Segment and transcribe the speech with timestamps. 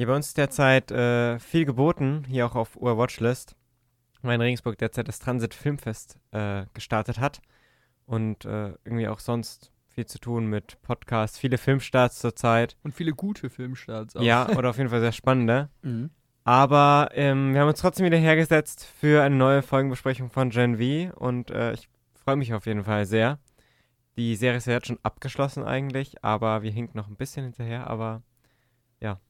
[0.00, 3.54] Ja, bei uns ist derzeit äh, viel geboten, hier auch auf Uhr Watchlist,
[4.22, 7.42] weil in Regensburg derzeit das Transit Filmfest äh, gestartet hat
[8.06, 12.78] und äh, irgendwie auch sonst viel zu tun mit Podcasts, viele Filmstarts zurzeit.
[12.82, 14.22] Und viele gute Filmstarts auch.
[14.22, 15.68] Ja, oder auf jeden Fall sehr spannende.
[15.82, 16.08] Mhm.
[16.44, 21.14] Aber ähm, wir haben uns trotzdem wieder hergesetzt für eine neue Folgenbesprechung von Gen V
[21.18, 23.38] und äh, ich freue mich auf jeden Fall sehr.
[24.16, 27.86] Die Serie ist ja jetzt schon abgeschlossen eigentlich, aber wir hinken noch ein bisschen hinterher,
[27.86, 28.22] aber
[28.98, 29.20] ja.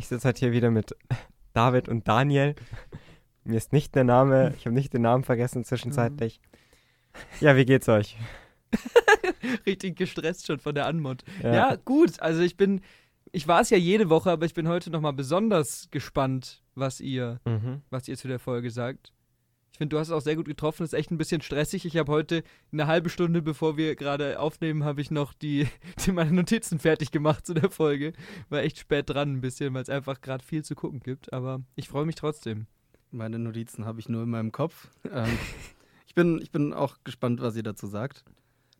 [0.00, 0.96] Ich sitze halt hier wieder mit
[1.52, 2.54] David und Daniel.
[3.44, 6.40] Mir ist nicht der Name, ich habe nicht den Namen vergessen zwischenzeitlich.
[7.40, 8.16] Ja, wie geht's euch?
[9.66, 11.22] Richtig gestresst schon von der Anmod.
[11.42, 11.52] Ja.
[11.52, 11.74] Ja.
[11.76, 12.18] gut.
[12.22, 12.80] Also ich bin,
[13.30, 17.38] ich war es ja jede Woche, aber ich bin heute nochmal besonders gespannt, was ihr,
[17.44, 17.82] Mhm.
[17.90, 19.12] was ihr zu der Folge sagt.
[19.80, 20.84] Ich finde, du hast es auch sehr gut getroffen.
[20.84, 21.86] ist echt ein bisschen stressig.
[21.86, 25.68] Ich habe heute eine halbe Stunde, bevor wir gerade aufnehmen, habe ich noch die,
[26.04, 28.12] die meine Notizen fertig gemacht zu der Folge.
[28.50, 31.32] War echt spät dran ein bisschen, weil es einfach gerade viel zu gucken gibt.
[31.32, 32.66] Aber ich freue mich trotzdem.
[33.10, 34.90] Meine Notizen habe ich nur in meinem Kopf.
[35.10, 35.38] Ähm,
[36.06, 38.26] ich, bin, ich bin auch gespannt, was ihr dazu sagt.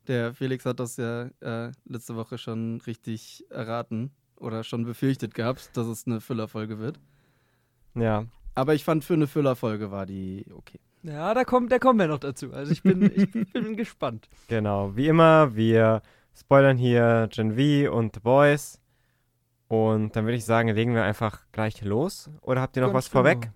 [0.06, 5.74] Der Felix hat das ja äh, letzte Woche schon richtig erraten oder schon befürchtet gehabt,
[5.78, 7.00] dass es eine Füllerfolge wird.
[7.94, 8.26] Ja.
[8.54, 10.78] Aber ich fand, für eine Füllerfolge war die okay.
[11.02, 12.52] Ja, da, kommt, da kommen wir noch dazu.
[12.52, 14.28] Also ich bin, ich bin gespannt.
[14.48, 16.02] Genau, wie immer, wir
[16.34, 18.80] spoilern hier Gen V und The Boys.
[19.68, 22.28] Und dann würde ich sagen, legen wir einfach gleich los.
[22.42, 23.40] Oder habt ihr noch Ganz was vorweg?
[23.42, 23.54] genau.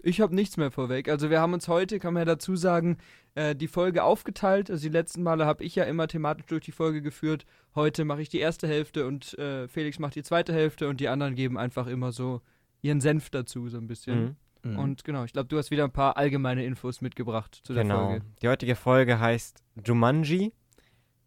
[0.00, 1.08] Ich habe nichts mehr vorweg.
[1.08, 2.98] Also wir haben uns heute, kann man ja dazu sagen,
[3.34, 4.70] äh, die Folge aufgeteilt.
[4.70, 7.44] Also die letzten Male habe ich ja immer thematisch durch die Folge geführt.
[7.74, 11.08] Heute mache ich die erste Hälfte und äh, Felix macht die zweite Hälfte und die
[11.08, 12.40] anderen geben einfach immer so
[12.80, 14.20] ihren Senf dazu, so ein bisschen.
[14.20, 14.36] Mhm.
[14.62, 14.78] Mhm.
[14.78, 18.06] Und genau, ich glaube, du hast wieder ein paar allgemeine Infos mitgebracht zu der Genau.
[18.08, 18.24] Folge.
[18.42, 20.52] Die heutige Folge heißt Jumanji.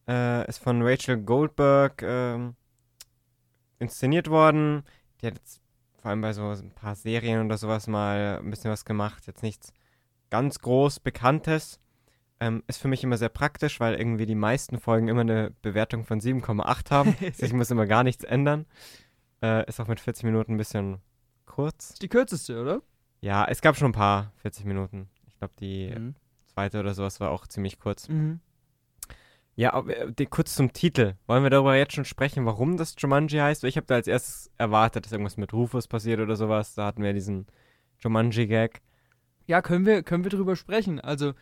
[0.08, 2.56] Äh, ist von Rachel Goldberg ähm,
[3.80, 4.84] inszeniert worden.
[5.22, 5.62] Die hat jetzt
[6.02, 9.28] vor allem bei so ein paar Serien oder sowas mal ein bisschen was gemacht.
[9.28, 9.72] Jetzt nichts
[10.30, 11.80] ganz groß Bekanntes.
[12.40, 16.06] Ähm, ist für mich immer sehr praktisch, weil irgendwie die meisten Folgen immer eine Bewertung
[16.06, 17.16] von 7,8 haben.
[17.22, 18.66] Also ich muss immer gar nichts ändern.
[19.44, 20.98] Äh, ist auch mit 40 Minuten ein bisschen
[21.46, 21.92] kurz.
[21.92, 22.82] Ist die kürzeste, oder?
[23.22, 25.08] Ja, es gab schon ein paar 40 Minuten.
[25.28, 26.16] Ich glaube, die Mhm.
[26.48, 28.10] zweite oder sowas war auch ziemlich kurz.
[28.10, 28.40] Mhm.
[29.56, 31.14] Ja, aber, äh, die, kurz zum Titel.
[31.28, 33.64] Wollen wir darüber jetzt schon sprechen, warum das Jumanji heißt?
[33.64, 36.74] Weil Ich habe da als erstes erwartet, dass irgendwas mit Rufus passiert oder sowas.
[36.74, 37.48] Da hatten wir diesen
[38.00, 38.82] Jumanji-Gag.
[39.48, 41.00] Ja, können wir, können wir drüber sprechen.
[41.00, 41.34] Also,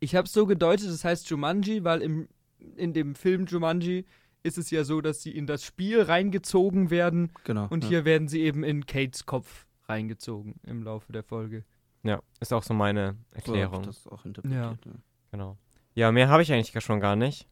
[0.00, 2.28] ich habe es so gedeutet, es heißt Jumanji, weil im,
[2.76, 4.04] in dem Film Jumanji
[4.42, 7.66] ist es ja so, dass sie in das Spiel reingezogen werden Genau.
[7.70, 7.90] und ja.
[7.90, 11.64] hier werden sie eben in Kates Kopf reingezogen im Laufe der Folge.
[12.02, 13.82] Ja, ist auch so meine So Erklärung.
[13.82, 14.78] das auch interpretiert.
[14.84, 14.92] Ja.
[15.32, 15.56] Genau.
[15.94, 17.48] Ja, mehr habe ich eigentlich gar schon gar nicht.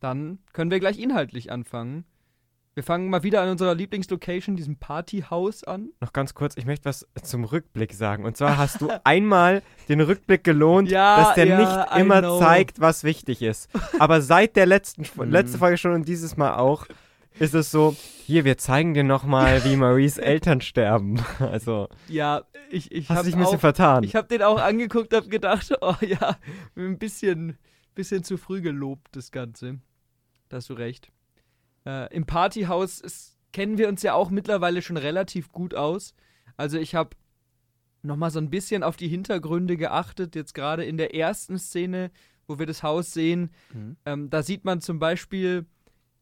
[0.00, 2.04] Dann können wir gleich inhaltlich anfangen.
[2.74, 5.88] Wir fangen mal wieder an unserer Lieblingslocation, diesem Partyhaus an.
[6.02, 8.26] Noch ganz kurz, ich möchte was zum Rückblick sagen.
[8.26, 12.20] Und zwar hast du einmal den Rückblick gelohnt, Ja, dass der ja, nicht I immer
[12.20, 12.38] know.
[12.38, 13.70] zeigt, was wichtig ist.
[13.98, 15.30] Aber seit der letzten Mhm.
[15.30, 16.86] letzte Folge schon und dieses Mal auch,
[17.38, 21.22] ist es so, hier, wir zeigen dir nochmal, wie Maries Eltern sterben.
[21.38, 24.02] Also, Ja, ich, ich hast habe dich ein bisschen auch, vertan.
[24.04, 26.36] ich hab den auch angeguckt, habe gedacht, oh ja,
[26.76, 27.56] ein bisschen,
[27.94, 29.78] bisschen zu früh gelobt, das Ganze.
[30.48, 31.12] Da hast du recht.
[31.84, 36.14] Äh, Im Partyhaus ist, kennen wir uns ja auch mittlerweile schon relativ gut aus.
[36.56, 37.10] Also ich habe
[38.02, 42.10] nochmal so ein bisschen auf die Hintergründe geachtet, jetzt gerade in der ersten Szene,
[42.46, 43.50] wo wir das Haus sehen.
[43.72, 43.96] Mhm.
[44.04, 45.66] Ähm, da sieht man zum Beispiel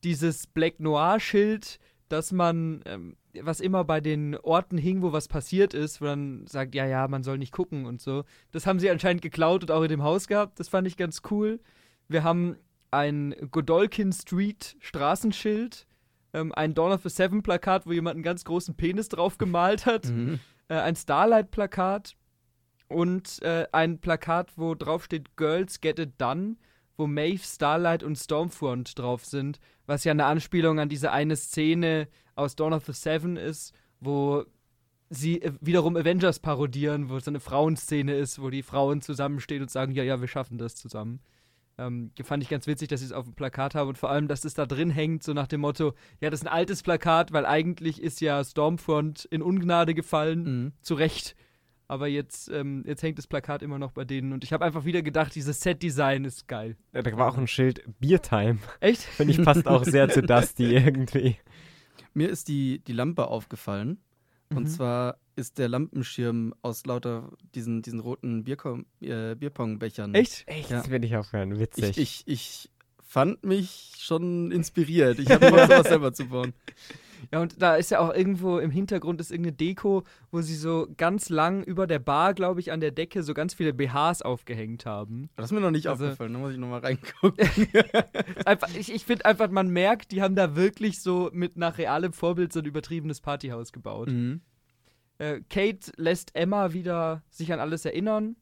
[0.05, 1.79] dieses Black Noir-Schild,
[2.09, 6.47] dass man, ähm, was immer bei den Orten hing, wo was passiert ist, wo dann
[6.47, 8.25] sagt, ja, ja, man soll nicht gucken und so.
[8.53, 10.61] Das haben sie anscheinend geklaut und auch in dem Haus gehabt.
[10.61, 11.61] Das fand ich ganz cool.
[12.09, 12.57] Wir haben
[12.91, 15.87] ein Godolkin Street Straßenschild,
[16.35, 19.87] ähm, ein Dawn of the Seven Plakat, wo jemand einen ganz großen Penis drauf gemalt
[19.87, 20.39] hat Mhm.
[20.69, 22.15] äh, ein Starlight-Plakat
[22.89, 26.57] und äh, ein Plakat, wo drauf steht Girls Get It Done,
[26.97, 32.09] wo Maeve, Starlight und Stormfront drauf sind, was ja eine Anspielung an diese eine Szene
[32.37, 34.45] aus Dawn of the Seven ist, wo
[35.11, 39.63] sie äh, wiederum Avengers parodieren, wo es so eine Frauenszene ist, wo die Frauen zusammenstehen
[39.63, 41.21] und sagen, ja, ja, wir schaffen das zusammen.
[41.77, 44.29] Ähm, fand ich ganz witzig, dass sie es auf dem Plakat haben und vor allem,
[44.29, 47.33] dass es da drin hängt, so nach dem Motto, ja, das ist ein altes Plakat,
[47.33, 50.73] weil eigentlich ist ja Stormfront in Ungnade gefallen, Mhm.
[50.83, 51.35] zu Recht.
[51.95, 54.85] Aber jetzt, ähm, jetzt hängt das Plakat immer noch bei denen und ich habe einfach
[54.85, 56.77] wieder gedacht, dieses Set-Design ist geil.
[56.93, 58.59] Ja, Da war auch ein Schild Biertime.
[58.81, 59.03] Echt?
[59.17, 61.37] Finde ich passt auch sehr zu Dusty irgendwie.
[62.13, 63.99] Mir ist die, die Lampe aufgefallen.
[64.51, 64.67] Und Mhm.
[64.67, 70.15] zwar ist der Lampenschirm aus lauter diesen, diesen roten Bierkom äh, Bierpongbechern.
[70.17, 70.43] Echt?
[70.49, 70.79] Echt, Ja.
[70.79, 71.61] das finde ich aufhören.
[71.61, 71.97] Witzig.
[71.97, 72.71] Ich, ich, ich
[73.05, 75.21] fand mich schon inspiriert.
[75.21, 76.55] Ich habe Bock, sowas selber zu bauen.
[77.33, 80.89] Ja, und da ist ja auch irgendwo im Hintergrund ist irgendeine Deko, wo sie so
[80.97, 84.87] ganz lang über der Bar, glaube ich, an der Decke so ganz viele BHs aufgehängt
[84.87, 85.31] haben.
[85.37, 87.47] Das ist mir noch nicht Also- aufgefallen, da muss ich nochmal reingucken.
[88.45, 92.13] Einfach, ich ich finde einfach, man merkt, die haben da wirklich so mit nach realem
[92.13, 94.09] Vorbild so ein übertriebenes Partyhaus gebaut.
[94.11, 94.41] mhm.
[95.19, 98.35] Äh, Kate lässt Emma wieder sich an alles erinnern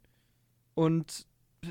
[0.74, 1.26] und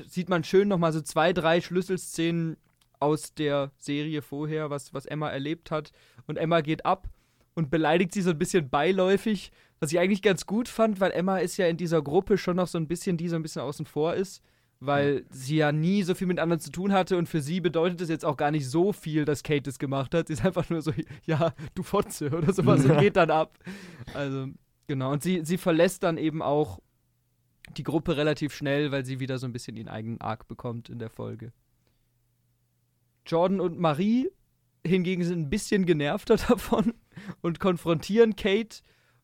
[0.06, 2.56] sieht man schön nochmal so zwei, drei Schlüsselszenen
[3.02, 5.92] aus der Serie vorher, was, was Emma erlebt hat.
[6.26, 7.08] Und Emma geht ab
[7.54, 9.50] und beleidigt sie so ein bisschen beiläufig,
[9.80, 12.68] was ich eigentlich ganz gut fand, weil Emma ist ja in dieser Gruppe schon noch
[12.68, 14.40] so ein bisschen, die so ein bisschen außen vor ist,
[14.78, 18.00] weil sie ja nie so viel mit anderen zu tun hatte und für sie bedeutet
[18.00, 20.28] es jetzt auch gar nicht so viel, dass Kate es gemacht hat.
[20.28, 20.92] Sie ist einfach nur so,
[21.26, 23.58] ja, du Fotze oder sowas und geht dann ab.
[24.14, 24.46] Also,
[24.86, 25.12] genau.
[25.12, 26.78] Und sie, sie verlässt dann eben auch
[27.76, 30.98] die Gruppe relativ schnell, weil sie wieder so ein bisschen ihren eigenen Arc bekommt in
[30.98, 31.52] der Folge.
[33.26, 34.28] Jordan und Marie
[34.84, 36.94] hingegen sind ein bisschen genervter davon
[37.40, 38.78] und konfrontieren Kate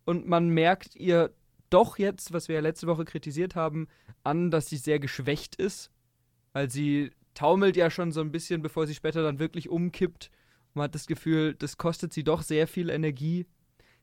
[0.04, 1.32] und man merkt ihr
[1.70, 3.88] doch jetzt, was wir ja letzte Woche kritisiert haben,
[4.24, 5.90] an, dass sie sehr geschwächt ist,
[6.52, 10.30] weil sie taumelt ja schon so ein bisschen, bevor sie später dann wirklich umkippt.
[10.74, 13.40] Man hat das Gefühl, das kostet sie doch sehr viel Energie.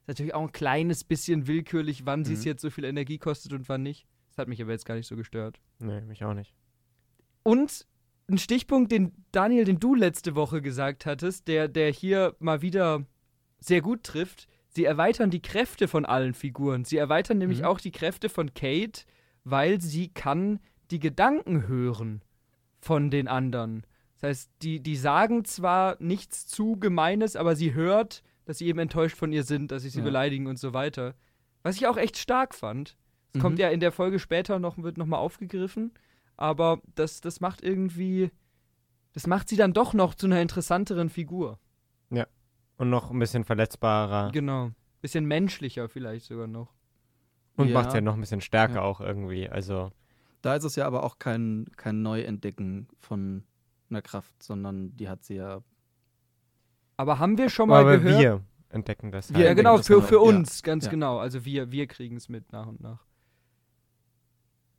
[0.02, 2.46] Ist natürlich auch ein kleines bisschen willkürlich, wann sie es Mhm.
[2.48, 4.06] jetzt so viel Energie kostet und wann nicht.
[4.30, 5.60] Das hat mich aber jetzt gar nicht so gestört.
[5.80, 6.54] Nee, mich auch nicht.
[7.44, 7.88] Und
[8.28, 13.06] ein Stichpunkt, den Daniel, den du letzte Woche gesagt hattest, der, der hier mal wieder
[13.60, 14.48] sehr gut trifft.
[14.70, 16.86] Sie erweitern die Kräfte von allen Figuren.
[16.86, 17.66] Sie erweitern nämlich Mhm.
[17.66, 19.04] auch die Kräfte von Kate,
[19.44, 20.60] weil sie kann
[20.92, 22.22] die Gedanken hören
[22.82, 23.86] von den anderen.
[24.16, 28.80] Das heißt, die, die sagen zwar nichts zu Gemeines, aber sie hört, dass sie eben
[28.80, 30.06] enttäuscht von ihr sind, dass sie sie Ja.
[30.06, 31.16] beleidigen und so weiter.
[31.64, 32.98] Was ich auch echt stark fand.
[33.34, 33.42] Es Mhm.
[33.42, 35.92] kommt ja in der Folge später noch, wird nochmal aufgegriffen.
[36.38, 38.32] Aber das, das macht irgendwie.
[39.14, 41.60] Das macht sie dann doch noch zu einer interessanteren Figur.
[42.78, 44.34] Und noch ein bisschen verletzbarer.
[44.34, 44.72] Genau.
[45.00, 46.74] Bisschen menschlicher vielleicht sogar noch.
[47.56, 47.74] Und Ja.
[47.82, 48.82] macht ja noch ein bisschen stärker Ja.
[48.82, 49.48] auch irgendwie.
[49.50, 49.94] Also,
[50.42, 53.46] Da ist es ja aber auch kein, kein Neuentdecken von
[53.90, 55.62] einer Kraft, sondern die hat sie ja.
[56.98, 58.20] Aber haben wir schon mal aber gehört.
[58.20, 59.58] wir entdecken das Wir ja, halt.
[59.58, 60.22] genau, das für, für Ja.
[60.22, 60.92] uns, ganz Ja.
[60.92, 61.18] genau.
[61.18, 63.06] Also wir, wir kriegen es mit nach und nach.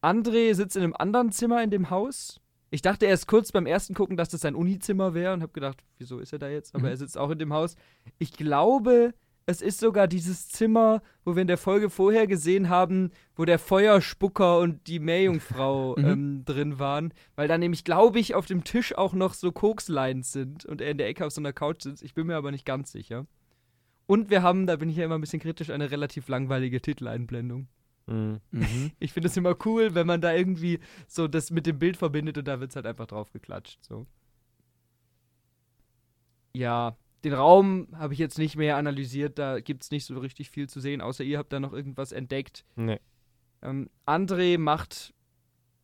[0.07, 2.41] André sitzt in einem anderen Zimmer in dem Haus.
[2.71, 5.83] Ich dachte erst kurz beim ersten Gucken, dass das sein Unizimmer wäre und habe gedacht,
[5.99, 6.75] wieso ist er da jetzt?
[6.75, 6.91] Aber Mhm.
[6.91, 7.77] er sitzt auch in dem Haus.
[8.19, 9.15] Ich glaube,
[9.47, 13.59] es ist sogar dieses Zimmer, wo wir in der Folge vorher gesehen haben, wo der
[13.61, 16.05] Feuerspucker und die Meerjungfrau Mhm.
[16.05, 17.13] ähm, drin waren.
[17.37, 20.91] Weil da nämlich, glaube ich, auf dem Tisch auch noch so Kokslines sind und er
[20.91, 22.03] in der Ecke auf so einer Couch sitzt.
[22.03, 23.27] Ich bin mir aber nicht ganz sicher.
[24.07, 27.69] Und wir haben, da bin ich ja immer ein bisschen kritisch, eine relativ langweilige Titeleinblendung.
[28.07, 28.41] Mhm.
[28.51, 28.93] Mhm.
[28.99, 32.39] Ich finde es immer cool, wenn man da irgendwie so das mit dem Bild verbindet
[32.39, 33.85] und da wird es halt einfach drauf geklatscht.
[33.85, 34.07] So.
[36.55, 40.51] Ja, den Raum habe ich jetzt nicht mehr analysiert, da gibt es nicht so richtig
[40.51, 42.65] viel zu sehen, außer ihr habt da noch irgendwas entdeckt.
[42.77, 43.01] Nee.
[43.63, 45.13] Ähm, André macht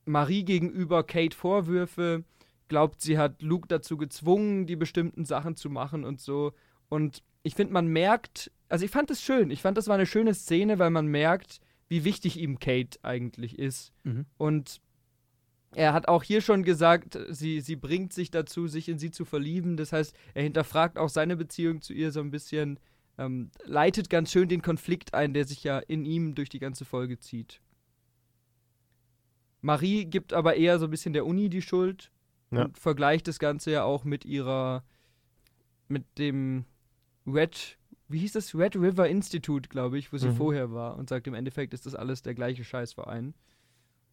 [0.05, 2.25] Marie gegenüber Kate Vorwürfe,
[2.69, 6.53] glaubt, sie hat Luke dazu gezwungen, die bestimmten Sachen zu machen und so.
[6.89, 10.07] Und ich finde, man merkt, also ich fand es schön, ich fand, das war eine
[10.07, 11.61] schöne Szene, weil man merkt,
[11.93, 13.93] wie wichtig ihm Kate eigentlich ist.
[14.05, 14.25] Mhm.
[14.39, 14.81] Und
[15.75, 19.27] er hat auch hier schon gesagt, sie, sie bringt sich dazu, sich in sie zu
[19.27, 19.77] verlieben.
[19.77, 22.81] Das heißt, er hinterfragt auch seine Beziehung zu ihr so ein bisschen,
[23.19, 26.87] ähm, leitet ganz schön den Konflikt ein, der sich ja in ihm durch die ganze
[26.87, 27.61] Folge zieht.
[29.61, 32.11] Marie gibt aber eher so ein bisschen der Uni die Schuld
[32.51, 32.65] Ja.
[32.65, 34.83] und vergleicht das Ganze ja auch mit ihrer,
[35.89, 36.65] mit dem
[37.27, 37.77] Red,
[38.13, 38.55] wie hieß das?
[38.55, 40.37] Red River Institute, glaube ich, wo sie Mhm.
[40.37, 43.35] vorher war und sagt, im Endeffekt ist das alles der gleiche Scheißverein.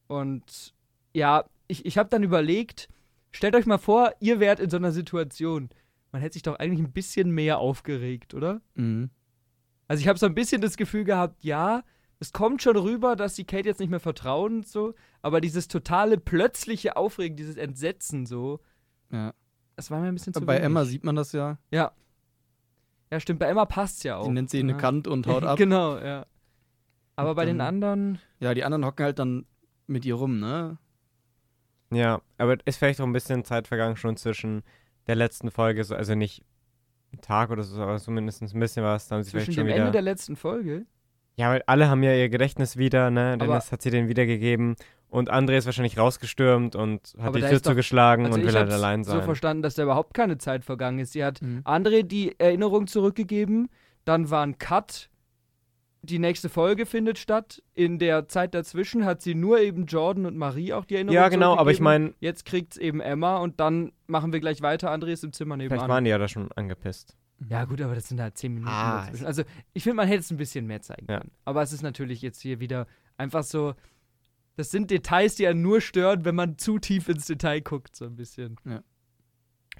[0.07, 0.73] Und
[1.13, 2.89] ja, ich, ich habe dann überlegt,
[3.31, 5.69] stellt euch mal vor, ihr wärt in so einer Situation.
[6.11, 8.61] Man hätte sich doch eigentlich ein bisschen mehr aufgeregt, oder?
[8.75, 9.09] Mhm.
[9.87, 11.83] Also ich habe so ein bisschen das Gefühl gehabt, ja,
[12.19, 15.67] es kommt schon rüber, dass die Kate jetzt nicht mehr vertrauen und so, aber dieses
[15.67, 18.59] totale plötzliche Aufregen, dieses Entsetzen so,
[19.11, 19.33] Ja.
[19.75, 20.65] das war mir ein bisschen zu Bei wenig.
[20.65, 21.57] Emma sieht man das ja.
[21.71, 21.91] Ja.
[23.11, 24.25] Ja, stimmt, bei Emma passt's ja auch.
[24.25, 24.77] Die nennt sie eine ja.
[24.77, 25.57] Kant und haut ab.
[25.57, 26.25] genau, ja.
[27.15, 29.45] Aber Und bei den dann- anderen, Ja, die anderen hocken halt dann
[29.87, 30.77] mit ihr rum, ne?
[31.91, 34.61] Ja, aber ist vielleicht auch ein bisschen Zeit vergangen schon zwischen
[35.07, 36.43] der letzten Folge, so, also nicht
[37.11, 39.07] ein Tag oder so, aber zumindest ein bisschen was.
[39.07, 39.77] Da haben sie zwischen vielleicht schon dem wieder.
[39.85, 40.85] Ende der letzten Folge,
[41.39, 43.33] ja, weil alle haben ja ihr Gedächtnis wieder, ne?
[43.33, 44.75] Aber- Dennis hat sie denen wiedergegeben.
[45.09, 48.47] Und André ist wahrscheinlich rausgestürmt und hat Aber die Tür doch- zugeschlagen also und ich
[48.47, 49.23] will halt allein so sein.
[49.23, 51.13] verstanden, dass da überhaupt keine Zeit vergangen ist.
[51.13, 51.61] Sie hat Mhm.
[51.65, 53.69] André die Erinnerung zurückgegeben,
[54.05, 55.09] dann war ein Cut,
[56.03, 57.63] die nächste Folge findet statt.
[57.73, 61.27] In der Zeit dazwischen hat sie nur eben Jordan und Marie auch die Erinnerung ja,
[61.29, 64.91] genau, aber ich meine, Jetzt kriegt's eben Emma und dann machen wir gleich weiter.
[64.93, 65.89] André ist im Zimmer vielleicht nebenan.
[65.89, 67.15] waren die ja da schon angepisst.
[67.47, 69.25] Ja, gut, aber das sind halt zehn Minuten Ah, dazwischen.
[69.25, 69.43] Also,
[69.73, 71.19] ich finde, man hätte es ein bisschen mehr zeigen Ja.
[71.19, 71.31] können.
[71.45, 72.85] Aber es ist natürlich jetzt hier wieder
[73.17, 73.75] einfach so.
[74.57, 78.05] Das sind Details, die einen nur stören, wenn man zu tief ins Detail guckt, so
[78.05, 78.57] ein bisschen.
[78.65, 78.83] Ja.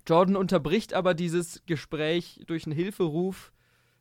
[0.07, 3.51] Jordan unterbricht aber dieses Gespräch durch einen Hilferuf,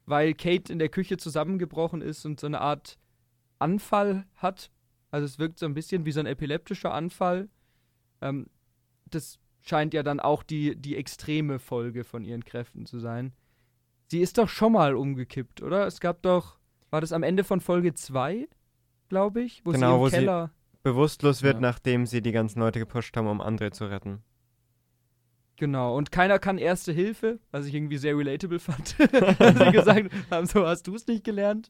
[0.07, 2.97] weil Kate in der Küche zusammengebrochen ist und so eine Art
[3.59, 4.71] Anfall hat.
[5.11, 7.49] Also es wirkt so ein bisschen wie so ein epileptischer Anfall.
[8.21, 8.47] Ähm,
[9.07, 13.33] das scheint ja dann auch die, die extreme Folge von ihren Kräften zu sein.
[14.11, 15.87] Sie ist doch schon mal umgekippt, oder?
[15.87, 16.59] Es gab doch,
[16.91, 18.49] war das am Ende von Folge 2,
[19.09, 20.51] glaube ich, wo Genau, sie im wo sie- Keller.
[20.83, 21.61] Bewusstlos wird, Ja.
[21.61, 24.23] nachdem sie die ganzen Leute gepusht haben, um André zu retten.
[25.57, 28.89] Genau, und keiner kann Erste Hilfe, was ich irgendwie sehr relatable fand.
[28.99, 28.99] Sie
[29.73, 31.69] gesagt haben, so hast du es nicht gelernt.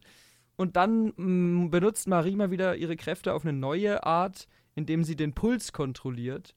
[0.56, 5.16] Und dann mh, benutzt Marie mal wieder ihre Kräfte auf eine neue Art, indem sie
[5.16, 6.54] den Puls kontrolliert.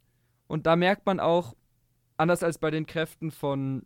[0.48, 1.56] Und da merkt man auch,
[2.18, 3.86] anders als bei den Kräften von,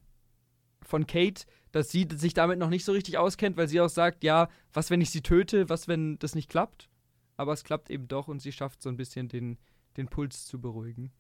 [0.88, 4.24] von Kate, dass sie sich damit noch nicht so richtig auskennt, weil sie auch sagt,
[4.24, 6.90] ja, was, wenn ich sie töte, was, wenn das nicht klappt?
[7.38, 9.58] Aber es klappt eben doch und sie schafft so ein bisschen den,
[9.98, 11.12] den Puls zu beruhigen.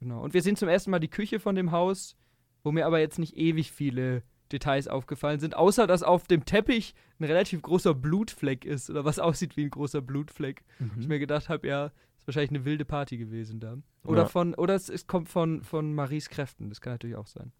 [0.00, 0.22] Genau.
[0.22, 2.16] Und wir sehen zum ersten Mal die Küche von dem Haus,
[2.64, 6.94] wo mir aber jetzt nicht ewig viele Details aufgefallen sind, außer dass auf dem Teppich
[7.18, 10.64] ein relativ großer Blutfleck ist oder was aussieht wie ein großer Blutfleck.
[10.78, 11.08] Ich Mhm.
[11.08, 11.86] mir gedacht habe, ja,
[12.18, 13.78] ist wahrscheinlich eine wilde Party gewesen da.
[14.04, 14.28] Oder Ja.
[14.28, 17.52] von, oder es, es kommt von, von Maries Kräften, das kann natürlich auch sein.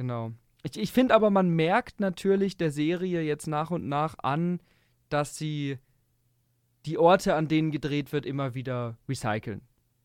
[0.00, 0.32] Genau.
[0.62, 4.60] Ich, ich finde aber, man merkt natürlich der Serie jetzt nach und nach an,
[5.10, 5.76] dass sie
[6.86, 9.60] die Orte, an denen gedreht wird, immer wieder recyceln.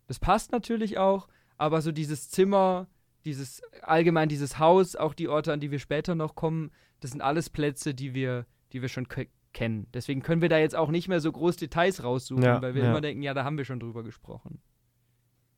[0.08, 2.88] Das passt natürlich auch, aber so dieses Zimmer,
[3.24, 7.22] dieses allgemein dieses Haus, auch die Orte, an die wir später noch kommen, das sind
[7.22, 9.88] alles Plätze, die wir, die wir schon ke- kennen.
[9.94, 12.84] Deswegen können wir da jetzt auch nicht mehr so groß Details raussuchen, Ja, weil wir
[12.84, 12.90] ja.
[12.90, 14.60] immer denken, ja, da haben wir schon drüber gesprochen.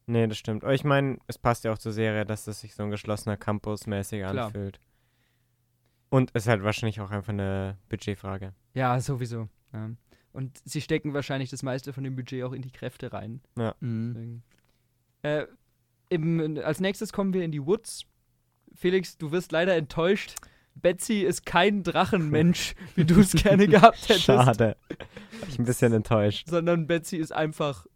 [0.07, 0.63] Nee, das stimmt.
[0.63, 3.35] Aber ich meine, es passt ja auch zur Serie, dass das sich so ein geschlossener
[3.35, 4.47] Campus mäßig Klar.
[4.47, 4.79] anfühlt.
[6.09, 8.53] Und es ist halt wahrscheinlich auch einfach eine Budgetfrage.
[8.73, 9.49] Ja, sowieso.
[9.73, 9.89] Ja.
[10.31, 13.41] Und sie stecken wahrscheinlich das meiste von dem Budget auch in die Kräfte rein.
[13.55, 14.13] Mhm.
[14.13, 14.43] Deswegen.
[15.23, 15.45] Äh,
[16.09, 18.05] im, als nächstes kommen wir in die Woods.
[18.73, 20.35] Felix, du wirst leider enttäuscht.
[20.75, 24.25] Betsy ist kein Drachenmensch, wie du es gerne gehabt hättest.
[24.25, 24.77] Schade.
[25.47, 26.47] Ich bin ein bisschen enttäuscht.
[26.47, 27.87] Sondern Betsy ist einfach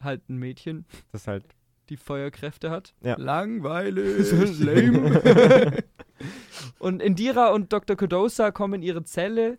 [0.00, 1.44] halt ein Mädchen, Das halt.
[1.88, 2.94] die Feuerkräfte hat.
[3.00, 4.30] Langweilig.
[4.60, 5.82] Lame.
[6.78, 7.96] und Indira und Dr.
[7.96, 9.58] Kodosa kommen in ihre Zelle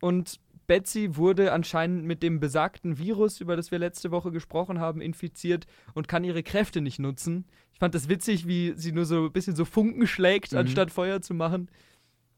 [0.00, 5.00] und Betsy wurde anscheinend mit dem besagten Virus, über das wir letzte Woche gesprochen haben,
[5.00, 7.44] infiziert und kann ihre Kräfte nicht nutzen.
[7.72, 10.58] Ich fand das witzig, wie sie nur so ein bisschen so Funken schlägt, Mhm.
[10.58, 11.70] anstatt Feuer zu machen.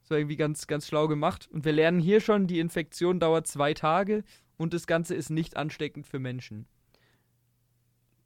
[0.03, 1.49] Das war irgendwie ganz, ganz schlau gemacht.
[1.51, 4.25] Und wir lernen hier schon, die Infektion dauert zwei Tage
[4.59, 6.67] und das Ganze ist nicht ansteckend für Menschen.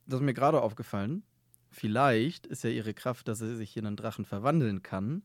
[0.06, 1.22] Das ist mir gerade aufgefallen.
[1.70, 5.22] Vielleicht ist ja ihre Kraft, dass sie sich in einen Drachen verwandeln kann.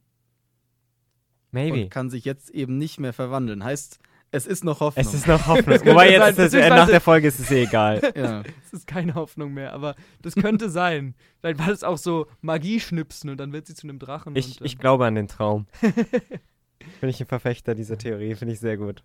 [1.52, 1.84] Maybe.
[1.84, 3.64] Und kann sich jetzt eben nicht mehr verwandeln.
[3.64, 4.00] Heißt,
[4.32, 5.06] es ist noch Hoffnung.
[5.06, 5.80] Es ist noch Hoffnung.
[5.86, 8.02] Wobei jetzt ist es, äh, nach der Folge ist es eh egal.
[8.16, 8.44] ja.
[8.66, 11.16] Es ist keine Hoffnung mehr, aber das könnte sein.
[11.40, 14.36] Vielleicht war das auch so Magie-Schnipsen und dann wird sie zu einem Drachen.
[14.36, 15.68] Ich, und, ich glaube an den Traum.
[17.02, 19.04] Bin ich ein Verfechter dieser Theorie, finde ich sehr gut.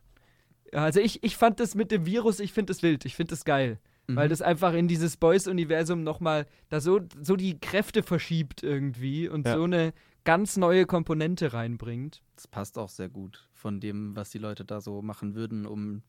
[0.73, 3.45] Also ich, ich fand das mit dem Virus, ich finde das wild, ich finde das
[3.45, 3.79] geil.
[4.09, 4.17] Mhm.
[4.17, 9.47] Weil das einfach in dieses Boys-Universum nochmal da so, so die Kräfte verschiebt irgendwie und
[9.47, 9.57] Ja.
[9.57, 9.93] so eine
[10.25, 12.23] ganz neue Komponente reinbringt.
[12.37, 16.03] Das passt auch sehr gut von dem, was die Leute da so machen würden, um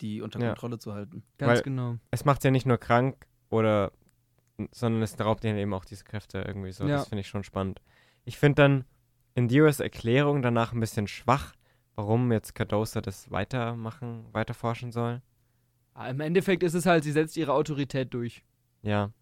[0.00, 0.48] die unter Ja.
[0.48, 1.22] Kontrolle zu halten.
[1.38, 1.96] Ganz Weil- genau.
[2.10, 3.92] Es macht ja nicht nur krank oder
[4.72, 6.84] sondern es raubt ihnen eben auch diese Kräfte irgendwie so.
[6.86, 6.98] Ja.
[6.98, 7.80] Das finde ich schon spannend.
[8.24, 8.84] Ich finde dann
[9.34, 11.54] Indiras Erklärung danach ein bisschen schwach,
[11.94, 15.22] warum jetzt Cardosa das weitermachen, weiterforschen soll.
[15.94, 18.44] Aber Im Endeffekt ist es halt, sie setzt ihre Autorität durch.
[18.82, 19.12] Ja.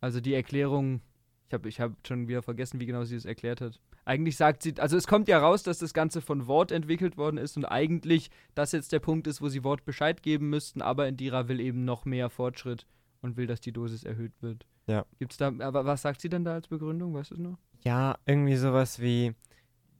[0.00, 1.00] Also die Erklärung,
[1.48, 3.80] ich habe ich hab schon wieder vergessen, wie genau sie es erklärt hat.
[4.04, 7.38] Eigentlich sagt sie, also es kommt ja raus, dass das Ganze von Wort entwickelt worden
[7.38, 11.08] ist und eigentlich das jetzt der Punkt ist, wo sie Wort Bescheid geben müssten, aber
[11.08, 12.86] Indira will eben noch mehr Fortschritt
[13.20, 14.64] und will, dass die Dosis erhöht wird.
[14.86, 15.04] Ja.
[15.18, 17.58] Gibt's da, aber was sagt sie denn da als Begründung, weißt du es noch?
[17.82, 19.34] Ja, irgendwie sowas wie,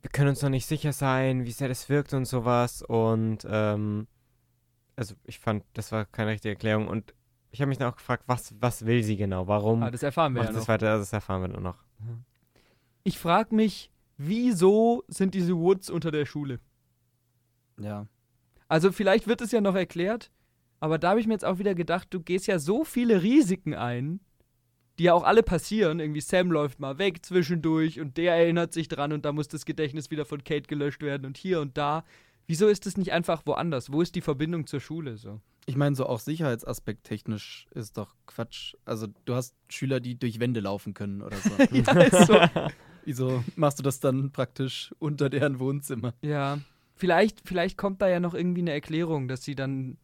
[0.03, 2.83] wir können uns noch nicht sicher sein, wie sehr das wirkt und sowas.
[2.83, 4.07] Und ähm,
[4.97, 6.89] also ich fand, das war keine richtige Erklärung.
[6.89, 7.15] Und
[7.51, 9.47] ich habe mich dann auch gefragt, was, was will sie genau?
[9.47, 10.69] Warum Ah, das erfahren wir ja das noch.
[10.69, 10.91] weiter?
[10.91, 11.79] Also Das erfahren wir nur noch.
[13.05, 16.59] Ich frage mich, wieso sind diese Woods unter der Schule?
[17.79, 18.07] Ja.
[18.69, 20.31] Also vielleicht wird es ja noch erklärt,
[20.81, 23.75] aber da habe ich mir jetzt auch wieder gedacht, du gehst ja so viele Risiken
[23.75, 24.21] ein,
[24.99, 26.01] die ja auch alle passieren.
[26.01, 29.67] Irgendwie Sam läuft mal weg zwischendurch und der erinnert sich dran und da muss das
[29.67, 32.05] Gedächtnis wieder von Kate gelöscht werden und hier und da.
[32.47, 33.93] Wieso ist es nicht einfach woanders?
[33.93, 35.41] Wo ist die Verbindung zur Schule so?
[35.67, 38.75] Ich meine, so auch Sicherheitsaspekt technisch ist doch Quatsch.
[38.85, 41.51] Also du hast Schüler, die durch Wände laufen können oder so.
[41.73, 42.39] ja, ist so.
[43.05, 46.15] Wieso machst du das dann praktisch unter deren Wohnzimmer?
[46.23, 46.59] Ja,
[46.95, 49.97] vielleicht, vielleicht kommt da ja noch irgendwie eine Erklärung, dass sie dann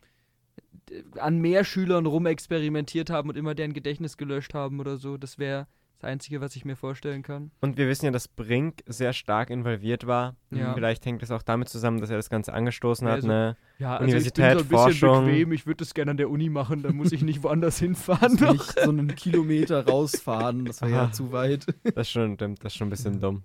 [0.90, 5.16] äh, an mehr Schülern rumexperimentiert haben und immer deren Gedächtnis gelöscht haben oder so.
[5.16, 5.66] Das wäre
[6.02, 7.52] das Einzige, was ich mir vorstellen kann.
[7.60, 10.34] Und wir wissen ja, dass Brink sehr stark involviert war.
[10.50, 10.74] Ja.
[10.74, 13.22] Vielleicht hängt es auch damit zusammen, dass er das Ganze angestoßen Ja, hat.
[13.22, 13.56] so- Ne?
[13.78, 15.28] Ja, Universität, Forschung.
[15.52, 18.34] Ich würde das gerne an der Uni machen, dann muss ich nicht woanders hinfahren.
[18.34, 21.12] Nicht so einen Kilometer rausfahren, das wäre ja Aha.
[21.12, 21.66] zu weit.
[21.94, 23.42] Das schon, stimmt, das ist schon ein bisschen dumm.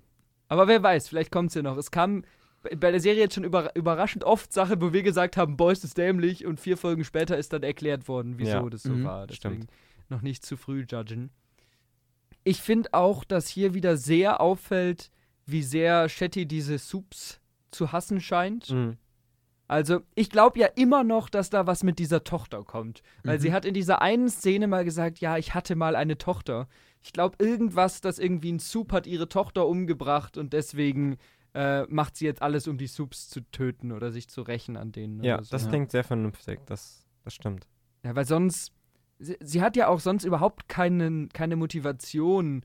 [0.48, 1.78] Aber wer weiß, vielleicht kommt es ja noch.
[1.78, 2.24] Es kam
[2.64, 5.84] bei- bei der Serie jetzt schon über, überraschend oft Sachen, wo wir gesagt haben, Boys
[5.84, 8.70] ist dämlich und vier Folgen später ist dann erklärt worden, wieso Ja.
[8.70, 9.28] das so Mhm, war.
[9.28, 9.70] Deswegen stimmt.
[10.10, 11.30] noch nicht zu früh judgen.
[12.48, 15.12] Ich finde auch, dass hier wieder sehr auffällt,
[15.46, 17.40] wie sehr Shetty diese Soups
[17.72, 18.70] zu hassen scheint.
[18.70, 18.98] Mhm.
[19.70, 23.02] Also, ich glaube ja immer noch, dass da was mit dieser Tochter kommt.
[23.24, 23.42] Weil Mhm.
[23.42, 26.70] sie hat in dieser einen Szene mal gesagt, ja, ich hatte mal eine Tochter.
[27.02, 31.18] Ich glaube, irgendwas, dass irgendwie ein Soup hat ihre Tochter umgebracht und deswegen
[31.54, 34.92] äh, macht sie jetzt alles, um die Soups zu töten oder sich zu rächen an
[34.92, 35.24] denen.
[35.24, 35.50] Ja, so.
[35.52, 35.70] das Ja.
[35.70, 36.60] klingt sehr vernünftig.
[36.68, 37.68] Das, das stimmt.
[38.04, 38.72] Ja, weil sonst.
[39.20, 42.64] Sie, sie hat ja auch sonst überhaupt keinen, keine Motivation,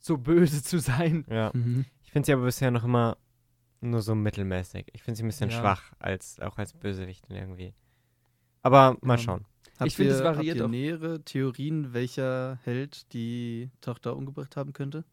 [0.00, 1.24] so böse zu sein.
[1.30, 1.50] Ja.
[1.54, 1.84] Mhm.
[2.02, 3.16] Ich finde sie aber bisher noch immer
[3.80, 4.86] nur so mittelmäßig.
[4.92, 5.60] Ich finde sie ein bisschen Ja.
[5.60, 7.72] schwach, als, auch als Bösewichtin irgendwie.
[8.62, 9.18] Aber mal Ja.
[9.18, 9.44] schauen.
[9.78, 10.70] Habt Ich finde, es variiert habt ihr auch.
[10.70, 15.04] nähere Theorien, welcher Held die Tochter umgebracht haben könnte?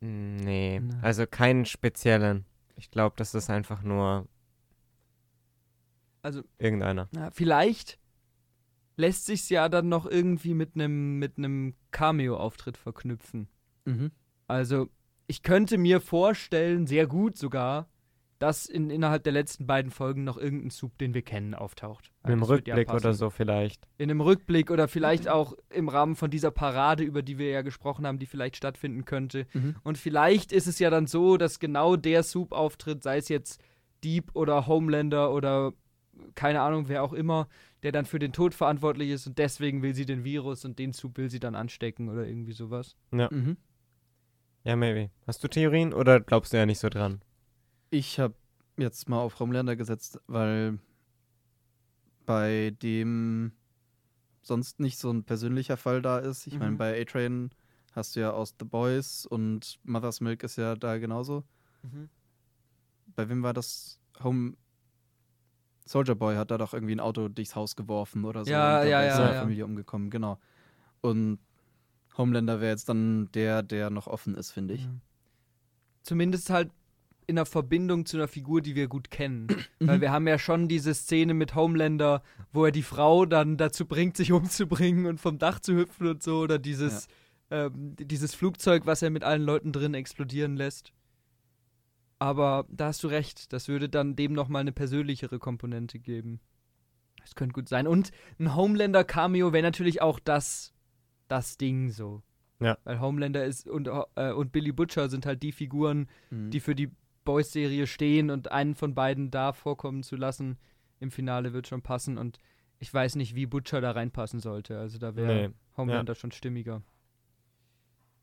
[0.00, 1.00] Nee, Na.
[1.02, 2.44] also keinen speziellen.
[2.76, 4.28] Ich glaube, das ist einfach nur
[6.22, 7.08] Also, irgendeiner.
[7.10, 7.98] na, vielleicht
[8.98, 13.48] lässt sich's ja dann noch irgendwie mit einem mit einem Cameo-Auftritt verknüpfen.
[13.84, 14.10] Mhm.
[14.46, 14.88] Also,
[15.26, 17.88] ich könnte mir vorstellen, sehr gut sogar,
[18.38, 22.12] dass in, innerhalb der letzten beiden Folgen noch irgendein Sub, den wir kennen, auftaucht.
[22.24, 23.88] In einem Das wird ja Rückblick oder so vielleicht.
[23.98, 27.62] In einem Rückblick oder vielleicht auch im Rahmen von dieser Parade, über die wir ja
[27.62, 29.46] gesprochen haben, die vielleicht stattfinden könnte.
[29.52, 29.76] Mhm.
[29.82, 33.60] Und vielleicht ist es ja dann so, dass genau der Soup auftritt, sei es jetzt
[34.04, 35.72] Dieb oder Homelander oder
[36.34, 37.48] keine Ahnung, wer auch immer,
[37.82, 40.92] der dann für den Tod verantwortlich ist und deswegen will sie den Virus und den
[40.92, 42.96] Soup will sie dann anstecken oder irgendwie sowas.
[43.10, 43.56] Mhm.
[44.64, 45.10] Ja, maybe.
[45.26, 47.22] Hast du Theorien oder glaubst du ja nicht so dran?
[47.90, 48.34] Ich habe
[48.76, 50.78] jetzt mal auf Homelander gesetzt, weil
[52.26, 53.52] bei dem
[54.42, 56.46] sonst nicht so ein persönlicher Fall da ist.
[56.46, 56.78] Ich meine, Mhm.
[56.78, 57.50] bei A-Train
[57.92, 61.44] hast du ja aus The Boys und Mother's Milk ist ja da genauso.
[63.16, 63.98] Bei wem war das?
[64.22, 64.54] Home
[65.88, 68.50] Soldier Boy hat da doch irgendwie ein Auto durchs Haus geworfen oder so.
[68.50, 69.40] Ja, und dabei ja, ist ja, seine ja.
[69.40, 70.38] Familie umgekommen, genau.
[71.00, 71.38] Und
[72.16, 74.82] Homelander wäre jetzt dann der, der noch offen ist, finde ich.
[74.82, 74.90] Ja.
[76.02, 76.70] Zumindest halt
[77.26, 79.46] in der Verbindung zu einer Figur, die wir gut kennen.
[79.80, 79.86] Mhm.
[79.86, 83.86] Weil wir haben ja schon diese Szene mit Homelander, wo er die Frau dann dazu
[83.86, 86.40] bringt, sich umzubringen und vom Dach zu hüpfen und so.
[86.40, 87.06] Oder dieses,
[87.52, 90.92] ähm, dieses Flugzeug, was er mit allen Leuten drin explodieren lässt.
[92.18, 96.40] Aber da hast du recht, das würde dann dem nochmal eine persönlichere Komponente geben.
[97.20, 97.86] Das könnte gut sein.
[97.86, 100.72] Und ein Homelander-Cameo wäre natürlich auch das,
[101.28, 102.22] das Ding so.
[102.60, 102.76] Ja.
[102.84, 106.50] Weil Homelander ist und, äh, und Billy Butcher sind halt die Figuren, Mhm.
[106.50, 106.90] die für die
[107.24, 110.58] Boys-Serie stehen und einen von beiden da vorkommen zu lassen
[111.00, 112.38] im Finale wird schon passen und
[112.80, 114.78] ich weiß nicht, wie Butcher da reinpassen sollte.
[114.78, 115.54] Also da wäre Nee.
[115.76, 116.82] Homelander schon stimmiger.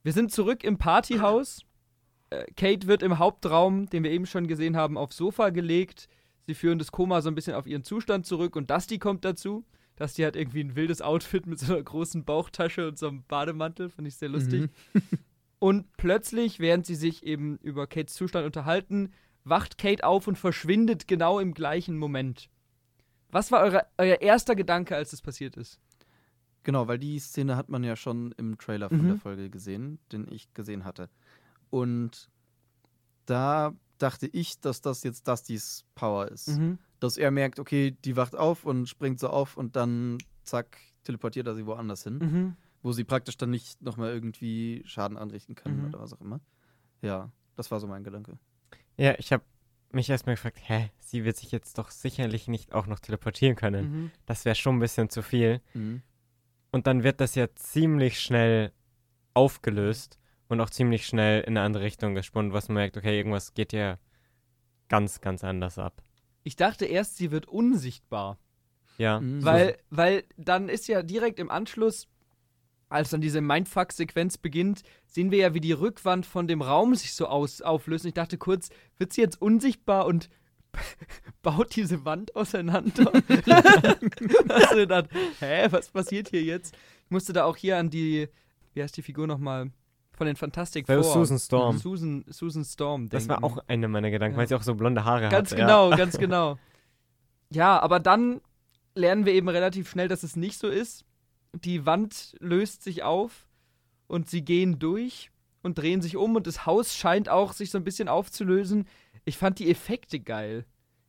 [0.03, 1.61] Wir sind zurück im Partyhaus.
[2.29, 6.07] Äh, Kate wird im Hauptraum, den wir eben schon gesehen haben, aufs Sofa gelegt.
[6.47, 9.65] Sie führen das Koma so ein bisschen auf ihren Zustand zurück und Dusty kommt dazu.
[9.95, 13.89] Dusty hat irgendwie ein wildes Outfit mit so einer großen Bauchtasche und so einem Bademantel,
[13.89, 14.69] fand ich sehr lustig.
[14.93, 15.01] Mhm.
[15.57, 19.13] Und plötzlich, während sie sich eben über Kates Zustand unterhalten,
[19.45, 22.49] wacht Kate auf und verschwindet genau im gleichen Moment.
[23.31, 25.79] Was war eure, euer erster Gedanke, als das passiert ist?
[26.63, 29.19] Genau, weil die Szene hat man ja schon im Trailer von der Mhm.
[29.19, 31.09] Folge gesehen, den ich gesehen hatte.
[31.69, 32.29] Und
[33.25, 36.49] da dachte ich, dass das jetzt Dustys Power ist.
[36.49, 36.79] Mhm.
[36.99, 41.47] Dass er merkt, okay, die wacht auf und springt so auf und dann zack, teleportiert
[41.47, 42.55] er sie woanders hin, Mhm.
[42.83, 45.85] wo sie praktisch dann nicht nochmal irgendwie Schaden anrichten kann Mhm.
[45.87, 46.39] oder was auch immer.
[47.01, 48.37] Ja, das war so mein Gedanke.
[48.97, 49.43] Ja, ich habe
[49.91, 53.91] mich erstmal gefragt, hä, sie wird sich jetzt doch sicherlich nicht auch noch teleportieren können.
[54.03, 54.11] Mhm.
[54.25, 55.61] Das wäre schon ein bisschen zu viel.
[55.73, 56.01] Mhm.
[56.71, 58.71] Und dann wird das ja ziemlich schnell
[59.33, 63.53] aufgelöst und auch ziemlich schnell in eine andere Richtung gesponnen, was man merkt, okay, irgendwas
[63.53, 63.97] geht ja
[64.87, 66.01] ganz, ganz anders ab.
[66.43, 68.37] Ich dachte erst, sie wird unsichtbar.
[68.97, 69.19] Ja.
[69.19, 69.43] Mhm.
[69.43, 72.07] Weil, weil dann ist ja direkt im Anschluss,
[72.87, 77.13] als dann diese Mindfuck-Sequenz beginnt, sehen wir ja, wie die Rückwand von dem Raum sich
[77.13, 78.05] so aus auflöst.
[78.05, 80.29] Und ich dachte kurz, wird sie jetzt unsichtbar und
[81.41, 83.11] baut diese Wand auseinander?
[84.49, 86.75] also gedacht, hä, was passiert hier jetzt?
[87.05, 88.29] Ich musste da auch hier an die,
[88.73, 89.71] wie heißt die Figur nochmal?
[90.17, 91.03] Von den Fantastic Four.
[91.03, 91.77] Susan Storm.
[91.77, 93.45] Susan, Susan Storm, Das war denken.
[93.57, 94.39] auch einer meiner Gedanken, Ja.
[94.41, 95.57] weil sie auch so blonde Haare Ganz hat.
[95.57, 96.57] genau, ganz genau.
[97.51, 98.41] Ja, aber dann
[98.95, 101.05] lernen wir eben relativ schnell, dass es nicht so ist.
[101.53, 103.47] Die Wand löst sich auf
[104.07, 105.31] und sie gehen durch
[105.63, 108.87] und drehen sich um und das Haus scheint auch sich so ein bisschen aufzulösen.
[109.25, 110.65] Ich fand die Effekte geil.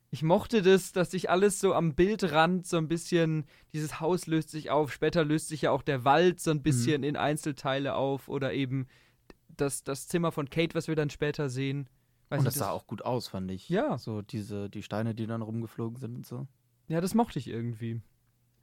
[0.09, 4.49] Ich mochte das, dass sich alles so am Bildrand so ein bisschen, dieses Haus löst
[4.49, 8.29] sich auf, später löst sich ja auch der Wald so ein bisschen in Einzelteile auf
[8.29, 8.87] oder eben
[9.49, 11.89] das, das Zimmer von Kate, was wir dann später sehen.
[12.29, 13.67] Weiß Und nicht, das sah auch gut aus, fand ich.
[13.69, 13.97] Ja.
[13.97, 16.47] So diese, die Steine, die dann rumgeflogen sind und so.
[16.87, 18.01] Ja, das mochte ich irgendwie.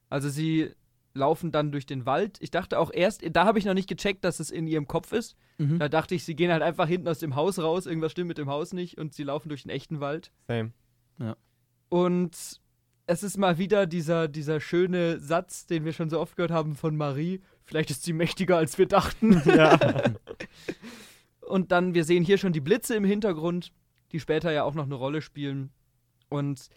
[0.08, 0.70] Also sie
[1.12, 2.38] laufen dann durch den Wald.
[2.40, 5.12] Ich dachte auch erst, da habe ich noch nicht gecheckt, dass es in ihrem Kopf
[5.12, 5.36] ist.
[5.58, 5.78] Mhm.
[5.78, 8.38] Da dachte ich, sie gehen halt einfach hinten aus dem Haus raus, irgendwas stimmt mit
[8.38, 10.32] dem Haus nicht und sie laufen durch den echten Wald.
[10.48, 10.72] Same.
[11.88, 12.60] Und
[13.06, 16.74] es ist mal wieder dieser, dieser schöne Satz, den wir schon so oft gehört haben
[16.74, 17.40] von Marie.
[17.64, 19.42] Vielleicht ist sie mächtiger, als wir dachten.
[19.46, 19.78] Ja.
[21.40, 23.70] Und dann, wir sehen hier schon die Blitze im Hintergrund,
[24.12, 25.70] die später ja auch noch eine Rolle spielen.
[26.30, 26.68] Und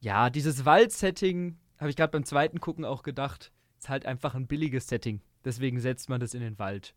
[0.00, 4.46] ja, dieses Waldsetting, habe ich gerade beim zweiten Gucken auch gedacht, ist halt einfach ein
[4.46, 5.20] billiges Setting.
[5.44, 6.94] Deswegen setzt man das in den Wald.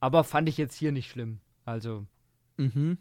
[0.00, 1.40] Aber fand ich jetzt hier nicht schlimm.
[1.64, 2.06] Also
[2.60, 2.98] Mhm.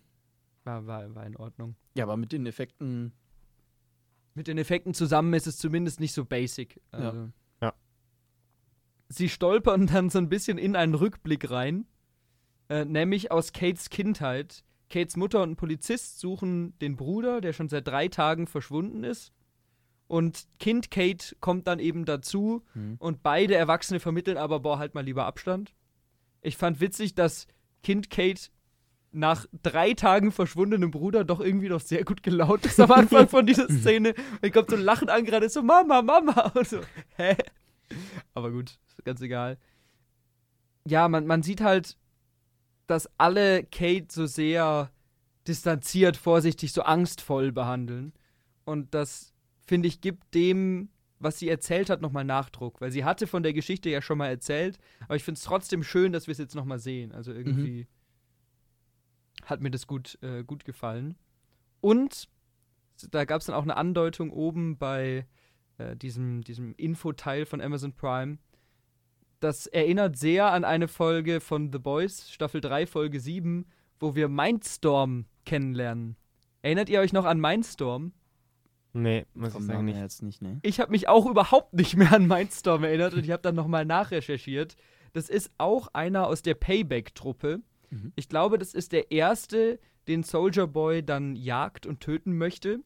[0.63, 1.75] War, war, war in Ordnung.
[1.95, 3.11] Ja, aber mit den Effekten.
[4.35, 6.79] Mit den Effekten zusammen ist es zumindest nicht so basic.
[6.91, 7.29] Also.
[7.61, 7.73] Ja.
[9.09, 11.85] Sie stolpern dann so ein bisschen in einen Rückblick rein,
[12.69, 14.63] äh, nämlich aus Kates Kindheit.
[14.89, 19.33] Kates Mutter und ein Polizist suchen den Bruder, der schon seit drei Tagen verschwunden ist.
[20.07, 22.95] Und Kind Kate kommt dann eben dazu Mhm.
[22.99, 25.73] und beide Erwachsene vermitteln aber, boah, halt mal lieber Abstand.
[26.41, 27.45] Ich fand witzig, dass
[27.83, 28.49] Kind Kate
[29.11, 33.45] nach drei Tagen verschwundenem Bruder doch irgendwie noch sehr gut gelaunt ist am Anfang von
[33.45, 34.13] dieser Szene.
[34.41, 36.51] Und kommt so lachend an, gerade so, Mama, Mama.
[36.55, 36.81] Und so,
[37.15, 37.35] hä?
[38.33, 39.57] Aber gut, ist ganz egal.
[40.85, 41.97] Ja, man, man sieht halt,
[42.87, 44.91] dass alle Kate so sehr
[45.47, 48.13] distanziert, vorsichtig, so angstvoll behandeln.
[48.65, 49.33] Und das,
[49.65, 52.79] finde ich, gibt dem, was sie erzählt hat, nochmal Nachdruck.
[52.81, 54.77] Weil sie hatte von der Geschichte ja schon mal erzählt.
[55.05, 57.11] Aber ich finde es trotzdem schön, dass wir es jetzt nochmal sehen.
[57.11, 57.87] Also irgendwie
[59.49, 61.15] hat mir das gut, äh, gut gefallen.
[61.81, 62.29] Und
[63.11, 65.25] da gab es dann auch eine Andeutung oben bei
[65.77, 68.37] äh, diesem, diesem Infoteil von Amazon Prime.
[69.39, 73.65] Das erinnert sehr an eine Folge von The Boys, Staffel 3, Folge 7,
[73.99, 76.17] wo wir Mindstorm kennenlernen.
[76.61, 78.11] Erinnert ihr euch noch an Mindstorm?
[78.91, 80.23] Nee, muss ich sagen nicht.
[80.23, 80.59] nicht, ne?
[80.63, 83.85] Ich habe mich auch überhaupt nicht mehr an Mindstorm erinnert und ich habe dann nochmal
[83.85, 84.75] nachrecherchiert.
[85.13, 87.61] Das ist auch einer aus der Payback-Truppe.
[87.89, 88.13] Mhm.
[88.15, 92.81] Ich glaube, das ist der erste, den Soldier Boy dann jagt und töten möchte.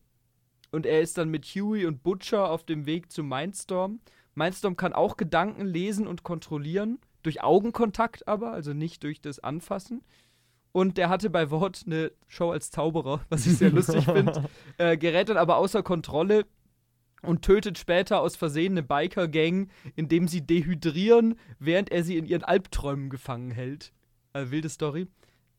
[0.71, 3.99] Und er ist dann mit Huey und Butcher auf dem Weg zu Mindstorm.
[4.35, 10.03] Mindstorm kann auch Gedanken lesen und kontrollieren, durch Augenkontakt aber, also nicht durch das Anfassen.
[10.71, 14.49] Und der hatte bei Wort eine Show als Zauberer, was ich sehr lustig finde.
[14.79, 16.45] Äh, gerät dann aber außer Kontrolle
[17.21, 22.43] und tötet später aus Versehen eine Biker-Gang, indem sie dehydrieren, während er sie in ihren
[22.43, 23.93] Albträumen gefangen hält.
[24.33, 25.07] Äh, wilde Story.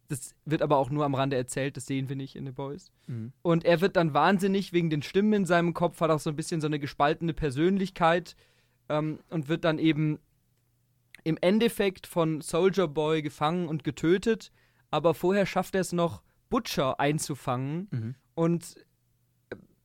[0.09, 2.93] Das wird aber auch nur am Rande erzählt, das sehen wir nicht in The Boys.
[3.07, 3.33] Mhm.
[3.43, 6.37] Und er wird dann wahnsinnig wegen den Stimmen in seinem Kopf, hat auch so ein
[6.37, 8.37] bisschen so eine gespaltene Persönlichkeit
[8.89, 10.19] ähm, und wird dann eben
[11.23, 14.53] im Endeffekt von Soldier Boy gefangen und getötet.
[14.91, 17.89] Aber vorher schafft er es noch, Butcher einzufangen.
[17.91, 18.15] Mhm.
[18.35, 18.77] Und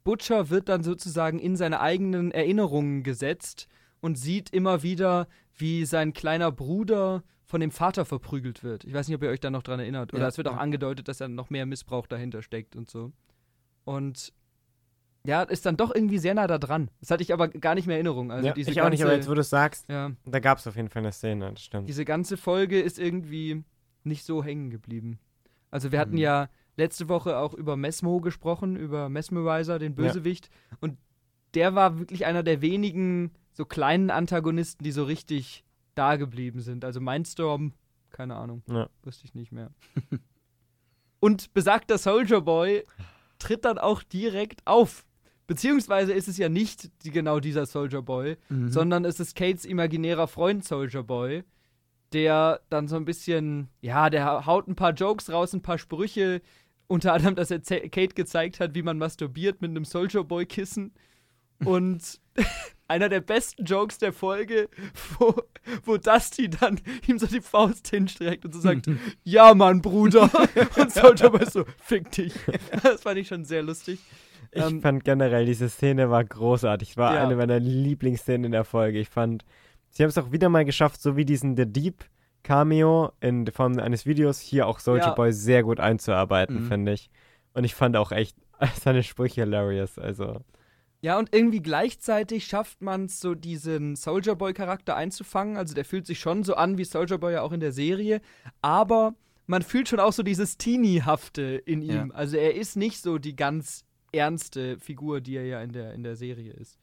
[0.04, 3.70] Butcher wird dann sozusagen in seine eigenen Erinnerungen gesetzt
[4.02, 8.84] und sieht immer wieder, wie sein kleiner Bruder von dem Vater verprügelt wird.
[8.86, 10.14] Ich weiß nicht, ob ihr euch da noch dran erinnert.
[10.14, 10.60] Oder Ja, es wird auch ja.
[10.60, 13.12] angedeutet, dass da noch mehr Missbrauch dahinter steckt und so.
[13.86, 14.32] Und
[15.26, 16.90] ja, ist dann doch irgendwie sehr nah da dran.
[17.02, 18.32] Das hatte ich aber gar nicht mehr in Erinnerung.
[18.32, 20.40] Also ja, diese ich auch nicht, aber ganze- jetzt, wo du es sagst, ja, da
[20.40, 21.90] gab es auf jeden Fall eine Szene, das stimmt.
[21.90, 23.64] diese ganze Folge ist irgendwie
[24.04, 25.20] nicht so hängen geblieben.
[25.72, 26.18] Also wir hatten Mhm.
[26.20, 30.50] ja letzte Woche auch über Mesmo gesprochen, über Mesmerizer, den Bösewicht.
[30.80, 30.98] Und
[31.54, 35.64] der war wirklich einer der wenigen so kleinen Antagonisten, die so richtig
[35.96, 36.86] da geblieben sind.
[36.86, 37.74] Also Mindstorm,
[38.10, 38.90] keine Ahnung, Ja.
[39.04, 39.72] wusste ich nicht mehr.
[41.20, 42.84] Und besagter Soldier Boy
[43.40, 45.06] tritt dann auch direkt auf.
[45.48, 48.70] Beziehungsweise ist es ja nicht die, genau dieser Soldier Boy, Mhm.
[48.70, 51.44] sondern es ist Kates imaginärer Freund Soldier Boy,
[52.14, 56.42] der dann so ein bisschen, ja, der haut ein paar Jokes raus, ein paar Sprüche,
[56.88, 60.94] unter anderem, dass er Kate gezeigt hat, wie man masturbiert mit einem Soldier Boy Kissen.
[61.66, 62.20] Und
[62.90, 64.68] einer der besten Jokes der Folge,
[65.18, 65.34] wo,
[65.86, 68.88] wo Dusty dann ihm so die Faust hinstreckt und so sagt,
[69.24, 70.30] ja Mann, Bruder.
[70.78, 72.34] Und Soldier Boy so, fick dich.
[72.84, 74.00] Das fand ich schon sehr lustig.
[74.52, 76.98] Ich Ähm, fand generell, diese Szene war großartig.
[76.98, 77.24] War Ja.
[77.24, 79.00] eine meiner Lieblingsszenen in der Folge.
[79.00, 79.46] Ich fand,
[79.90, 82.04] sie haben es auch wieder mal geschafft, so wie diesen The Deep
[82.42, 85.14] Cameo in Form eines Videos hier auch Soldier Ja.
[85.14, 86.68] Boy sehr gut einzuarbeiten, Mhm.
[86.68, 87.10] finde ich.
[87.54, 88.36] Und ich fand auch echt
[88.82, 90.00] seine Sprüche hilarious.
[90.00, 90.38] Also,
[91.02, 95.56] Ja, und irgendwie gleichzeitig schafft man es, so diesen Soldier Boy-Charakter einzufangen.
[95.56, 98.20] Also der fühlt sich schon so an wie Soldier Boy ja auch in der Serie.
[98.62, 99.16] Aber
[99.48, 102.02] man fühlt schon auch so dieses Teenie-hafte in Ja.
[102.04, 102.12] ihm.
[102.12, 106.04] Also er ist nicht so die ganz ernste Figur, die er ja in der, in
[106.04, 106.78] der Serie ist.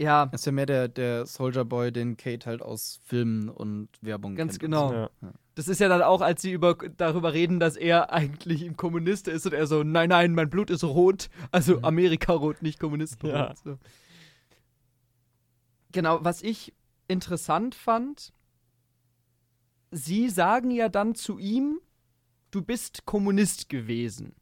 [0.00, 3.88] Ja, Das ist ja mehr der, der Soldier Boy, den Kate halt aus Filmen und
[4.00, 4.72] Werbung Ganz kennt.
[4.72, 4.92] genau.
[4.92, 5.10] ja.
[5.56, 9.26] das ist ja dann auch, als sie über, darüber reden, dass er eigentlich ein Kommunist
[9.26, 11.28] ist und er so, nein, nein, mein Blut ist rot.
[11.50, 11.84] Also Mhm.
[11.84, 13.34] Amerika-rot, nicht Kommunistenrot.
[13.34, 13.54] Ja.
[13.64, 13.78] So.
[15.92, 16.74] Genau, was ich
[17.08, 18.32] interessant fand,
[19.90, 21.80] sie sagen ja dann zu ihm,
[22.50, 24.34] du bist Kommunist gewesen.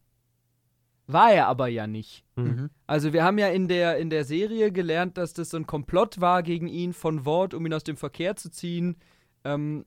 [1.06, 2.24] War er aber ja nicht.
[2.34, 2.44] Mhm.
[2.44, 2.70] Mhm.
[2.86, 6.20] Also wir haben ja in der, in der Serie gelernt, dass das so ein Komplott
[6.20, 8.96] war gegen ihn von Wort, um ihn aus dem Verkehr zu ziehen
[9.44, 9.84] ähm,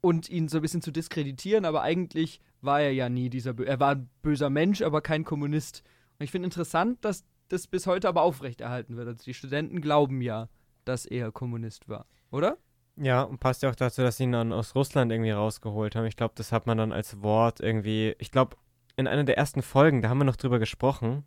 [0.00, 3.64] und ihn so ein bisschen zu diskreditieren, aber eigentlich war er ja nie dieser, Bö
[3.64, 5.84] er war ein böser Mensch, aber kein Kommunist.
[6.18, 9.06] Und ich finde interessant, dass das bis heute aber aufrechterhalten wird.
[9.06, 10.48] Also die Studenten glauben ja,
[10.84, 12.58] dass er Kommunist war, oder?
[12.96, 16.06] Ja, und passt ja auch dazu, dass sie ihn dann aus Russland irgendwie rausgeholt haben.
[16.06, 18.16] Ich glaube, das hat man dann als Wort irgendwie.
[18.18, 18.56] Ich glaube,
[18.96, 21.24] in einer der ersten Folgen, da haben wir noch drüber gesprochen,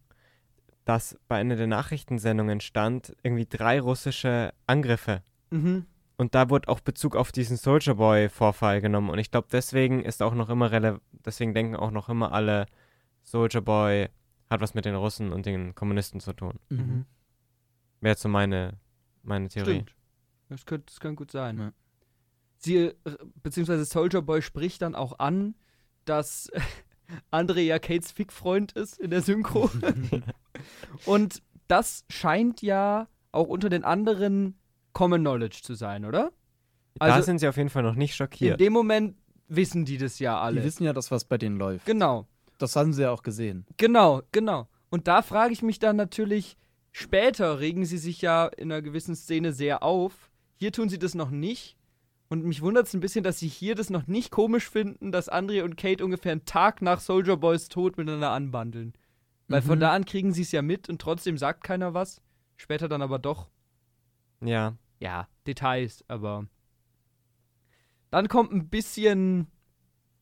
[0.86, 5.21] dass bei einer der Nachrichtensendungen stand, irgendwie drei russische Angriffe.
[5.51, 5.86] Mhm.
[6.17, 9.10] Und da wurde auch Bezug auf diesen Soldier Boy-Vorfall genommen.
[9.10, 12.65] Und ich glaube, deswegen ist auch noch immer relevant, deswegen denken auch noch immer alle,
[13.23, 14.10] Soldier Boy
[14.49, 16.60] hat was mit den Russen und den Kommunisten zu tun.
[16.69, 17.05] Mhm.
[18.01, 18.79] Wäre jetzt so meine,
[19.21, 19.75] meine Theorie.
[19.75, 19.95] Stimmt.
[20.49, 21.58] Das, könnte, das kann gut sein.
[21.60, 21.73] Ja.
[22.58, 22.95] Sie, äh,
[23.43, 25.55] beziehungsweise Soldier Boy spricht dann auch an,
[26.05, 26.51] dass
[27.32, 29.69] André ja Kates Fick-Freund ist in der Synchro.
[31.06, 34.58] Und das scheint ja auch unter den anderen
[34.93, 36.32] Common Knowledge zu sein, oder?
[36.95, 38.60] da Also- sind sie auf jeden Fall noch nicht In schockiert.
[38.60, 39.15] dem Moment
[39.48, 40.60] wissen die das ja alle.
[40.62, 41.86] Die wissen ja, dass was bei denen läuft.
[41.86, 43.65] genau, Das haben sie ja auch gesehen.
[43.78, 44.67] genau, genau.
[44.89, 46.58] Und da frage ich mich dann natürlich,
[46.91, 50.30] später regen sie sich ja in einer gewissen Szene sehr auf.
[50.56, 51.78] Hier tun sie das noch nicht.
[52.29, 55.31] Und mich wundert es ein bisschen, dass sie hier das noch nicht komisch finden, dass
[55.31, 58.93] André und Kate ungefähr einen Tag nach Soldier Boys Tod miteinander anbandeln.
[59.47, 59.81] Weil von Mhm.
[59.81, 62.21] da an kriegen sie es ja mit und trotzdem sagt keiner was.
[62.55, 63.49] Später dann aber doch.
[64.41, 64.75] Ja.
[64.99, 66.45] Ja, Details, aber.
[68.11, 69.47] Dann kommt ein bisschen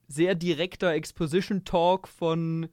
[0.07, 2.69] sehr direkter Exposition-Talk von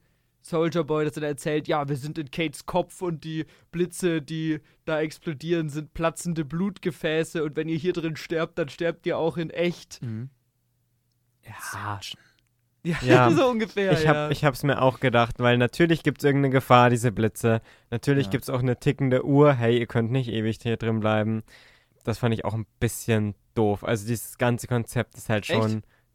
[0.47, 4.21] Soldier Boy, dass er da erzählt, ja, wir sind in Kates Kopf und die Blitze,
[4.21, 9.17] die da explodieren, sind platzende Blutgefäße und wenn ihr hier drin sterbt, dann sterbt ihr
[9.17, 10.03] auch in echt.
[10.03, 10.29] Mhm.
[11.43, 11.99] Ja,
[12.83, 14.13] ja, Ja, so ungefähr, Ich, ja.
[14.13, 17.61] hab, ich hab's mir auch gedacht, weil natürlich gibt's irgendeine Gefahr, diese Blitze.
[17.89, 18.31] Natürlich Ja.
[18.33, 19.51] gibt's auch eine tickende Uhr.
[19.53, 21.41] Hey, ihr könnt nicht ewig hier drin bleiben.
[22.03, 23.83] Das fand ich auch ein bisschen doof.
[23.83, 25.59] Also dieses ganze Konzept ist halt Echt?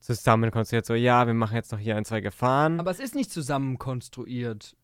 [0.01, 0.87] Zusammen konstruiert.
[0.87, 2.81] So, ja, wir machen jetzt noch hier ein, zwei Gefahren.
[2.81, 4.77] aber es ist nicht zusammen konstruiert.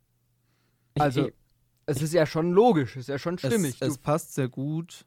[0.98, 1.34] Also, ich-
[1.86, 3.76] es ist ja schon logisch, es ist ja schon stimmig.
[3.80, 5.06] Es, es du, passt sehr gut.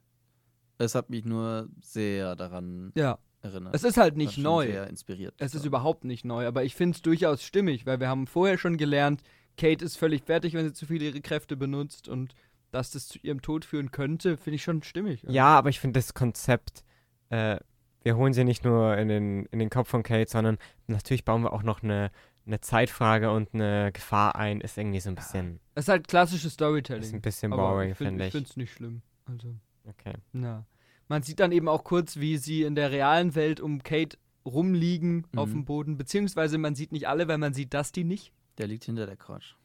[0.78, 3.76] Es hat mich nur sehr daran ja, erinnert.
[3.76, 4.68] es ist halt nicht neu.
[4.68, 5.36] Sehr inspiriert.
[5.40, 8.58] Es ist überhaupt nicht neu, aber ich finde es durchaus stimmig, weil wir haben vorher
[8.58, 9.22] schon gelernt,
[9.58, 12.34] Kate ist völlig fertig, wenn sie zu viele ihre Kräfte benutzt und
[12.72, 15.24] dass das zu ihrem Tod führen könnte, finde ich schon stimmig.
[15.28, 16.86] ja, aber ich finde das Konzept,
[17.30, 17.60] äh,
[18.04, 20.58] wir holen sie nicht nur in den, in den Kopf von Kate, sondern
[20.88, 22.12] natürlich bauen wir auch noch eine,
[22.46, 24.62] eine Zeitfrage und eine Gefahr ein.
[24.62, 27.22] Ist irgendwie so ein bisschen, Es ist halt klassisches ist ein Storytelling.
[27.22, 28.32] bisschen boring, ich find- finde Ich ich.
[28.34, 29.02] finde es nicht schlimm.
[29.26, 29.56] Also,
[29.88, 30.14] Okay.
[30.32, 30.66] na.
[31.08, 35.26] Man sieht dann eben auch kurz, wie sie in der realen Welt um Kate rumliegen
[35.36, 35.54] auf Mhm.
[35.54, 38.32] dem Boden, beziehungsweise man sieht nicht alle, weil man sieht Dusty nicht.
[38.58, 39.56] Der liegt hinter der Couch.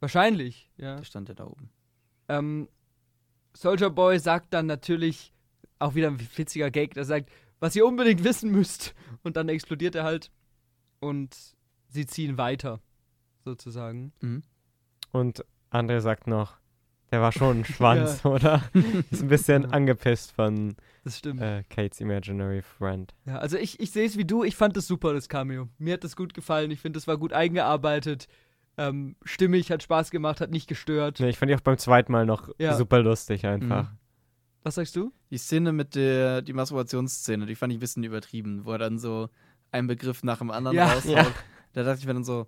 [0.00, 0.96] Wahrscheinlich, ja.
[0.96, 1.70] Der stand ja da oben.
[2.28, 2.68] Ähm,
[3.56, 5.32] Soldier Boy sagt dann natürlich,
[5.78, 7.30] auch wieder ein witziger Gag, der sagt,
[7.60, 8.94] was ihr unbedingt wissen müsst.
[9.22, 10.30] Und dann explodiert er halt.
[11.00, 11.36] Und
[11.88, 12.80] sie ziehen weiter,
[13.44, 14.12] sozusagen.
[14.20, 14.42] Mhm.
[15.12, 16.56] Und André sagt noch,
[17.12, 18.62] der war schon ein Schwanz, oder?
[19.10, 19.68] Ist ein bisschen Ja.
[19.70, 21.40] angepisst von Das stimmt.
[21.40, 23.14] äh, Kates Imaginary Friend.
[23.26, 25.68] Ja, also ich, ich sehe es wie du, ich fand das super, das Cameo.
[25.78, 28.26] Mir hat das gut gefallen, ich finde, das war gut eingearbeitet.
[28.76, 31.20] Ähm, stimmig, hat Spaß gemacht, hat nicht gestört.
[31.20, 32.74] Nee, ich fand die auch beim zweiten Mal noch Ja.
[32.74, 33.90] super lustig einfach.
[33.90, 33.98] Mhm.
[34.64, 35.12] Was sagst du?
[35.30, 38.98] Die Szene mit der, die Masturbationsszene, die fand ich ein bisschen übertrieben, wo er dann
[38.98, 39.28] so
[39.70, 40.92] einen Begriff nach dem anderen Ja.
[40.92, 41.12] raushaut.
[41.16, 41.26] Ja.
[41.74, 42.46] Da dachte ich mir dann so,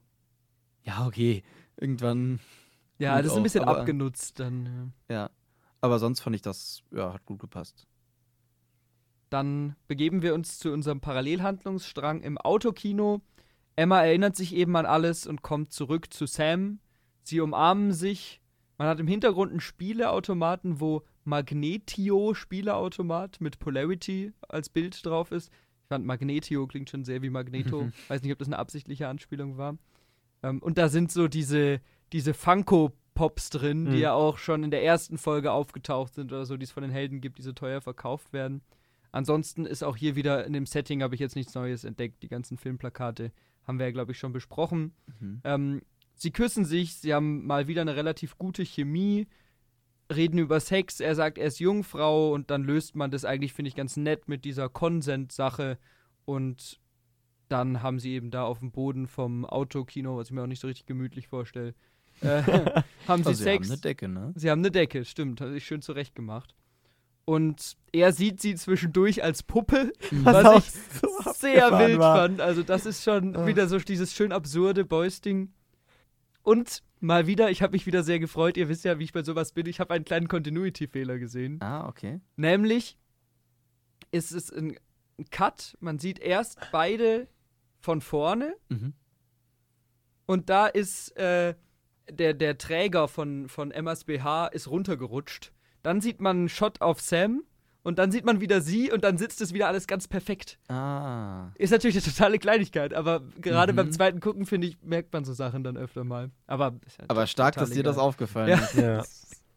[0.82, 1.42] ja, okay,
[1.76, 2.40] irgendwann,
[2.98, 4.92] Ja, das ist ein auch, bisschen aber- abgenutzt dann.
[5.08, 5.14] Ja.
[5.14, 5.30] ja.
[5.82, 7.86] Aber sonst fand ich das, ja, hat gut gepasst.
[9.28, 13.20] Dann begeben wir uns zu unserem Parallelhandlungsstrang im Autokino.
[13.74, 16.78] Emma erinnert sich eben an alles und kommt zurück zu Sam.
[17.22, 18.40] Sie umarmen sich.
[18.78, 25.50] Man hat im Hintergrund einen Spieleautomaten, wo Magnetio Spieleautomat mit Polarity als Bild drauf ist.
[25.82, 27.90] Ich fand Magnetio klingt schon sehr wie Magneto.
[28.08, 29.76] Weiß nicht, ob das eine absichtliche Anspielung war.
[30.42, 31.80] Ähm, und da sind so diese,
[32.12, 33.98] diese Funko-Pops drin, die Mhm.
[33.98, 36.92] ja auch schon in der ersten Folge aufgetaucht sind oder so, die es von den
[36.92, 38.62] Helden gibt, die so teuer verkauft werden.
[39.12, 42.22] Ansonsten ist auch hier wieder in dem Setting, habe ich jetzt nichts Neues entdeckt.
[42.22, 43.32] Die ganzen Filmplakate
[43.66, 44.92] haben wir ja, glaube ich, schon besprochen.
[45.20, 45.40] Mhm.
[45.44, 45.82] Ähm,
[46.14, 49.26] sie küssen sich, sie haben mal wieder eine relativ gute Chemie,
[50.14, 51.00] reden über Sex.
[51.00, 54.28] Er sagt, er ist Jungfrau und dann löst man das eigentlich, finde ich, ganz nett
[54.28, 55.78] mit dieser Consent-Sache.
[56.24, 56.80] Und
[57.48, 60.60] dann haben sie eben da auf dem Boden vom Autokino, was ich mir auch nicht
[60.60, 61.74] so richtig gemütlich vorstelle,
[62.20, 62.42] äh,
[63.06, 63.70] haben sie Also, sie haben Sex.
[63.70, 64.32] eine Decke, ne?
[64.36, 66.54] Sie haben eine Decke, stimmt, hat sich schön zurecht gemacht.
[67.24, 72.16] Und er sieht sie zwischendurch als Puppe, was auch ich so sehr wild war.
[72.18, 72.40] fand.
[72.40, 73.46] Also das ist schon Ah.
[73.46, 75.52] wieder so dieses schön absurde Boys-Ding.
[76.42, 78.56] Und mal wieder, ich habe mich wieder sehr gefreut.
[78.56, 79.66] Ihr wisst ja, wie ich bei sowas bin.
[79.66, 81.60] Ich habe einen kleinen Continuity-Fehler gesehen.
[81.62, 82.20] Ah, okay.
[82.36, 82.96] Nämlich
[84.12, 84.76] ist es ein
[85.30, 85.76] Cut.
[85.80, 87.28] Man sieht erst beide
[87.80, 88.94] von vorne Mhm.
[90.26, 91.54] und da ist äh,
[92.10, 95.52] der, der Träger von, von Emmas BH ist runtergerutscht.
[95.82, 97.42] Dann sieht man einen Shot auf Sam
[97.86, 100.58] und dann sieht man wieder sie und dann sitzt es wieder alles ganz perfekt.
[100.68, 101.50] Ah.
[101.54, 103.76] Ist natürlich eine totale Kleinigkeit, aber gerade Mhm.
[103.76, 106.30] beim zweiten Gucken, finde ich, merkt man so Sachen dann öfter mal.
[106.46, 108.08] Aber, ist ja Aber stark, dass dir das egal.
[108.08, 108.56] aufgefallen Ja.
[108.58, 108.74] ist.
[108.74, 109.04] Ja.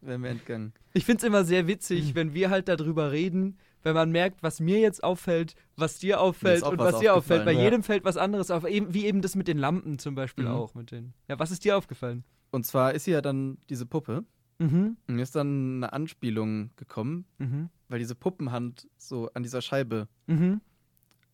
[0.02, 0.74] Wäre mir entgangen.
[0.94, 1.68] Ich finde es immer sehr Mhm.
[1.68, 6.22] witzig, wenn wir halt darüber reden, wenn man merkt, was mir jetzt auffällt, was dir
[6.22, 7.44] auffällt und was was dir auffällt.
[7.46, 7.64] Bei ja.
[7.64, 10.52] jedem fällt was anderes auf, wie eben das mit den Lampen zum Beispiel Mhm.
[10.52, 10.74] auch.
[10.76, 12.24] Mit den, ja, was ist dir aufgefallen?
[12.52, 14.24] Und zwar ist sie ja dann diese Puppe.
[14.60, 14.98] Mhm.
[15.08, 17.70] Und mir ist dann eine Anspielung gekommen, Mhm.
[17.90, 20.62] Weil diese Puppenhand so an dieser Scheibe Mhm.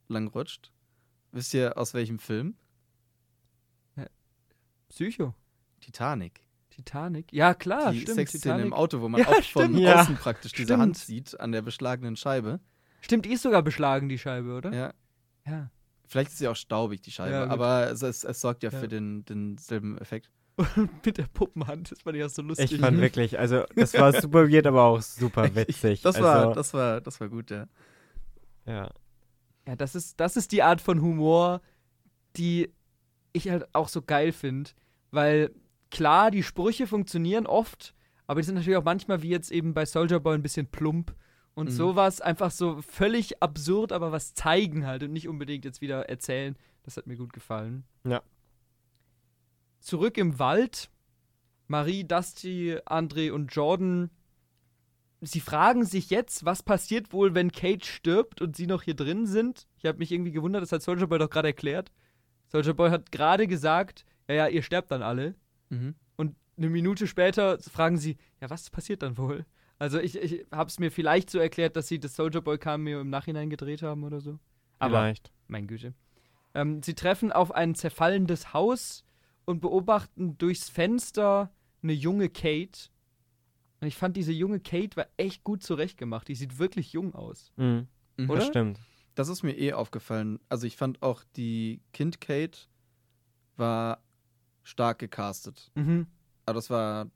[0.07, 0.71] langrutscht.
[1.31, 2.55] Wisst ihr aus welchem Film?
[4.89, 5.33] Psycho.
[5.81, 6.41] Titanic.
[6.69, 7.31] Titanic.
[7.33, 8.15] Ja, klar, die stimmt.
[8.15, 8.65] Sexszene Titanic.
[8.67, 9.79] im Auto, wo man Ja, auch von stimmt.
[9.79, 10.01] Ja.
[10.01, 10.81] außen praktisch diese Stimmt.
[10.81, 12.59] Hand sieht an der beschlagenen Scheibe.
[13.01, 14.73] Stimmt, die ist sogar beschlagen, die Scheibe, oder?
[14.73, 14.93] Ja.
[15.45, 15.69] Ja.
[16.07, 18.79] Vielleicht ist sie auch staubig, die Scheibe, Ja, aber es, es, es sorgt ja, Ja.
[18.79, 20.29] für den, denselben Effekt.
[20.57, 22.71] Und mit der Puppenhand, das fand ich auch so lustig.
[22.71, 26.01] Ich fand wirklich, also das war super weird, aber auch super witzig.
[26.01, 27.67] Das also, war, das war, das war gut, ja.
[28.65, 28.89] ja.
[29.67, 31.61] Ja, das ist, das ist die Art von Humor,
[32.37, 32.71] die
[33.33, 34.71] ich halt auch so geil finde.
[35.11, 35.51] Weil
[35.89, 37.93] klar, die Sprüche funktionieren oft,
[38.27, 41.15] aber die sind natürlich auch manchmal wie jetzt eben bei Soldier Boy ein bisschen plump.
[41.53, 41.71] Und Mhm.
[41.71, 46.57] sowas einfach so völlig absurd, aber was zeigen halt und nicht unbedingt jetzt wieder erzählen.
[46.83, 47.85] Das hat mir gut gefallen.
[48.05, 48.21] Ja.
[49.85, 50.89] Zurück im Wald.
[51.67, 54.09] Marie, Dusty, André und Jordan.
[55.21, 59.27] Sie fragen sich jetzt, was passiert wohl, wenn Kate stirbt und sie noch hier drin
[59.27, 59.67] sind.
[59.77, 61.91] Ich habe mich irgendwie gewundert, das hat Soldier Boy doch gerade erklärt.
[62.47, 65.35] Soldier Boy hat gerade gesagt, ja, ja, ihr sterbt dann alle.
[65.69, 65.93] Mhm.
[66.15, 69.45] Und eine Minute später fragen sie, ja, was passiert dann wohl?
[69.77, 73.01] Also ich, ich habe es mir vielleicht so erklärt, dass sie das Soldier Boy Cameo
[73.01, 74.39] im Nachhinein gedreht haben oder so.
[74.79, 75.31] Aber Vielleicht.
[75.47, 75.93] mein Güte.
[76.55, 79.04] Ähm, sie treffen auf ein zerfallendes Haus
[79.45, 82.89] und beobachten durchs Fenster eine junge Kate.
[83.81, 86.27] Und ich fand, diese junge Kate war echt gut zurechtgemacht.
[86.27, 87.51] Die sieht wirklich jung aus.
[87.57, 87.87] Mhm.
[88.17, 88.29] Mhm.
[88.29, 88.39] Oder?
[88.39, 88.79] Das stimmt.
[89.13, 90.39] Das ist mir eh aufgefallen.
[90.49, 92.57] Also ich fand auch die Kind Kate
[93.57, 94.03] war
[94.63, 95.71] stark gecastet.
[95.75, 96.07] Mhm.
[96.45, 97.09] Aber das war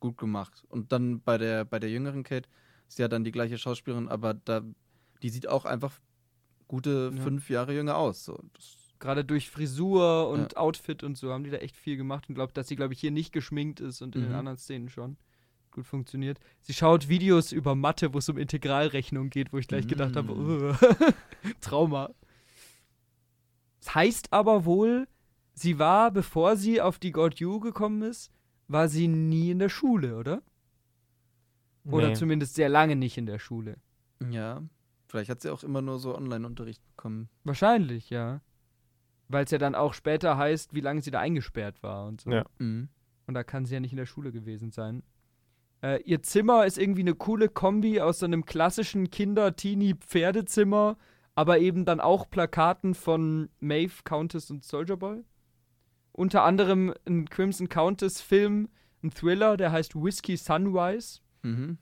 [0.00, 0.64] gut gemacht.
[0.68, 2.48] Und dann bei der, bei der jüngeren Kate
[2.88, 4.62] ist ja dann die gleiche Schauspielerin, aber da,
[5.22, 6.00] die sieht auch einfach
[6.68, 7.22] gute Ja.
[7.22, 8.24] fünf Jahre jünger aus.
[8.24, 12.28] So, das, Gerade durch Frisur und Outfit und so haben die da echt viel gemacht
[12.28, 14.36] und glaubt, dass sie, glaube ich, hier nicht geschminkt ist und in den Mhm.
[14.36, 15.16] anderen Szenen schon
[15.72, 16.38] gut funktioniert.
[16.60, 20.32] Sie schaut Videos über Mathe, wo es um Integralrechnung geht, wo ich gleich gedacht habe,
[20.34, 20.38] Mm.
[20.70, 20.76] "Ugh."
[21.60, 22.10] Trauma.
[23.80, 25.08] Das heißt aber wohl,
[25.54, 28.30] sie war, bevor sie auf die God You gekommen ist,
[28.68, 30.42] war sie nie in der Schule, oder?
[31.84, 32.14] Oder Nee.
[32.14, 33.78] zumindest sehr lange nicht in der Schule.
[34.30, 34.62] ja,
[35.08, 37.28] vielleicht hat sie auch immer nur so Online-Unterricht bekommen.
[37.42, 38.40] Wahrscheinlich, ja.
[39.32, 42.30] Weil es ja dann auch später heißt, wie lange sie da eingesperrt war und so.
[42.30, 42.44] Ja.
[42.58, 42.88] Mhm.
[43.26, 45.02] Und da kann sie ja nicht in der Schule gewesen sein.
[45.82, 50.96] Äh, ihr Zimmer ist irgendwie eine coole Kombi aus so einem klassischen Kinder-Teenie-Pferdezimmer,
[51.34, 55.24] aber eben dann auch Plakaten von Maeve, Countess und Soldier Boy.
[56.12, 58.68] Unter anderem ein Crimson Countess-Film,
[59.02, 61.20] ein Thriller, der heißt Whiskey Sunrise.
[61.42, 61.78] Mhm.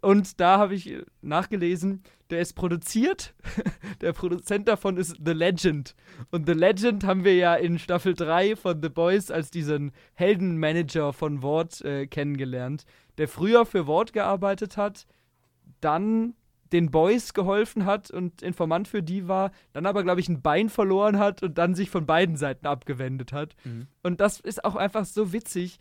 [0.00, 3.34] Und da habe ich nachgelesen, der ist produziert.
[4.00, 5.94] der Produzent davon ist The Legend.
[6.30, 11.12] Und The Legend haben wir ja in Staffel 3 von The Boys als diesen Heldenmanager
[11.12, 12.84] von Ward äh, kennengelernt,
[13.16, 15.06] der früher für Ward gearbeitet hat,
[15.80, 16.34] dann
[16.72, 20.68] den Boys geholfen hat und Informant für die war, dann aber, glaube ich, ein Bein
[20.68, 23.54] verloren hat und dann sich von beiden Seiten abgewendet hat.
[23.64, 23.86] Mhm.
[24.02, 25.78] Und das ist auch einfach so witzig.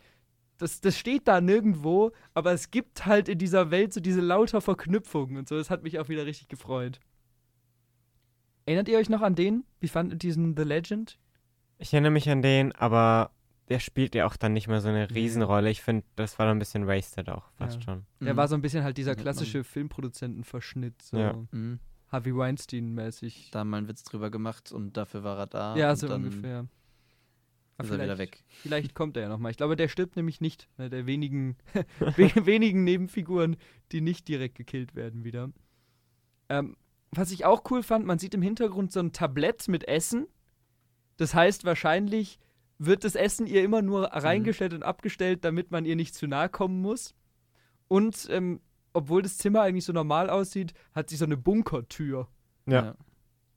[0.57, 4.59] Das, das steht da nirgendwo, aber es gibt halt in dieser Welt so diese lauter
[4.61, 5.55] Verknüpfungen und so.
[5.55, 6.99] Das hat mich auch wieder richtig gefreut.
[8.65, 9.63] Erinnert ihr euch noch an den?
[9.79, 11.17] Wie fandet ihr diesen The Legend?
[11.77, 13.31] Ich erinnere mich an den, aber
[13.69, 15.69] der spielt ja auch dann nicht mehr so eine Riesenrolle.
[15.69, 17.81] Ich finde, das war dann ein bisschen wasted auch fast Ja.
[17.81, 18.05] schon.
[18.19, 18.37] Der Mhm.
[18.37, 19.21] war so ein bisschen halt dieser man.
[19.21, 21.33] klassische Filmproduzentenverschnitt, so Ja.
[21.51, 21.79] Mhm.
[22.11, 23.51] Harvey Weinstein-mäßig.
[23.51, 25.75] Da mal einen Witz drüber gemacht und dafür war er da.
[25.75, 26.65] Ja, so dann ungefähr.
[27.85, 28.43] Ist er wieder vielleicht- weg.
[28.63, 29.51] Vielleicht kommt er ja nochmal.
[29.51, 30.67] Ich glaube, der stirbt nämlich nicht.
[30.77, 31.57] Ne, der wenigen,
[31.99, 33.55] we- wenigen Nebenfiguren,
[33.91, 35.51] die nicht direkt gekillt werden wieder.
[36.49, 36.75] Ähm,
[37.11, 40.27] was ich auch cool fand, man sieht im Hintergrund so ein Tablett mit Essen.
[41.17, 42.39] Das heißt, wahrscheinlich
[42.79, 46.49] wird das Essen ihr immer nur reingestellt und abgestellt, damit man ihr nicht zu nahe
[46.49, 47.15] kommen muss.
[47.87, 48.59] Und ähm,
[48.93, 52.27] obwohl das Zimmer eigentlich so normal aussieht, hat sie so eine Bunkertür.
[52.67, 52.95] Ja.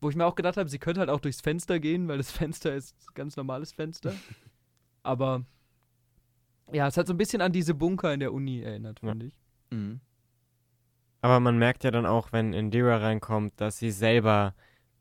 [0.00, 2.30] Wo ich mir auch gedacht habe, sie könnte halt auch durchs Fenster gehen, weil das
[2.48, 4.14] Fenster ist ein ganz normales Fenster.
[5.02, 5.44] Aber
[6.72, 9.10] ja, es hat so ein bisschen an diese Bunker in der Uni erinnert, Ja.
[9.10, 9.34] finde ich.
[9.70, 10.00] Mhm.
[11.22, 14.54] Aber man merkt ja dann auch, wenn Indira reinkommt, dass sie selber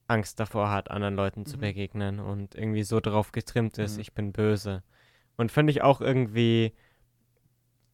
[0.08, 1.62] Angst davor hat, anderen Leuten zu Mhm.
[1.62, 4.02] begegnen und irgendwie so drauf getrimmt ist, Mhm.
[4.02, 4.84] ich bin böse.
[5.38, 6.74] Und finde ich auch irgendwie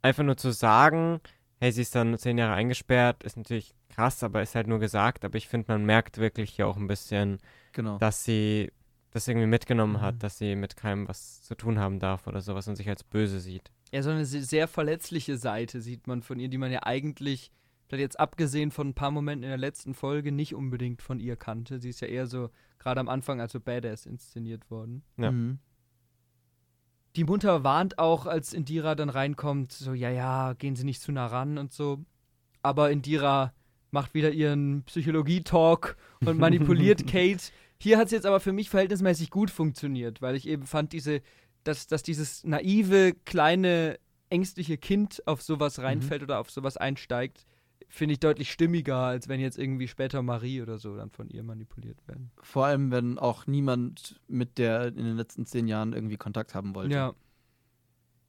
[0.01, 1.19] einfach nur zu sagen,
[1.59, 5.23] hey, sie ist dann zehn Jahre eingesperrt, ist natürlich krass, aber ist halt nur gesagt.
[5.25, 7.39] Aber ich finde, man merkt wirklich hier auch ein bisschen,
[7.73, 7.97] Genau.
[7.97, 8.71] dass sie
[9.11, 10.01] das irgendwie mitgenommen Mhm.
[10.01, 13.03] hat, dass sie mit keinem was zu tun haben darf oder sowas und sich als
[13.03, 13.71] böse sieht.
[13.93, 17.51] Ja, so eine se- sehr verletzliche Seite sieht man von ihr, die man ja eigentlich,
[17.87, 21.37] vielleicht jetzt abgesehen von ein paar Momenten in der letzten Folge, nicht unbedingt von ihr
[21.37, 21.79] kannte.
[21.79, 25.03] Sie ist ja eher so, gerade am Anfang als so Badass inszeniert worden.
[25.17, 25.31] Ja.
[25.31, 25.59] Mhm.
[27.15, 31.13] Die Mutter warnt auch, als Indira dann reinkommt, so, ja, ja, gehen Sie nicht zu
[31.13, 32.03] nah ran und so.
[32.61, 33.53] Aber Indira
[33.95, 37.41] macht wieder ihren Psychologie-Talk und manipuliert Kate.
[37.79, 41.21] Hier hat es jetzt aber für mich verhältnismäßig gut funktioniert, weil ich eben fand, diese,
[41.63, 43.97] dass, dass dieses naive, kleine,
[44.29, 47.45] ängstliche Kind auf sowas reinfällt oder auf sowas einsteigt,
[47.87, 51.43] finde ich deutlich stimmiger, als wenn jetzt irgendwie später Marie oder so dann von ihr
[51.43, 52.31] manipuliert werden.
[52.41, 56.75] Vor allem, wenn auch niemand mit der in den letzten zehn Jahren irgendwie Kontakt haben
[56.75, 56.95] wollte.
[56.95, 57.13] Ja.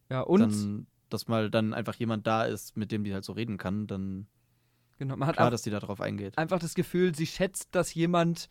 [0.08, 3.32] Ja, und Dann, dass mal dann einfach jemand da ist, mit dem die halt so
[3.32, 4.28] reden kann, dann
[4.98, 6.36] genau, man hat klar, dass die da drauf eingeht.
[6.38, 8.48] einfach das Gefühl, sie schätzt, dass jemand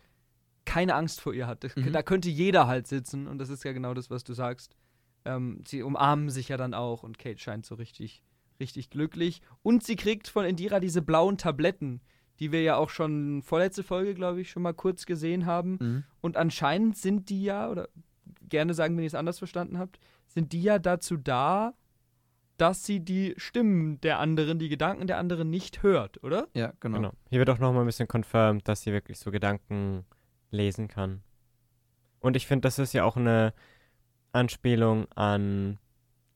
[0.64, 1.62] keine Angst vor ihr hat.
[1.64, 1.92] Das- Mhm.
[1.92, 4.76] Da könnte jeder halt sitzen und das ist ja genau das, was du sagst.
[5.24, 8.22] Ähm, sie umarmen sich ja dann auch und Kate scheint so richtig,
[8.60, 9.42] richtig glücklich.
[9.62, 12.00] Und sie kriegt von Indira diese blauen Tabletten,
[12.40, 15.78] die wir ja auch schon vorletzte Folge, glaube ich, schon mal kurz gesehen haben.
[15.80, 16.04] Mhm.
[16.20, 17.88] Und anscheinend sind die ja, oder
[18.48, 21.74] gerne sagen, wenn ihr es anders verstanden habt, sind die ja dazu da,
[22.56, 26.48] dass sie die Stimmen der anderen, die Gedanken der anderen nicht hört, oder?
[26.54, 26.96] Ja, genau.
[26.98, 27.12] Genau.
[27.28, 30.04] Hier wird auch nochmal ein bisschen confirmed, dass sie wirklich so Gedanken
[30.50, 31.22] lesen kann.
[32.20, 33.52] Und ich finde, das ist ja auch eine
[34.32, 35.78] Anspielung an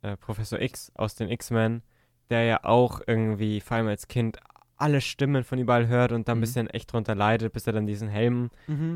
[0.03, 1.83] äh, Professor X aus den X-Men,
[2.31, 4.39] der ja auch irgendwie, vor allem als Kind,
[4.77, 6.41] alle Stimmen von überall hört und da ein Mhm.
[6.43, 8.51] bisschen echt drunter leidet, bis er dann diesen Helm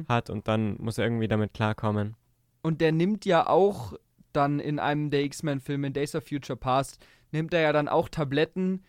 [0.08, 2.16] hat und dann muss er irgendwie damit klarkommen.
[2.62, 3.92] Und der nimmt ja auch
[4.36, 8.08] dann in einem der X-Men-Filme, in Days of Future Past, nimmt er ja dann auch
[8.08, 8.82] Tabletten,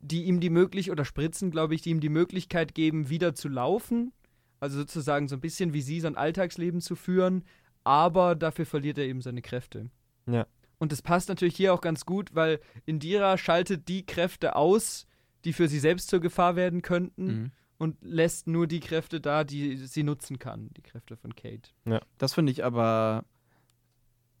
[0.00, 3.48] die ihm die Möglichkeit, oder Spritzen, glaube ich, die ihm die Möglichkeit geben, wieder zu
[3.48, 4.12] laufen.
[4.58, 7.44] Also sozusagen so ein bisschen wie sie sein Alltagsleben zu führen,
[7.84, 9.90] aber dafür verliert er eben seine Kräfte.
[10.26, 10.46] Ja.
[10.78, 15.06] Und das passt natürlich hier auch ganz gut, weil Indira schaltet die Kräfte aus,
[15.44, 17.50] die für sie selbst zur Gefahr werden könnten Mhm.
[17.78, 21.70] und lässt nur die Kräfte da, die sie nutzen kann, die Kräfte von Kate.
[22.18, 23.24] Das finde ich aber.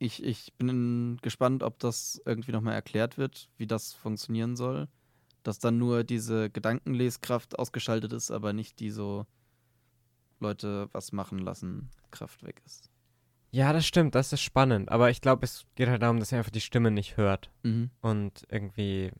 [0.02, 4.88] Ich, ich bin gespannt, ob das irgendwie nochmal erklärt wird, wie das funktionieren soll.
[5.42, 9.26] Dass dann nur diese Gedankenleskraft ausgeschaltet ist, aber nicht die so
[10.38, 12.90] Leute was machen lassen, Kraft weg ist.
[13.52, 14.90] Ja, das stimmt, das ist spannend.
[14.90, 17.90] Aber ich glaube, es geht halt darum, dass er einfach die Stimme nicht hört Mhm.
[18.00, 19.12] und irgendwie,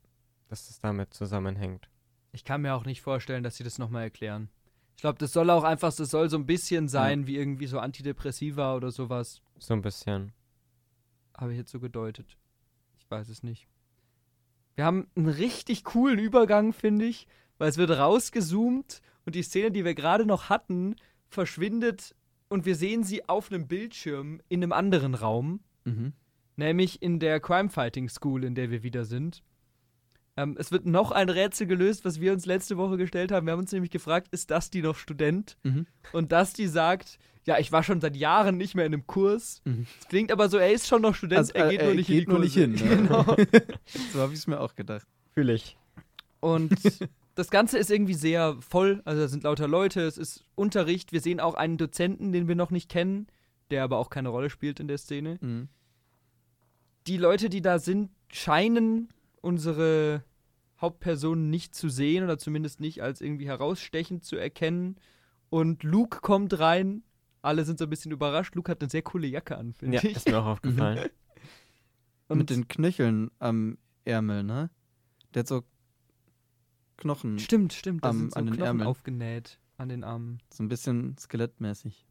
[0.48, 1.88] dass es damit zusammenhängt.
[2.32, 4.48] Ich kann mir auch nicht vorstellen, dass sie das nochmal erklären.
[4.96, 7.78] Ich glaube, das soll auch einfach, das soll so ein bisschen sein wie irgendwie so
[7.80, 9.42] Antidepressiva oder sowas.
[9.58, 10.32] So ein bisschen.
[11.40, 12.36] Habe ich jetzt so gedeutet.
[12.98, 13.66] Ich weiß es nicht.
[14.74, 17.26] Wir haben einen richtig coolen Übergang, finde ich,
[17.58, 20.96] weil es wird rausgezoomt und die Szene, die wir gerade noch hatten,
[21.28, 22.14] verschwindet
[22.48, 25.60] und wir sehen sie auf einem Bildschirm in einem anderen Raum.
[25.84, 26.12] Mhm.
[26.56, 29.42] nämlich in der Crime Fighting School, in der wir wieder sind.
[30.36, 33.46] Ähm, es wird noch ein Rätsel gelöst, was wir uns letzte Woche gestellt haben.
[33.46, 35.56] Wir haben uns nämlich gefragt, ist Dusty noch Student?
[35.64, 35.86] Mhm.
[36.12, 39.60] Und Dusty sagt, ja, ich war schon seit Jahren nicht mehr in einem Kurs.
[39.64, 39.86] Mhm.
[40.00, 41.94] Es klingt aber so, er ist schon noch Student, Also, er äh, geht nur er
[41.96, 42.68] nicht geht in die nur Kurse.
[42.68, 42.96] nicht hin, ne?
[43.08, 43.36] Genau.
[44.12, 45.06] So habe ich es mir auch gedacht.
[45.34, 45.76] Fühle ich.
[46.40, 46.74] Und
[47.34, 49.02] das Ganze ist irgendwie sehr voll.
[49.04, 51.12] Also da sind lauter Leute, es ist Unterricht.
[51.12, 53.26] Wir sehen auch einen Dozenten, den wir noch nicht kennen,
[53.70, 55.38] der aber auch keine Rolle spielt in der Szene.
[55.40, 55.68] Mhm.
[57.06, 59.08] die Leute, die da sind, scheinen
[59.40, 60.24] unsere
[60.80, 64.96] Hauptpersonen nicht zu sehen oder zumindest nicht als irgendwie herausstechend zu erkennen.
[65.50, 67.02] Und Luke kommt rein.
[67.42, 68.54] Alle sind so ein bisschen überrascht.
[68.54, 70.16] Luke hat eine sehr coole Jacke an, finde Ja, ich.
[70.16, 71.08] ist mir auch aufgefallen.
[72.28, 74.70] Und Mit den Knöcheln am Ärmel, ne?
[75.34, 75.64] Der hat so
[76.96, 78.04] Knochen, Stimmt, stimmt.
[78.04, 78.86] Da Am- sind so an den Knochen Ärmeln.
[78.88, 80.38] aufgenäht an den Armen.
[80.52, 82.06] so ein bisschen skelettmäßig.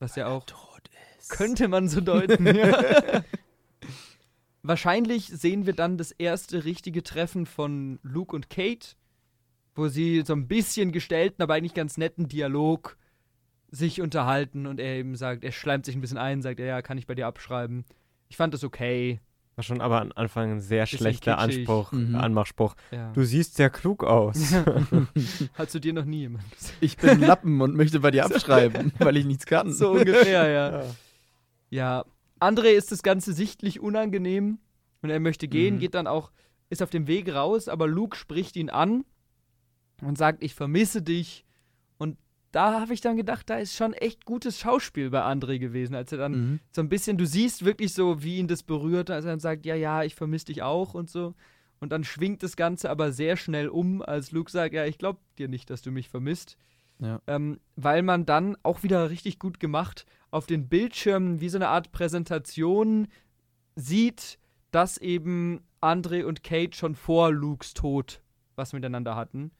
[0.00, 1.30] Was ja auch Tot ist.
[1.30, 3.22] Könnte man so deuten, ja.
[4.66, 8.88] Wahrscheinlich sehen wir dann das erste richtige Treffen von Luke und Kate,
[9.74, 12.96] wo sie so ein bisschen gestellten, aber eigentlich ganz netten Dialog
[13.70, 16.80] sich unterhalten und er eben sagt, er schleimt sich ein bisschen ein, sagt er, ja,
[16.82, 17.84] kann ich bei dir abschreiben.
[18.28, 19.20] Ich fand das okay.
[19.56, 21.58] War schon aber am Anfang ein sehr Bisschen schlechter kitschig.
[21.68, 22.14] Anspruch, Mhm.
[22.14, 22.74] Anmachspruch.
[22.90, 23.12] Ja.
[23.12, 24.52] Du siehst sehr klug aus.
[25.54, 26.74] Hat zu dir noch nie jemand gesagt.
[26.80, 29.72] Ich bin Lappen und möchte bei dir abschreiben, weil ich nichts kann.
[29.72, 30.84] So ungefähr, ja.
[31.70, 32.04] Ja,
[32.40, 34.58] André ist das Ganze sichtlich unangenehm
[35.02, 35.78] und er möchte gehen, Mhm.
[35.80, 36.32] geht dann auch,
[36.70, 39.04] ist auf dem Weg raus, aber Luke spricht ihn an
[40.02, 41.44] und sagt, ich vermisse dich.
[41.98, 42.18] Und
[42.52, 46.12] da habe ich dann gedacht, da ist schon echt gutes Schauspiel bei André gewesen, als
[46.12, 46.60] er dann Mhm.
[46.70, 49.64] so ein bisschen, du siehst wirklich so, wie ihn das berührt, als er dann sagt,
[49.66, 51.34] ja, ja, ich vermisse dich auch und so.
[51.80, 55.18] Und dann schwingt das Ganze aber sehr schnell um, als Luke sagt, ja, ich glaube
[55.38, 56.56] dir nicht, dass du mich vermisst.
[57.04, 57.20] Ja.
[57.26, 61.68] Ähm, weil man dann auch wieder richtig gut gemacht auf den Bildschirmen wie so eine
[61.68, 63.08] Art Präsentation
[63.76, 64.38] sieht,
[64.70, 68.20] dass eben André und Kate schon vor Lukes Tod
[68.56, 69.50] was miteinander hatten.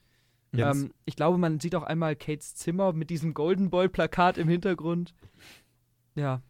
[0.57, 5.13] Ähm, ich glaube, man sieht auch einmal Kates Zimmer mit diesem Golden Boy-Plakat im Hintergrund.
[6.15, 6.43] Ja,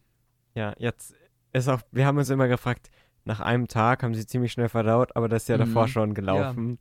[0.53, 1.15] Ja, jetzt
[1.53, 2.89] ist auch, wir haben uns immer gefragt,
[3.25, 5.87] nach einem Tag haben sie ziemlich schnell verdaut, aber das ist ja davor Mhm.
[5.89, 6.77] schon gelaufen.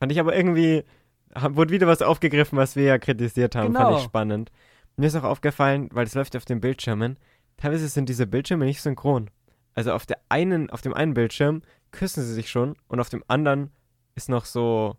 [0.00, 0.84] Fand ich aber irgendwie,
[1.34, 3.96] wurde wieder was aufgegriffen, was wir ja kritisiert haben, fand Genau.
[3.98, 4.50] ich spannend.
[4.96, 7.16] Mir ist auch aufgefallen, weil es läuft auf den Bildschirmen,
[7.56, 9.30] teilweise sind diese Bildschirme nicht synchron.
[9.74, 11.62] Also auf der einen, auf dem einen Bildschirm
[11.92, 13.70] küssen sie sich schon und auf dem anderen
[14.14, 14.96] ist noch so,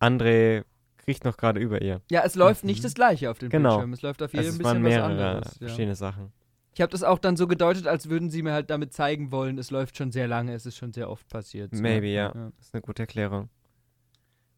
[0.00, 0.64] André
[0.96, 2.02] kriecht noch gerade über ihr.
[2.10, 2.68] ja es läuft Mhm.
[2.70, 3.70] nicht das gleiche auf dem Genau.
[3.76, 3.92] Bildschirm.
[3.92, 5.54] Es läuft auf jedem Also ein es waren bisschen was mehrere anderes.
[5.60, 5.66] Ja.
[5.68, 6.32] verschiedene Sachen.
[6.74, 9.58] Ich habe das auch dann so gedeutet, als würden sie mir halt damit zeigen wollen,
[9.58, 11.72] es läuft schon sehr lange, es ist schon sehr oft passiert.
[11.72, 12.26] Maybe, ja.
[12.34, 12.50] ja.
[12.56, 13.48] Das ist eine gute Erklärung.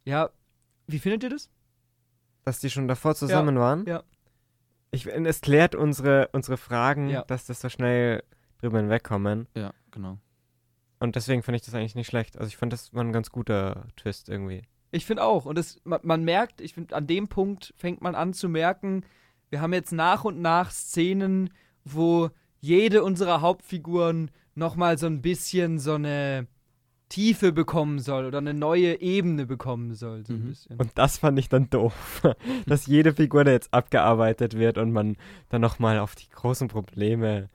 [0.05, 0.31] Ja,
[0.93, 1.51] wie findet ihr das?
[2.45, 3.85] Dass die schon davor zusammen waren?
[3.87, 4.03] ja.
[4.93, 7.23] Ich, es klärt unsere, unsere Fragen, Ja.
[7.23, 8.25] dass das so schnell
[8.61, 9.47] drüber hinwegkommen.
[9.55, 10.19] Ja, genau.
[10.99, 12.37] Und deswegen finde ich das eigentlich nicht schlecht.
[12.37, 14.63] Also ich fand, das war ein ganz guter Twist irgendwie.
[14.91, 15.45] Ich finde auch.
[15.47, 19.05] Und das, man, man merkt, ich finde, an dem Punkt fängt man an zu merken,
[19.49, 21.51] wir haben jetzt nach und nach Szenen,
[21.85, 26.49] wo jede unserer Hauptfiguren nochmal so ein bisschen so eine
[27.11, 30.25] Tiefe bekommen soll oder eine neue Ebene bekommen soll.
[30.25, 30.49] So ein Mhm.
[30.49, 30.77] bisschen.
[30.79, 32.23] Und das fand ich dann doof.
[32.67, 35.17] dass jede Figur da jetzt abgearbeitet wird und man
[35.51, 37.51] dann nochmal auf die großen Probleme,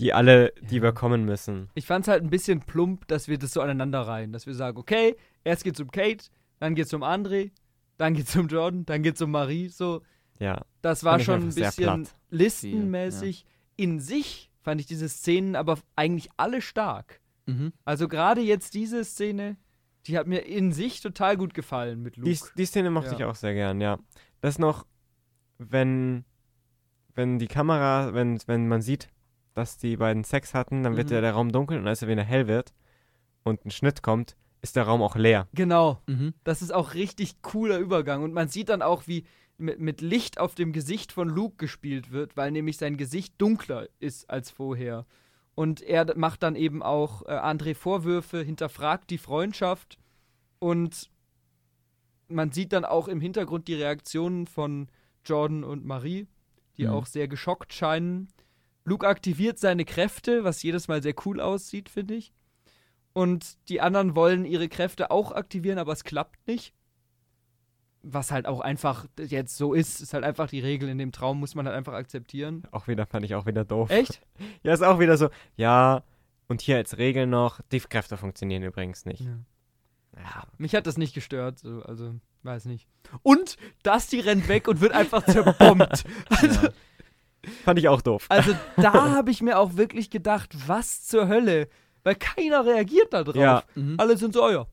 [0.00, 0.82] die alle, die Ja.
[0.82, 1.70] wir kommen müssen.
[1.74, 4.32] Ich fand es halt ein bisschen plump, dass wir das so aneinander reihen.
[4.32, 6.26] Dass wir sagen, okay, erst geht's um Kate,
[6.60, 7.52] dann geht's um André,
[7.96, 9.68] dann geht's um Jordan, dann geht's um Marie.
[9.68, 10.02] So,
[10.38, 10.62] Ja.
[10.82, 13.44] das war schon ein bisschen listenmäßig.
[13.76, 17.20] In sich fand ich diese Szenen aber eigentlich alle stark.
[17.48, 17.72] Mhm.
[17.84, 19.56] Also gerade jetzt diese Szene,
[20.06, 22.30] die hat mir in sich total gut gefallen mit Luke.
[22.30, 23.16] Die, die Szene mochte Ja.
[23.16, 23.98] ich auch sehr gern, ja.
[24.40, 24.86] Das noch,
[25.58, 26.24] wenn,
[27.14, 29.08] wenn die Kamera, wenn, wenn man sieht,
[29.54, 31.14] dass die beiden Sex hatten, dann wird Mhm.
[31.14, 32.72] ja der Raum dunkel und als er wieder hell wird
[33.42, 35.48] und ein Schnitt kommt, ist der Raum auch leer.
[35.54, 36.00] genau.
[36.06, 36.34] Mhm.
[36.44, 38.22] Das ist auch richtig cooler Übergang.
[38.22, 39.24] Und man sieht dann auch, wie
[39.56, 43.88] mit, mit Licht auf dem Gesicht von Luke gespielt wird, weil nämlich sein Gesicht dunkler
[44.00, 45.06] ist als vorher.
[45.58, 49.98] Und er macht dann eben auch äh, André Vorwürfe, hinterfragt die Freundschaft
[50.60, 51.10] und
[52.28, 54.86] man sieht dann auch im Hintergrund die Reaktionen von
[55.24, 56.28] Jordan und Marie,
[56.76, 56.90] die Mhm.
[56.90, 58.28] auch sehr geschockt scheinen.
[58.84, 62.32] Luke aktiviert seine Kräfte, was jedes Mal sehr cool aussieht, finde ich.
[63.12, 66.72] Und die anderen wollen ihre Kräfte auch aktivieren, aber es klappt nicht.
[68.10, 71.40] Was halt auch einfach jetzt so ist, ist halt einfach die Regel in dem Traum,
[71.40, 72.62] muss man halt einfach akzeptieren.
[72.70, 73.90] Auch wieder, fand ich auch wieder doof.
[73.90, 74.20] Echt?
[74.62, 76.02] Ja, ist auch wieder so, ja,
[76.46, 79.20] und hier als Regel noch, die Kräfte funktionieren übrigens nicht.
[79.20, 79.38] Ja.
[80.16, 80.42] Ja.
[80.56, 82.88] Mich hat das nicht gestört, so, also weiß nicht.
[83.22, 86.04] Und Dusty rennt weg und wird einfach zerbombt.
[86.30, 86.72] Also, Ja.
[87.64, 88.26] Fand ich auch doof.
[88.28, 91.68] also da habe ich mir auch wirklich gedacht, was zur Hölle?
[92.02, 93.36] Weil keiner reagiert da drauf.
[93.36, 93.62] Ja.
[93.74, 93.94] Mhm.
[93.98, 94.66] Alle sind so, oh ja.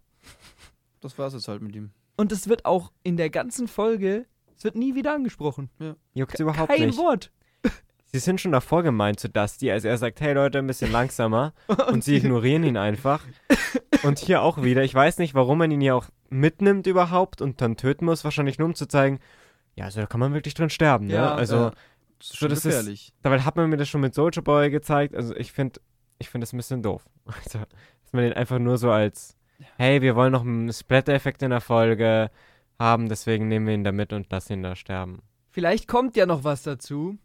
[1.02, 1.92] Das war's jetzt halt mit ihm.
[2.18, 4.26] Und es wird auch in der ganzen Folge,
[4.58, 5.70] es wird nie wieder angesprochen.
[6.14, 6.98] Juckt überhaupt Kein nicht.
[6.98, 7.32] Wort.
[8.06, 11.54] Sie sind schon davor gemeint zu Dusty, als er sagt, hey Leute, ein bisschen langsamer.
[11.92, 13.22] und sie ignorieren ihn einfach.
[14.04, 14.84] Und hier auch wieder.
[14.84, 18.24] Ich weiß nicht, warum man ihn hier auch mitnimmt überhaupt und dann töten muss.
[18.24, 19.20] Wahrscheinlich nur, um zu zeigen,
[19.76, 21.10] ja, also da kann man wirklich drin sterben.
[21.10, 21.32] Ja, ne?
[21.34, 21.72] Also, ja.
[22.20, 23.14] Das ist so, schon das ist- gefährlich.
[23.22, 25.14] dabei hat man mir das schon mit Soldier Boy gezeigt.
[25.14, 25.82] Also, ich finde
[26.20, 27.04] ich find das ein bisschen doof.
[27.26, 29.36] Also, dass man den einfach nur so als,
[29.78, 32.30] hey, wir wollen noch einen Splatter-Effekt in der Folge
[32.80, 35.22] haben, deswegen nehmen wir ihn da mit und lassen ihn da sterben.
[35.50, 37.18] Vielleicht kommt ja noch was dazu.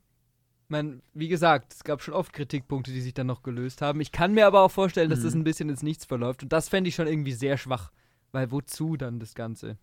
[0.64, 4.00] Ich mein, wie gesagt, es gab schon oft Kritikpunkte, die sich dann noch gelöst haben.
[4.00, 5.40] Ich kann mir aber auch vorstellen, dass das Mhm.
[5.40, 6.44] ein bisschen ins Nichts verläuft.
[6.44, 7.90] Und das fände ich schon irgendwie sehr schwach.
[8.30, 9.78] Weil wozu dann das Ganze?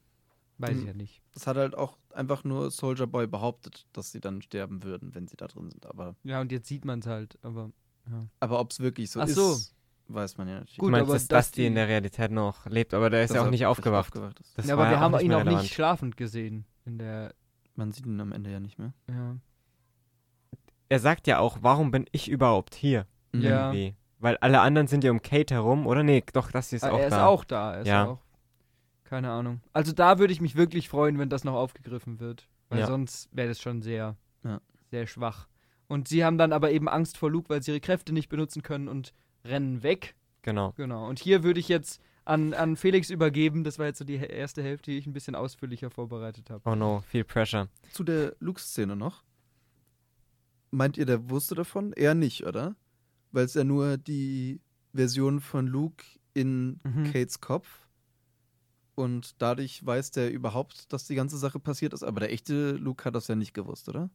[0.59, 0.87] Weiß ich Mhm.
[0.87, 1.21] ja nicht.
[1.33, 5.27] Das hat halt auch einfach nur Soldier Boy behauptet, dass sie dann sterben würden, wenn
[5.27, 5.85] sie da drin sind.
[5.85, 7.37] Aber, Ja, und jetzt sieht man es halt.
[7.41, 7.71] Aber
[8.39, 9.57] aber ob es wirklich so Ach ist, so.
[10.09, 10.77] Weiß man ja natürlich.
[10.77, 13.41] Gut, du meinst, aber dass, die in der Realität noch lebt, aber der ist ja
[13.43, 14.13] auch nicht aufgewacht.
[14.39, 14.57] ist.
[14.57, 16.65] Das ja, aber wir ja haben ihn auch nicht schlafend gesehen.
[16.85, 17.33] In der.
[17.75, 18.93] Man sieht ihn am Ende ja nicht mehr.
[19.09, 19.35] Ja.
[20.89, 23.05] Er sagt ja auch, warum bin ich überhaupt hier?
[23.33, 23.41] Mhm.
[23.41, 23.71] Ja.
[23.71, 23.95] Irgendwie.
[24.19, 26.01] Weil alle anderen sind ja um Kate herum, oder?
[26.01, 27.25] Nee, doch, das ist Ah, auch er ist da.
[27.27, 27.73] auch da.
[27.75, 28.05] Er ist Ja.
[28.07, 28.19] auch.
[29.03, 29.61] Keine Ahnung.
[29.73, 32.47] Also da würde ich mich wirklich freuen, wenn das noch aufgegriffen wird.
[32.69, 32.87] Weil Ja.
[32.87, 34.59] sonst wäre das schon sehr, Ja.
[34.89, 35.47] sehr schwach.
[35.87, 38.63] Und sie haben dann aber eben Angst vor Luke, weil sie ihre Kräfte nicht benutzen
[38.63, 39.13] können und
[39.47, 40.15] rennen weg.
[40.41, 40.73] Genau.
[40.77, 41.07] Genau.
[41.07, 43.63] Und hier würde ich jetzt an, an Felix übergeben.
[43.63, 46.69] Das war jetzt so die erste Hälfte, die ich ein bisschen ausführlicher vorbereitet habe.
[46.69, 47.67] Oh no, viel Pressure.
[47.91, 49.23] Zu der Luke-Szene noch.
[50.71, 51.93] Meint ihr, der wusste davon?
[51.93, 52.75] Er nicht, oder?
[53.31, 54.59] Weil es ja nur die
[54.93, 57.11] Version von Luke in Mhm.
[57.11, 57.87] Kates Kopf.
[58.95, 62.03] Und dadurch weiß der überhaupt, dass die ganze Sache passiert ist.
[62.03, 64.09] Aber der echte Luke hat das ja nicht gewusst, oder?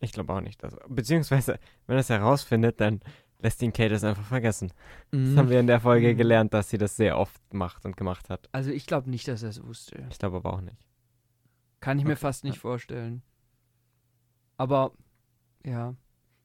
[0.00, 0.62] Ich glaube auch nicht.
[0.62, 3.00] Dass, beziehungsweise, wenn er es herausfindet, dann
[3.42, 4.72] lässt ihn Kate es einfach vergessen.
[5.10, 6.16] Das haben wir in der Folge Mhm.
[6.18, 8.48] gelernt, dass sie das sehr oft macht und gemacht hat.
[8.52, 10.06] Also ich glaube nicht, dass er es wusste.
[10.10, 10.86] Ich glaube aber auch nicht.
[11.80, 12.60] Kann ich mir Okay, fast nicht ja.
[12.60, 13.22] vorstellen.
[14.56, 14.92] Aber
[15.64, 15.94] ja.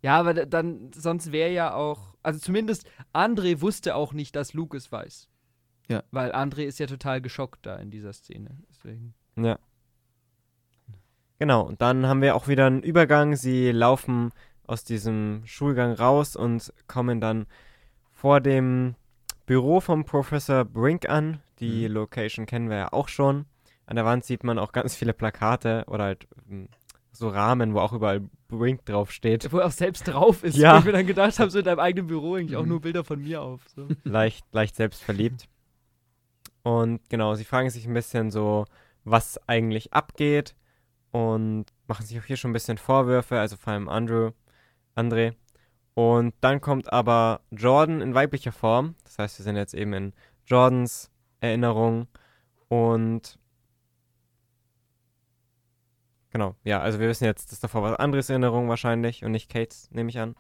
[0.02, 4.54] Ja, aber da- dann, sonst wäre ja auch, also zumindest André wusste auch nicht, dass
[4.54, 5.28] Luke es weiß.
[5.90, 6.04] Ja.
[6.12, 8.58] Weil André ist ja total geschockt da in dieser Szene.
[8.70, 9.14] Deswegen.
[9.36, 9.60] Ja.
[11.40, 13.36] Genau, und dann haben wir auch wieder einen Übergang.
[13.36, 14.32] Sie laufen
[14.68, 17.46] aus diesem Schulgang raus und kommen dann
[18.14, 18.96] vor dem
[19.46, 21.42] Büro vom Professor Brink an.
[21.60, 21.94] Die Mhm.
[21.96, 23.46] Location kennen wir ja auch schon.
[23.86, 26.68] An der Wand sieht man auch ganz viele Plakate oder halt ähm,
[27.12, 29.52] so Rahmen, wo auch überall Brink draufsteht.
[29.52, 30.58] Wo er auch selbst drauf ist.
[30.58, 30.74] Ja.
[30.76, 32.70] Wo ich mir dann gedacht habe, so in deinem eigenen Büro hänge ich auch Mhm.
[32.70, 33.62] nur Bilder von mir auf.
[33.76, 33.88] So.
[34.04, 35.48] leicht, leicht selbstverliebt.
[36.64, 38.66] Und genau, sie fragen sich ein bisschen so,
[39.04, 40.56] was eigentlich abgeht
[41.12, 44.32] und machen sich auch hier schon ein bisschen Vorwürfe, also vor allem Andrew,
[44.96, 45.36] André.
[45.94, 48.96] Und dann kommt aber Jordan in weiblicher Form.
[49.04, 50.14] Das heißt, wir sind jetzt eben in
[50.46, 52.08] Jordans Erinnerung
[52.68, 53.40] und
[56.32, 59.90] genau, ja, also wir wissen jetzt, dass davor war Andres Erinnerung wahrscheinlich und nicht Kates,
[59.92, 60.36] nehme ich an.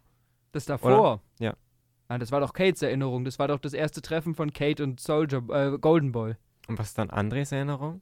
[0.51, 1.21] Das davor.
[1.39, 1.53] Ja.
[2.07, 3.25] Ah, das war doch Kates Erinnerung.
[3.25, 6.35] Das war doch das erste Treffen von Kate und Soldier, äh, Golden Boy.
[6.67, 8.01] Und was ist dann Andres Erinnerung?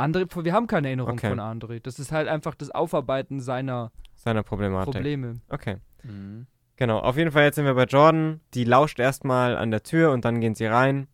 [0.00, 1.28] André, wir haben keine Erinnerung Okay.
[1.28, 1.80] von André.
[1.80, 4.94] Das ist halt einfach das Aufarbeiten seiner Seiner Problematik.
[4.94, 5.40] Probleme.
[5.48, 5.76] Okay.
[6.02, 6.46] Mhm.
[6.76, 8.40] Genau, auf jeden Fall jetzt sind wir bei Jordan.
[8.54, 11.08] Die lauscht erstmal an der Tür und dann gehen sie rein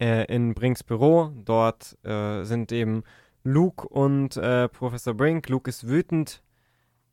[0.00, 1.32] äh, in Brinks Büro.
[1.44, 3.02] Dort äh, sind eben
[3.42, 5.48] Luke und äh, Professor Brink.
[5.48, 6.42] Luke ist wütend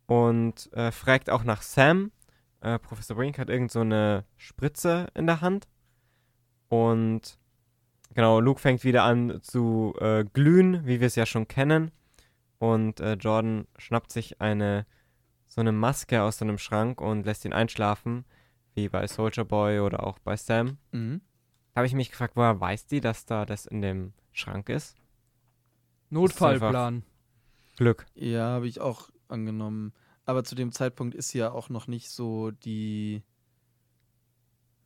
[0.06, 2.12] und äh, fragt auch nach Sam.
[2.62, 5.68] Äh, Professor Brink hat irgend so eine Spritze in der Hand.
[6.68, 7.40] Und
[8.14, 11.92] genau, Luke fängt wieder an zu äh, glühen, wie wir es ja schon kennen.
[12.58, 14.86] Und äh, Jordan schnappt sich eine
[15.48, 18.24] so eine Maske aus so einem Schrank und lässt ihn einschlafen,
[18.76, 20.78] wie bei Soldier Boy oder auch bei Sam.
[20.92, 21.22] Mhm.
[21.74, 24.96] Da habe ich mich gefragt, woher weiß die, dass da das in dem Schrank ist?
[26.10, 27.04] Notfallplan.
[27.78, 28.06] Glück.
[28.14, 29.94] Ja, habe ich auch angenommen.
[30.26, 33.24] Aber zu dem Zeitpunkt ist sie ja auch noch nicht so die.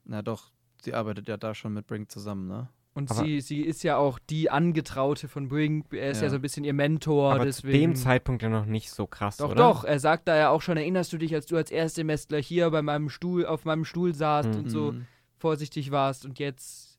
[0.05, 0.51] Na doch,
[0.82, 2.69] sie arbeitet ja da schon mit Brink zusammen, ne?
[2.96, 5.88] Und Aber- sie, sie ist ja auch die Angetraute von Brink.
[5.94, 6.30] Er ist ja, Ja.
[6.30, 7.34] so ein bisschen ihr Mentor.
[7.34, 7.74] Aber deswegen.
[7.74, 9.56] zu dem Zeitpunkt ja noch nicht so krass, Doch, oder?
[9.56, 9.84] doch.
[9.84, 12.84] Er sagt da ja auch schon, erinnerst du dich, als du als Erstsemestler hier bei
[12.84, 14.56] meinem Stuhl, auf meinem Stuhl saßt Mhm.
[14.58, 15.06] und so Mhm.
[15.38, 16.91] vorsichtig warst und jetzt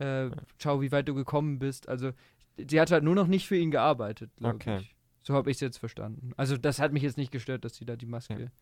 [0.00, 1.88] äh, schau, wie weit du gekommen bist.
[1.88, 2.12] Also,
[2.56, 4.78] sie hat halt nur noch nicht für ihn gearbeitet, glaube Okay.
[4.82, 4.94] ich.
[5.22, 6.30] So habe ich es jetzt verstanden.
[6.36, 8.52] Also, das hat mich jetzt nicht gestört, dass sie da die Maske.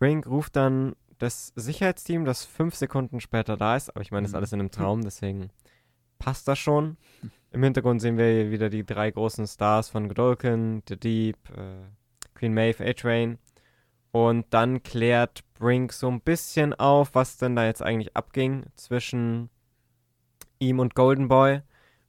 [0.00, 3.90] Brink ruft dann das Sicherheitsteam, das fünf Sekunden später da ist.
[3.90, 4.38] Aber ich meine, das ist Mhm.
[4.38, 5.50] alles in einem Traum, deswegen
[6.24, 6.96] passt das schon.
[7.50, 11.86] Im Hintergrund sehen wir wieder die drei großen Stars von Godolkin, The Deep, äh,
[12.34, 13.38] Queen Maeve, A-Train.
[14.10, 19.50] Und dann klärt Brink so ein bisschen auf, was denn da jetzt eigentlich abging zwischen
[20.58, 21.60] ihm und Golden Boy.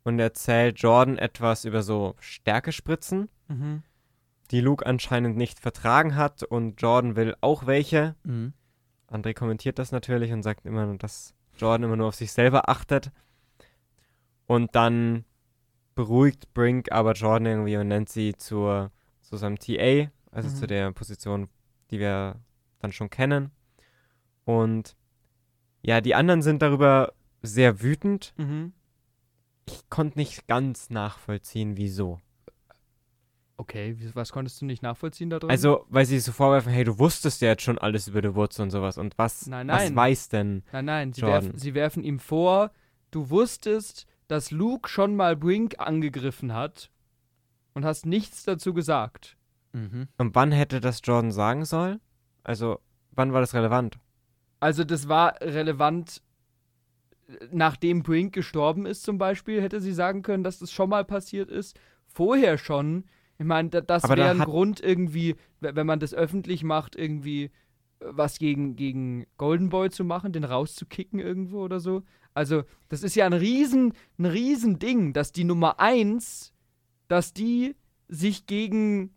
[0.03, 3.81] Und erzählt Jordan etwas über so Stärkespritzen, Mhm.
[4.51, 6.43] die Luke anscheinend nicht vertragen hat.
[6.43, 8.15] Und Jordan will auch welche.
[8.23, 8.53] Mhm.
[9.11, 13.11] André kommentiert das natürlich und sagt immer, dass Jordan immer nur auf sich selber achtet.
[14.47, 15.25] Und dann
[15.95, 18.91] beruhigt Brink aber Jordan irgendwie und nennt sie zur,
[19.21, 20.55] zu seinem TA, also Mhm.
[20.55, 21.47] zu der Position,
[21.91, 22.35] die wir
[22.79, 23.51] dann schon kennen.
[24.43, 24.95] Und
[25.81, 28.33] ja, die anderen sind darüber sehr wütend.
[28.37, 28.73] Mhm.
[29.67, 32.19] Ich konnte nicht ganz nachvollziehen, wieso.
[33.57, 35.49] Okay, was konntest du nicht nachvollziehen da drin?
[35.49, 38.59] Also, weil sie so vorwerfen, hey, du wusstest ja jetzt schon alles über The Woods
[38.59, 38.97] und sowas.
[38.97, 39.95] Und was, Nein, was nein.
[39.95, 40.63] weiß denn?
[40.73, 41.43] Nein, nein, sie Jordan.
[41.45, 42.71] werfen, sie werfen ihm vor,
[43.11, 46.89] du wusstest, dass Luke schon mal Brink angegriffen hat
[47.73, 49.37] und hast nichts dazu gesagt.
[49.73, 50.07] Mhm.
[50.17, 51.99] Und wann hätte das Jordan sagen sollen?
[52.43, 52.79] Also,
[53.11, 53.99] wann war das relevant?
[54.59, 56.21] Also das war relevant,
[57.51, 61.49] nachdem Brink gestorben ist zum Beispiel, hätte sie sagen können, dass das schon mal passiert
[61.49, 61.79] ist.
[62.07, 63.05] Vorher schon.
[63.37, 67.49] Ich meine, da, das wäre ein Grund irgendwie, wenn man das öffentlich macht, irgendwie äh,
[67.99, 72.03] was gegen, gegen Golden Boy zu machen, den rauszukicken irgendwo oder so.
[72.35, 76.53] Also das ist ja ein riesen, ein riesen Ding, dass die Nummer eins,
[77.07, 77.75] dass die
[78.07, 79.15] sich gegen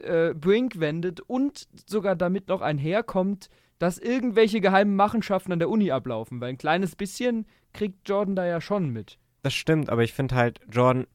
[0.00, 3.48] äh, Brink wendet und sogar damit noch einherkommt,
[3.78, 8.44] dass irgendwelche geheimen Machenschaften an der Uni ablaufen, weil ein kleines bisschen kriegt Jordan da
[8.44, 9.18] ja schon mit.
[9.42, 11.06] Das stimmt, aber ich finde halt, Jordan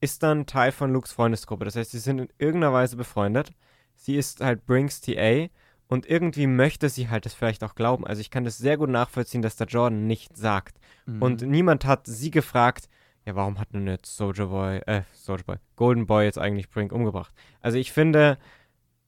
[0.00, 1.64] ist dann Teil von Lukes Freundesgruppe.
[1.64, 3.52] Das heißt, sie sind in irgendeiner Weise befreundet.
[3.94, 5.46] Sie ist halt Brinks TA
[5.92, 8.06] und irgendwie möchte sie halt das vielleicht auch glauben.
[8.06, 10.80] Also ich kann das sehr gut nachvollziehen, dass der Jordan nicht sagt.
[11.04, 11.20] Mhm.
[11.20, 12.88] Und niemand hat sie gefragt,
[13.26, 16.92] ja, warum hat nun jetzt Soldier Boy, äh, Soldier Boy, Golden Boy jetzt eigentlich Brink
[16.92, 17.34] umgebracht?
[17.60, 18.38] Also ich finde,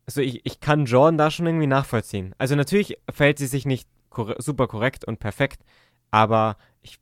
[0.04, 2.34] also ich, ich kann Jordan da schon irgendwie nachvollziehen.
[2.36, 5.64] Also natürlich verhält sie sich nicht korre super korrekt und perfekt,
[6.10, 6.98] aber ich,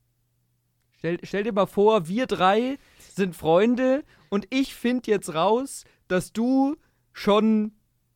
[0.97, 6.33] Stell, stell dir mal vor, wir drei sind Freunde und ich finde jetzt raus, dass
[6.33, 6.77] du
[7.13, 7.73] schon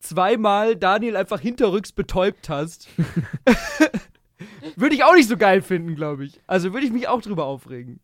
[0.08, 2.88] zweimal Daniel einfach hinterrücks betäubt hast.
[4.76, 6.40] würde ich auch nicht so geil finden, glaube ich.
[6.46, 8.00] Also würde ich mich auch drüber aufregen.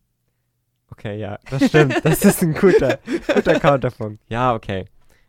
[0.91, 2.03] okay, ja, das stimmt.
[2.03, 2.99] das ist ein guter,
[3.33, 4.21] guter Counterpunkt.
[4.29, 4.85] Ja, okay.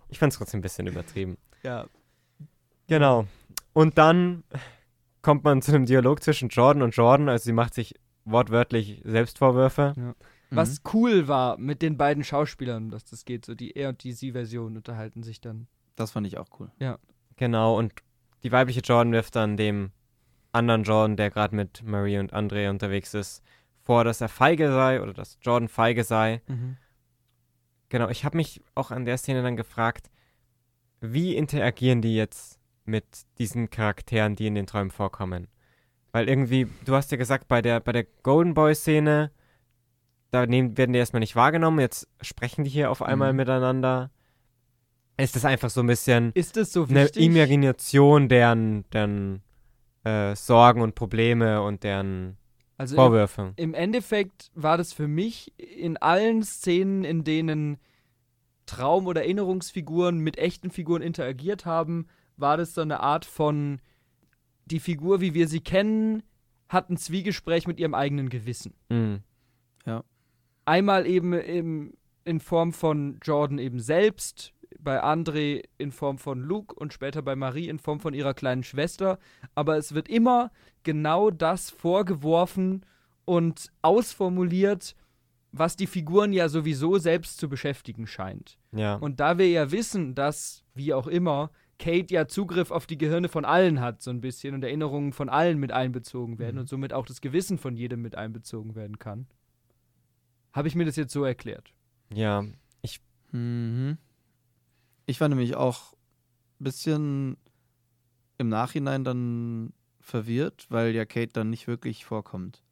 [0.09, 1.37] Ich fand es trotzdem ein bisschen übertrieben.
[1.63, 1.87] Ja.
[2.87, 3.27] Genau.
[3.73, 4.45] Und dann
[5.23, 7.29] kommt man zu einem Dialog zwischen Jordan und Jordan.
[7.29, 7.95] Also sie macht sich
[8.25, 9.95] wortwörtlich Selbstvorwürfe.
[9.97, 10.15] Mhm.
[10.51, 14.13] Was cool war mit den beiden Schauspielern, dass das geht, so die er und die
[14.13, 15.67] sie-Version unterhalten sich dann.
[15.97, 16.71] Das fand ich auch cool.
[17.37, 17.93] Genau, und
[18.43, 19.91] die weibliche Jordan wirft dann dem
[20.53, 23.43] anderen Jordan, der gerade mit Marie und Andre unterwegs ist,
[23.83, 26.43] vor, dass er feige sei oder dass Jordan feige sei.
[27.89, 30.11] Genau, ich habe mich auch an der Szene dann gefragt,
[31.01, 33.05] wie interagieren die jetzt mit
[33.39, 35.49] diesen Charakteren, die in den Träumen vorkommen?
[36.13, 39.33] Weil irgendwie, du hast ja gesagt, bei der, bei der Golden Boy-Szene,
[40.31, 43.37] da nehmen, werden die erstmal nicht wahrgenommen, jetzt sprechen die hier auf einmal Mhm.
[43.39, 44.11] miteinander.
[45.17, 47.07] Ist das einfach so ein bisschen Ist es so eine?
[47.07, 49.43] Imagination deren, deren
[50.05, 52.37] äh, Sorgen und Probleme und deren
[52.77, 53.53] also im, Vorwürfe?
[53.57, 57.79] im Endeffekt war das für mich in allen Szenen, in denen
[58.67, 62.07] Traum- oder Erinnerungsfiguren mit echten Figuren interagiert haben,
[62.37, 63.81] war das so eine Art von
[64.65, 66.23] die Figur, wie wir sie kennen,
[66.69, 68.75] hat ein Zwiegespräch mit ihrem eigenen Gewissen.
[68.89, 69.23] Mhm.
[70.67, 71.93] Einmal eben im,
[72.25, 77.37] in Form von Jordan eben selbst, bei André in Form von Luke und später bei
[77.37, 79.19] Marie in Form von ihrer kleinen Schwester.
[79.55, 80.51] Aber es wird immer
[80.83, 82.85] genau das vorgeworfen
[83.25, 84.95] und ausformuliert,
[85.53, 88.59] was die Figuren ja sowieso selbst zu beschäftigen scheint.
[88.73, 88.97] Ja.
[88.97, 93.29] Und da wir ja wissen, dass, wie auch immer, Kate ja Zugriff auf die Gehirne
[93.29, 96.61] von allen hat, so ein bisschen, und Erinnerungen von allen mit einbezogen werden Mhm.
[96.63, 99.27] und somit auch das Gewissen von jedem mit einbezogen werden kann,
[100.53, 101.73] habe ich mir das jetzt so erklärt.
[102.13, 102.45] ja.
[103.33, 103.99] Mhm.
[105.07, 105.93] Ich war nämlich auch
[106.61, 107.37] ein bisschen
[108.39, 112.63] im Nachhinein dann verwirrt, weil ja Kate dann nicht wirklich vorkommt.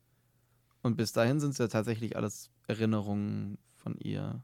[0.82, 4.42] Und bis dahin sind es ja tatsächlich alles Erinnerungen von ihr.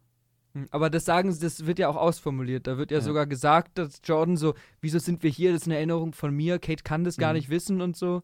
[0.55, 2.67] Hm, Aber das sagen sie, das wird ja auch ausformuliert.
[2.67, 3.03] Da wird ja, Ja.
[3.05, 5.53] sogar gesagt, dass Jordan so, wieso sind wir hier?
[5.53, 6.59] Das ist eine Erinnerung von mir.
[6.59, 7.37] Kate kann das gar Mhm.
[7.39, 8.23] nicht wissen und so.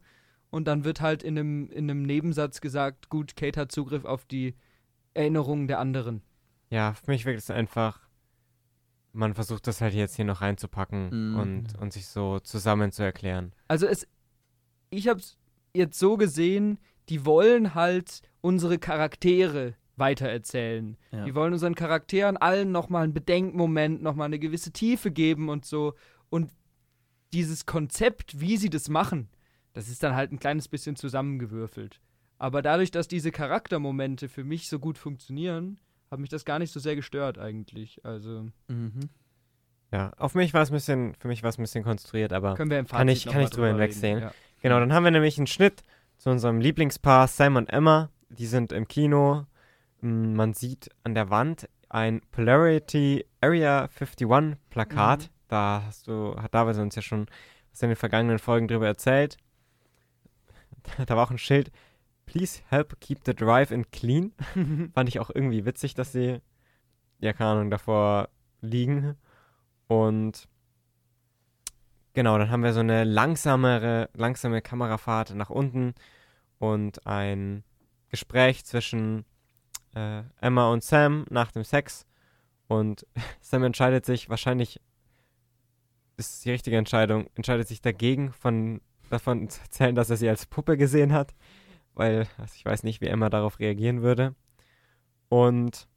[0.51, 4.25] Und dann wird halt in einem, in einem Nebensatz gesagt, gut, Kate hat Zugriff auf
[4.25, 4.55] die
[5.15, 6.23] Erinnerungen der anderen.
[6.71, 8.04] Ja, für mich wirkt es einfach,
[9.15, 11.39] man versucht das halt jetzt hier noch reinzupacken Mhm.
[11.39, 13.53] und, und sich so zusammen zu erklären.
[13.69, 14.07] Also es,
[14.91, 15.39] ich habe es
[15.73, 20.97] jetzt so gesehen, die wollen halt unsere Charaktere weitererzählen.
[21.13, 21.25] Ja.
[21.25, 25.95] Die wollen unseren Charakteren allen nochmal einen Bedenkmoment, nochmal eine gewisse Tiefe geben und so.
[26.31, 26.51] Und
[27.33, 29.29] dieses Konzept, wie sie das machen,
[29.73, 32.01] das ist dann halt ein kleines bisschen zusammengewürfelt.
[32.39, 35.79] Aber dadurch, dass diese Charaktermomente für mich so gut funktionieren,
[36.11, 38.05] hat mich das gar nicht so sehr gestört eigentlich.
[38.05, 39.09] Also Mhm.
[39.93, 42.55] Ja, auf mich war es ein bisschen, für mich war es ein bisschen konstruiert, aber
[42.55, 44.19] können wir im Fazit Kann ich- kann ich drüber hinwegsehen.
[44.21, 44.33] Ja.
[44.61, 45.83] genau, dann haben wir nämlich einen Schnitt
[46.19, 48.11] zu unserem Lieblingspaar Sam und Emma.
[48.31, 49.47] Die sind im Kino.
[50.01, 55.21] Mm, Man sieht an der Wand ein Polarity Area 51 Plakat.
[55.23, 55.29] Mhm.
[55.49, 57.27] Da hast du, hat David uns ja schon
[57.71, 59.37] was in den vergangenen Folgen drüber erzählt.
[61.07, 61.71] Da war auch ein Schild.
[62.27, 64.33] Please help keep the drive in clean.
[64.95, 66.41] Fand ich auch irgendwie witzig, dass sie,
[67.21, 68.29] ja, keine Ahnung, davor
[68.61, 69.17] liegen.
[69.87, 70.49] Und
[72.15, 75.95] genau, dann haben wir so eine langsamere, langsame Kamerafahrt nach unten
[76.59, 77.65] und ein
[78.09, 79.25] Gespräch zwischen
[79.95, 82.07] äh, Emma und Sam nach dem Sex.
[82.69, 83.07] Und
[83.41, 84.81] Sam entscheidet sich, wahrscheinlich
[86.17, 90.47] ist die richtige Entscheidung, entscheidet sich dagegen, von, davon zu erzählen, dass er sie als
[90.47, 91.35] Puppe gesehen hat.
[91.95, 94.35] Weil also ich weiß nicht, wie Emma darauf reagieren würde.
[95.29, 95.89] Und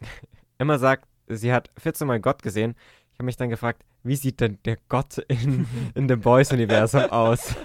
[0.58, 2.74] Emma sagt, sie hat 14 Mal Gott gesehen.
[3.12, 7.54] Ich habe mich dann gefragt, wie sieht denn der Gott in, in dem Boys-Universum aus?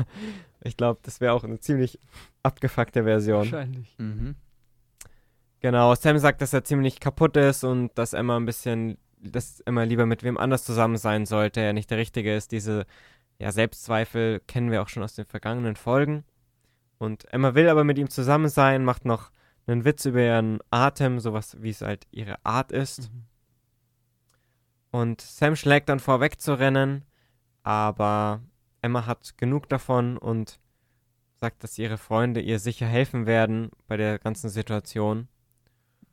[0.68, 2.00] Ich glaube, das wäre auch eine ziemlich
[2.42, 3.52] abgefuckte Version.
[3.52, 3.94] Wahrscheinlich.
[4.00, 4.34] Mhm.
[5.60, 9.84] Genau, Sam sagt, dass er ziemlich kaputt ist und dass Emma ein bisschen, dass Emma
[9.84, 12.52] lieber mit wem anders zusammen sein sollte, er nicht der Richtige ist.
[12.52, 12.88] Diese
[13.38, 16.24] ja, Selbstzweifel kennen wir auch schon aus den vergangenen Folgen.
[16.98, 19.32] Und Emma will aber mit ihm zusammen sein, macht noch
[19.68, 23.12] einen Witz über ihren Atem, sowas wie es halt ihre Art ist.
[23.12, 23.24] Mhm.
[24.92, 27.04] Und Sam schlägt dann vor, wegzurennen,
[27.64, 28.42] aber
[28.82, 30.60] Emma hat genug davon und
[31.34, 35.28] sagt, dass ihre Freunde ihr sicher helfen werden bei der ganzen Situation.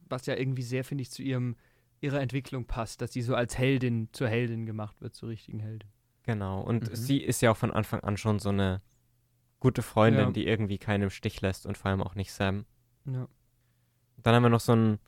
[0.08, 1.54] Was ja irgendwie sehr, finde ich, zu ihrem,
[2.00, 5.88] ihrer Entwicklung passt, dass sie so als Heldin zur Heldin gemacht wird, zur richtigen Heldin.
[6.24, 6.60] Genau.
[6.60, 6.96] Und Mhm.
[6.96, 8.80] sie ist ja auch von Anfang an schon so eine
[9.62, 10.30] gute Freundin, Ja.
[10.32, 12.64] die irgendwie keinen im Stich lässt und vor allem auch nicht Sam.
[13.04, 13.28] Ja.
[14.16, 14.98] Dann haben wir noch so einen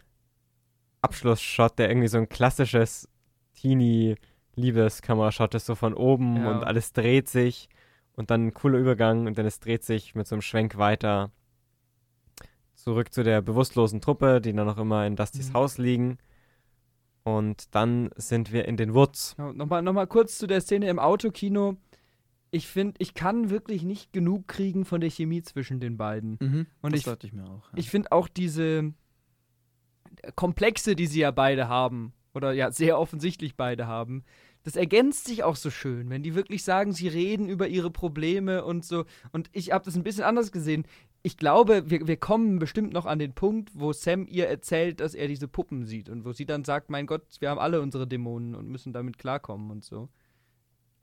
[1.03, 3.09] Abschlussshot, der irgendwie so ein klassisches
[3.55, 6.51] Teenie-Liebeskamera-Shot ist, so von oben Ja.
[6.53, 7.69] und alles dreht sich
[8.15, 11.31] und dann ein cooler Übergang und dann es dreht sich mit so einem Schwenk weiter
[12.75, 15.55] zurück zu der bewusstlosen Truppe, die dann noch immer in Dustys Mhm.
[15.55, 16.19] Haus liegen.
[17.23, 19.37] Und dann sind wir in den Woods.
[19.39, 21.77] Nochmal noch mal kurz zu der Szene im Autokino.
[22.55, 26.39] Ich finde, ich kann wirklich nicht genug kriegen von der Chemie zwischen den beiden.
[26.41, 26.67] Mhm.
[26.83, 27.71] Und das ich- dachte ich mir auch.
[27.73, 27.79] Ja.
[27.79, 28.93] Ich finde auch diese
[30.37, 34.25] Komplexe, die sie ja beide haben, oder ja, sehr offensichtlich beide haben,
[34.65, 38.65] das ergänzt sich auch so schön, wenn die wirklich sagen, sie reden über ihre Probleme
[38.65, 39.05] und so.
[39.33, 40.85] Und ich habe das ein bisschen anders gesehen.
[41.23, 45.15] Ich glaube, wir, wir kommen bestimmt noch an den Punkt, wo Sam ihr erzählt, dass
[45.15, 48.07] er diese Puppen sieht und wo sie dann sagt, mein Gott, wir haben alle unsere
[48.07, 50.09] Dämonen und müssen damit klarkommen und so.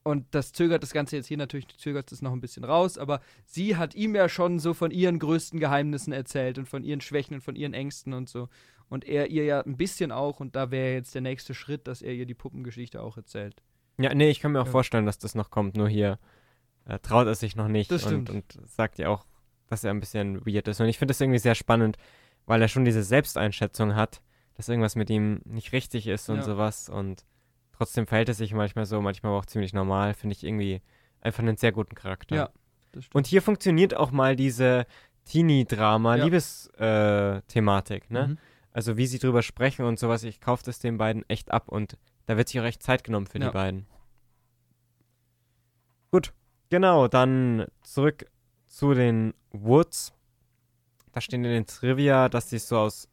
[0.03, 3.21] Und das zögert das Ganze jetzt hier natürlich, zögert es noch ein bisschen raus, aber
[3.45, 7.35] sie hat ihm ja schon so von ihren größten Geheimnissen erzählt und von ihren Schwächen
[7.35, 8.49] und von ihren Ängsten und so.
[8.89, 12.01] Und er ihr ja ein bisschen auch, und da wäre jetzt der nächste Schritt, dass
[12.01, 13.61] er ihr die Puppengeschichte auch erzählt.
[13.99, 14.71] Ja, nee, ich kann mir auch Ja.
[14.71, 16.17] vorstellen, dass das noch kommt, nur hier
[16.85, 19.25] äh, traut er sich noch nicht Das und, und sagt ja auch,
[19.67, 20.81] dass er ein bisschen weird ist.
[20.81, 21.97] Und ich finde das irgendwie sehr spannend,
[22.47, 24.21] weil er schon diese Selbsteinschätzung hat,
[24.55, 26.41] dass irgendwas mit ihm nicht richtig ist und Ja.
[26.43, 26.89] sowas.
[26.89, 27.23] Und
[27.81, 30.13] trotzdem verhält er sich manchmal so, manchmal auch ziemlich normal.
[30.13, 30.81] Finde ich irgendwie
[31.19, 32.35] einfach einen sehr guten Charakter.
[32.35, 32.49] Ja,
[32.91, 33.15] das stimmt.
[33.15, 34.85] Und hier funktioniert auch mal diese
[35.25, 36.23] Teenie-Drama, Ja.
[36.25, 38.27] Liebes-Thematik, ne?
[38.27, 38.37] Mhm.
[38.71, 41.97] Also wie sie drüber sprechen und sowas, ich kaufe das den beiden echt ab und
[42.27, 43.47] da wird sich auch echt Zeit genommen für Ja.
[43.47, 43.87] die beiden.
[46.11, 46.33] Gut,
[46.69, 48.25] genau, dann zurück
[48.67, 50.13] zu den Woods.
[51.13, 53.09] Da stehen in den Trivia, dass sie es so aus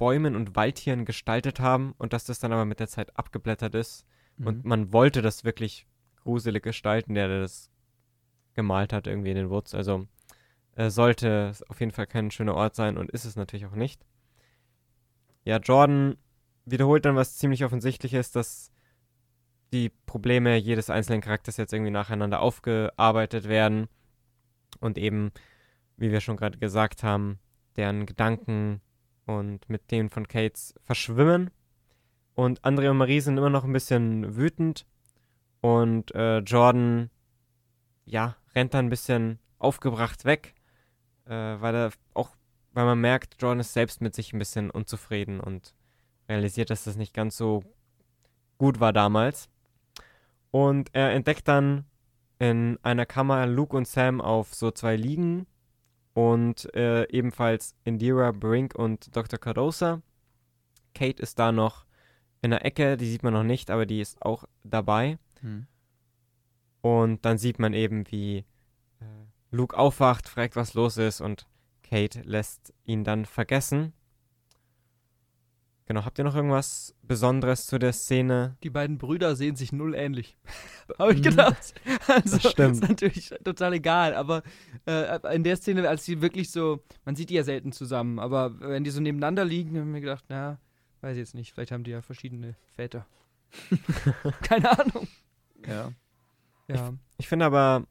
[0.00, 4.06] Bäumen und Waldtieren gestaltet haben und dass das dann aber mit der Zeit abgeblättert ist.
[4.38, 4.68] Und Mhm.
[4.68, 5.86] man wollte das wirklich
[6.22, 7.70] gruselig gestalten, der das
[8.54, 9.74] gemalt hat irgendwie in den Woods.
[9.74, 10.06] Also
[10.74, 13.74] äh, sollte es auf jeden Fall kein schöner Ort sein und ist es natürlich auch
[13.74, 14.06] nicht.
[15.44, 16.16] Ja, Jordan
[16.64, 18.72] wiederholt dann was ziemlich offensichtlich ist, dass
[19.74, 23.88] die Probleme jedes einzelnen Charakters jetzt irgendwie nacheinander aufgearbeitet werden
[24.80, 25.30] und eben,
[25.98, 27.38] wie wir schon gerade gesagt haben,
[27.76, 28.80] deren Gedanken
[29.38, 31.50] und mit denen von Kates verschwimmen.
[32.34, 34.86] Und André und Marie sind immer noch ein bisschen wütend
[35.60, 37.10] und äh, Jordan,
[38.06, 40.54] ja, rennt dann ein bisschen aufgebracht weg,
[41.26, 42.30] äh, weil er auch,
[42.72, 45.74] weil man merkt, Jordan ist selbst mit sich ein bisschen unzufrieden und
[46.28, 47.62] realisiert, dass das nicht ganz so
[48.58, 49.48] gut war damals.
[50.50, 51.84] Und er entdeckt dann
[52.38, 55.46] in einer Kammer Luke und Sam auf so zwei Liegen
[56.20, 59.38] und äh, ebenfalls Indira, Brink und Dr.
[59.38, 60.02] Cardosa.
[60.94, 61.86] Kate ist da noch
[62.42, 65.16] in der Ecke, die sieht man noch nicht, aber die ist auch dabei.
[65.40, 65.66] Mhm.
[66.82, 68.44] Und dann sieht man eben, wie
[69.00, 69.04] äh,
[69.50, 71.46] Luke aufwacht, fragt, was los ist und
[71.82, 73.94] Kate lässt ihn dann vergessen.
[75.90, 78.56] Genau, habt ihr noch irgendwas Besonderes zu der Szene?
[78.62, 80.36] Die beiden Brüder sehen sich null ähnlich.
[81.00, 81.22] Habe ich Mhm.
[81.24, 81.74] gedacht.
[82.06, 82.74] Also, Das stimmt.
[82.76, 84.44] Ist natürlich total egal, aber
[84.86, 88.60] äh, in der Szene, als sie wirklich so, man sieht die ja selten zusammen, aber
[88.60, 90.60] wenn die so nebeneinander liegen, haben wir gedacht, na,
[91.00, 93.04] weiß ich jetzt nicht, vielleicht haben die ja verschiedene Väter.
[94.42, 95.08] Keine Ahnung.
[95.66, 95.90] Ja.
[96.68, 96.92] Ja.
[97.18, 97.82] Ich finde aber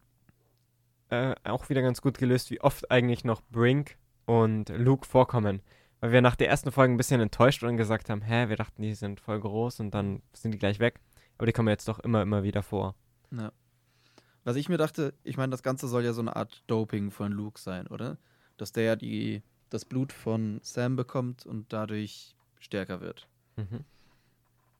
[1.09, 5.61] äh, auch wieder ganz gut gelöst, wie oft eigentlich noch Brink und Luke vorkommen.
[5.99, 8.81] Weil wir nach der ersten Folge ein bisschen enttäuscht und gesagt haben, hä, wir dachten,
[8.81, 10.99] die sind voll groß und dann sind die gleich weg.
[11.37, 12.95] Aber die kommen jetzt doch immer, immer wieder vor.
[13.31, 13.51] Ja.
[14.43, 17.31] Was ich mir dachte, ich meine, das Ganze soll ja so eine Art Doping von
[17.31, 18.17] Luke sein, oder?
[18.57, 23.27] Dass der ja die, das Blut von Sam bekommt und dadurch stärker wird.
[23.57, 23.83] Mhm.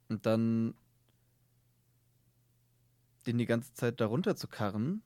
[0.07, 0.73] Und dann
[3.27, 5.03] den die ganze Zeit darunter zu karren.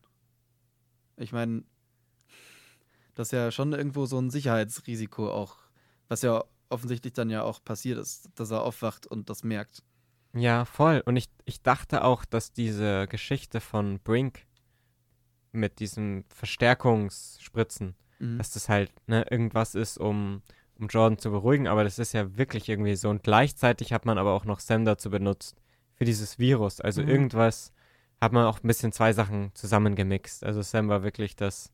[1.18, 1.64] Ich meine,
[3.16, 5.58] das ist ja schon irgendwo so ein Sicherheitsrisiko auch,
[6.10, 9.84] was ja offensichtlich dann ja auch passiert ist, dass er aufwacht und das merkt.
[10.36, 11.04] Ja, voll.
[11.06, 14.46] Und ich, ich dachte auch, dass diese Geschichte von Brink
[15.52, 18.38] mit diesen Verstärkungsspritzen, Mhm.
[18.38, 20.42] dass das halt ne, irgendwas ist, um,
[20.80, 23.10] um Jordan zu beruhigen, aber das ist ja wirklich irgendwie so.
[23.10, 25.62] Und gleichzeitig hat man aber auch noch Sam dazu benutzt
[25.96, 26.80] für dieses Virus.
[26.80, 27.10] Also Mhm.
[27.10, 27.72] irgendwas
[28.22, 30.44] hat man auch ein bisschen zwei Sachen zusammengemixt.
[30.44, 31.72] Also Sam war wirklich das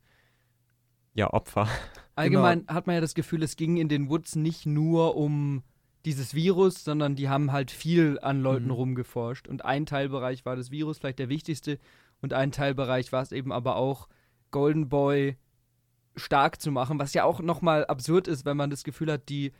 [1.13, 1.67] ja, Opfer.
[2.15, 5.63] Allgemein hat man ja das Gefühl, es ging in den Woods nicht nur um
[6.05, 8.71] dieses Virus, sondern die haben halt viel an Leuten Mhm.
[8.71, 9.47] rumgeforscht.
[9.47, 11.77] Und ein Teilbereich war das Virus, vielleicht der wichtigste.
[12.21, 14.07] Und ein Teilbereich war es eben aber auch,
[14.51, 15.37] Golden Boy
[16.15, 19.51] stark zu machen, was ja auch nochmal absurd ist, wenn man das Gefühl hat, die,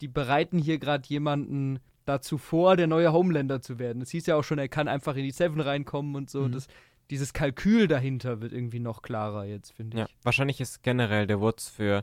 [0.00, 4.00] die bereiten hier gerade jemanden dazu vor, der neue Homelander zu werden.
[4.02, 6.42] Es hieß ja auch schon, er kann einfach in die Seven reinkommen und so.
[6.42, 6.52] Mhm.
[6.52, 6.68] Das,
[7.10, 10.00] dieses Kalkül dahinter wird irgendwie noch klarer jetzt, finde ich.
[10.00, 12.02] Ja, wahrscheinlich ist generell der Woods für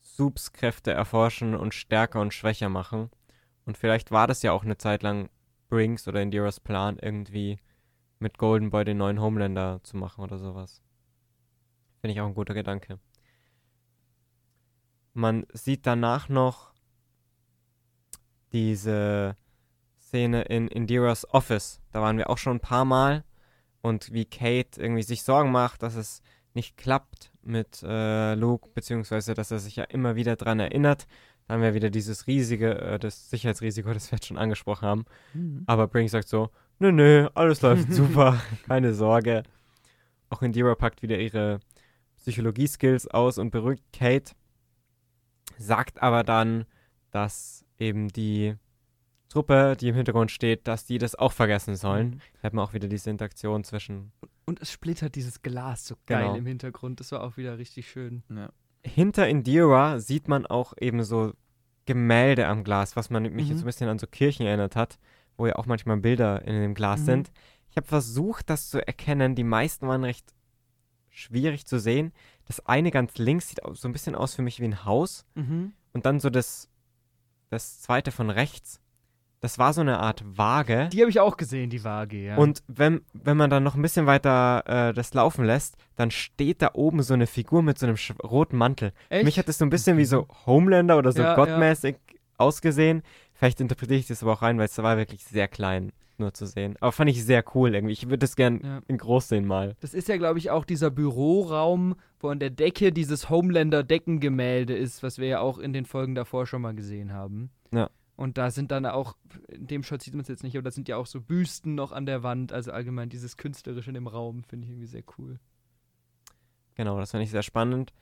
[0.00, 3.10] Subs Kräfte erforschen und stärker und schwächer machen.
[3.64, 5.28] Und vielleicht war das ja auch eine Zeit lang
[5.68, 7.58] Brinks oder Indiras Plan, irgendwie
[8.18, 10.82] mit Golden Boy den neuen Homelander zu machen oder sowas.
[12.00, 12.98] Finde ich auch ein guter Gedanke.
[15.12, 16.72] Man sieht danach noch
[18.52, 19.36] diese
[19.98, 21.80] Szene in Indiras Office.
[21.90, 23.24] Da waren wir auch schon ein paar Mal.
[23.86, 26.20] Und wie Kate irgendwie sich Sorgen macht, dass es
[26.54, 31.06] nicht klappt mit äh, Luke, beziehungsweise dass er sich ja immer wieder dran erinnert.
[31.46, 35.04] Da haben wir wieder dieses riesige, äh, das Sicherheitsrisiko, das wir jetzt schon angesprochen haben.
[35.34, 35.62] Mhm.
[35.66, 39.44] Aber Brink sagt so, nö, nö, alles läuft super, keine Sorge.
[40.30, 41.60] Auch Indira packt wieder ihre
[42.16, 44.32] Psychologie-Skills aus und beruhigt Kate.
[45.58, 46.64] Sagt aber dann,
[47.12, 48.56] dass eben die
[49.28, 52.10] Truppe, die im Hintergrund steht, dass die das auch vergessen sollen.
[52.10, 52.20] Mhm.
[52.40, 54.12] Da hat man auch wieder diese Interaktion zwischen
[54.46, 56.36] Und es splittert dieses Glas so geil Genau.
[56.36, 57.00] im Hintergrund.
[57.00, 58.22] Das war auch wieder richtig schön.
[58.28, 58.50] Ja.
[58.84, 61.32] hinter Indira sieht man auch eben so
[61.86, 63.50] Gemälde am Glas, was man mich Mhm.
[63.50, 64.98] jetzt ein bisschen an so Kirchen erinnert hat,
[65.36, 67.04] wo ja auch manchmal Bilder in dem Glas Mhm.
[67.04, 67.32] sind.
[67.68, 69.34] Ich habe versucht, das zu erkennen.
[69.34, 70.32] Die meisten waren recht
[71.10, 72.12] schwierig zu sehen.
[72.46, 75.24] Das eine ganz links sieht so ein bisschen aus für mich wie ein Haus.
[75.34, 75.72] Mhm.
[75.92, 76.68] Und dann so das,
[77.50, 78.80] das zweite von rechts.
[79.40, 80.88] Das war so eine Art Waage.
[80.92, 82.36] Die habe ich auch gesehen, die Waage, ja.
[82.36, 86.62] Und wenn, wenn man dann noch ein bisschen weiter äh, das laufen lässt, dann steht
[86.62, 88.92] da oben so eine Figur mit so einem roten Mantel.
[89.08, 89.24] Echt?
[89.24, 91.96] Mich hat das so ein bisschen wie so Homelander oder so Ja, gottmäßig
[92.38, 93.02] ausgesehen.
[93.34, 96.46] Vielleicht interpretiere ich das aber auch rein, weil es war wirklich sehr klein nur zu
[96.46, 96.76] sehen.
[96.80, 97.92] Aber fand ich sehr cool irgendwie.
[97.92, 98.80] Ich würde das gern Ja.
[98.88, 99.74] in groß sehen mal.
[99.80, 105.02] Das ist ja, glaube ich, auch dieser Büroraum, wo an der Decke dieses Homelander-Deckengemälde ist,
[105.02, 107.50] was wir ja auch in den Folgen davor schon mal gesehen haben.
[107.72, 107.90] Ja.
[108.16, 109.16] Und da sind dann auch,
[109.48, 111.74] in dem Shot sieht man es jetzt nicht, aber da sind ja auch so Büsten
[111.74, 112.52] noch an der Wand.
[112.52, 115.38] Also allgemein dieses Künstlerische in dem Raum finde ich irgendwie sehr cool.
[116.74, 117.92] Genau, das fand ich sehr spannend.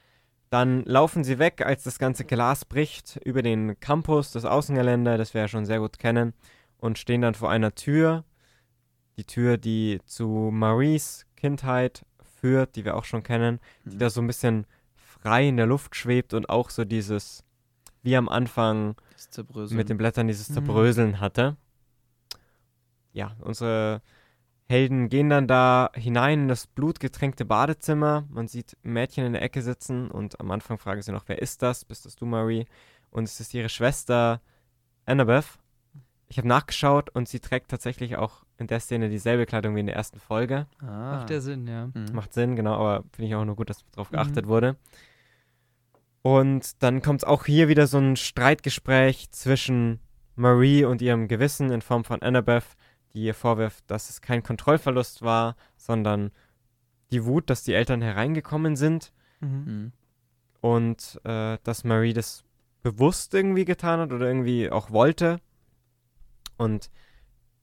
[0.50, 5.34] Dann laufen sie weg, als das ganze Glas bricht, über den Campus, das Außengelände, das
[5.34, 6.32] wir ja schon sehr gut kennen,
[6.78, 8.24] und stehen dann vor einer Tür.
[9.16, 12.04] Die Tür, die zu Maries Kindheit
[12.40, 13.98] führt, die wir auch schon kennen, die Mhm.
[13.98, 17.44] da so ein bisschen frei in der Luft schwebt und auch so dieses,
[18.05, 18.94] wie am Anfang
[19.70, 20.55] mit den Blättern dieses Mhm.
[20.55, 21.57] Zerbröseln hatte.
[23.12, 24.02] Ja, unsere
[24.68, 28.24] Helden gehen dann da hinein in das blutgetränkte Badezimmer.
[28.30, 31.40] Man sieht ein Mädchen in der Ecke sitzen und am Anfang fragen sie noch, wer
[31.40, 31.84] ist das?
[31.84, 32.66] Bist das du, Marie?
[33.11, 34.40] Und es ist ihre Schwester
[35.07, 35.59] Annabeth.
[36.28, 39.86] Ich habe nachgeschaut und sie trägt tatsächlich auch in der Szene dieselbe Kleidung wie in
[39.86, 40.66] der ersten Folge.
[40.80, 41.16] ah.
[41.18, 41.86] Macht der Sinn, ja.
[41.92, 42.07] Mhm.
[42.12, 44.16] Macht Sinn, genau, aber finde ich auch nur gut, dass darauf Mhm.
[44.16, 44.76] geachtet wurde.
[46.26, 50.00] Und dann kommt auch hier wieder so ein Streitgespräch zwischen
[50.36, 52.64] Marie und ihrem Gewissen in Form von Annabeth,
[53.12, 56.30] die ihr vorwirft, dass es kein Kontrollverlust war, sondern
[57.12, 59.48] die Wut, dass die Eltern hereingekommen sind Mhm.
[59.66, 59.92] Mhm.
[60.62, 62.42] und äh, dass Marie das
[62.82, 65.40] bewusst irgendwie getan hat oder irgendwie auch wollte
[66.56, 66.90] und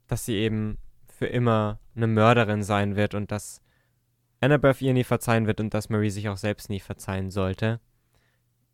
[0.06, 3.62] dass sie eben für immer eine Mörderin sein wird und dass
[4.40, 7.80] Annabeth ihr nie verzeihen wird und dass Marie sich auch selbst nie verzeihen sollte.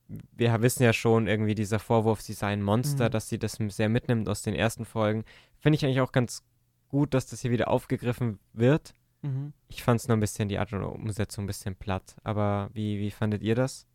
[0.08, 3.12] Wir wissen ja schon irgendwie dieser Vorwurf, sie sei ein Monster, Mhm.
[3.12, 5.26] dass sie das sehr mitnimmt aus den ersten Folgen.
[5.60, 6.43] Finde ich eigentlich auch ganz
[6.89, 8.93] gut, dass das hier wieder aufgegriffen wird.
[9.22, 9.51] Mhm.
[9.68, 12.16] Ich fand es nur ein bisschen, die Art und Umsetzung ein bisschen platt.
[12.24, 13.86] Aber wie, wie fandet ihr das?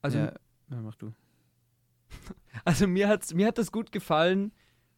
[0.00, 0.32] Also ja,
[0.70, 1.12] ja, mach du.
[2.64, 4.52] Also mir, hat's, mir hat das gut gefallen,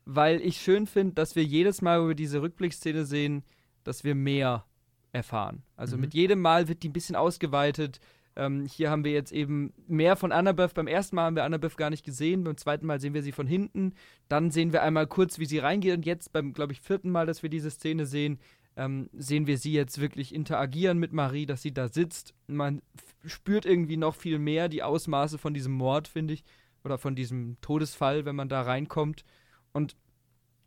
[0.04, 3.44] weil ich schön finde, dass wir jedes Mal, wo wir diese Rückblickszene sehen,
[3.84, 4.64] dass wir mehr
[5.12, 5.62] erfahren.
[5.76, 6.00] Also Mhm.
[6.02, 8.00] mit jedem Mal wird die ein bisschen ausgeweitet.
[8.36, 10.74] Ähm, hier haben wir jetzt eben mehr von Annabeth.
[10.74, 12.44] Beim ersten Mal haben wir Annabeth gar nicht gesehen.
[12.44, 13.94] Beim zweiten Mal sehen wir sie von hinten.
[14.28, 15.94] Dann sehen wir einmal kurz, wie sie reingeht.
[15.94, 18.40] Und jetzt beim, glaube ich, vierten Mal, dass wir diese Szene sehen,
[18.76, 22.34] ähm, sehen wir sie jetzt wirklich interagieren mit Marie, dass sie da sitzt.
[22.48, 22.82] Man
[23.24, 26.44] spürt irgendwie noch viel mehr die Ausmaße von diesem Mord, finde ich.
[26.82, 29.24] Oder von diesem Todesfall, wenn man da reinkommt.
[29.72, 29.96] Und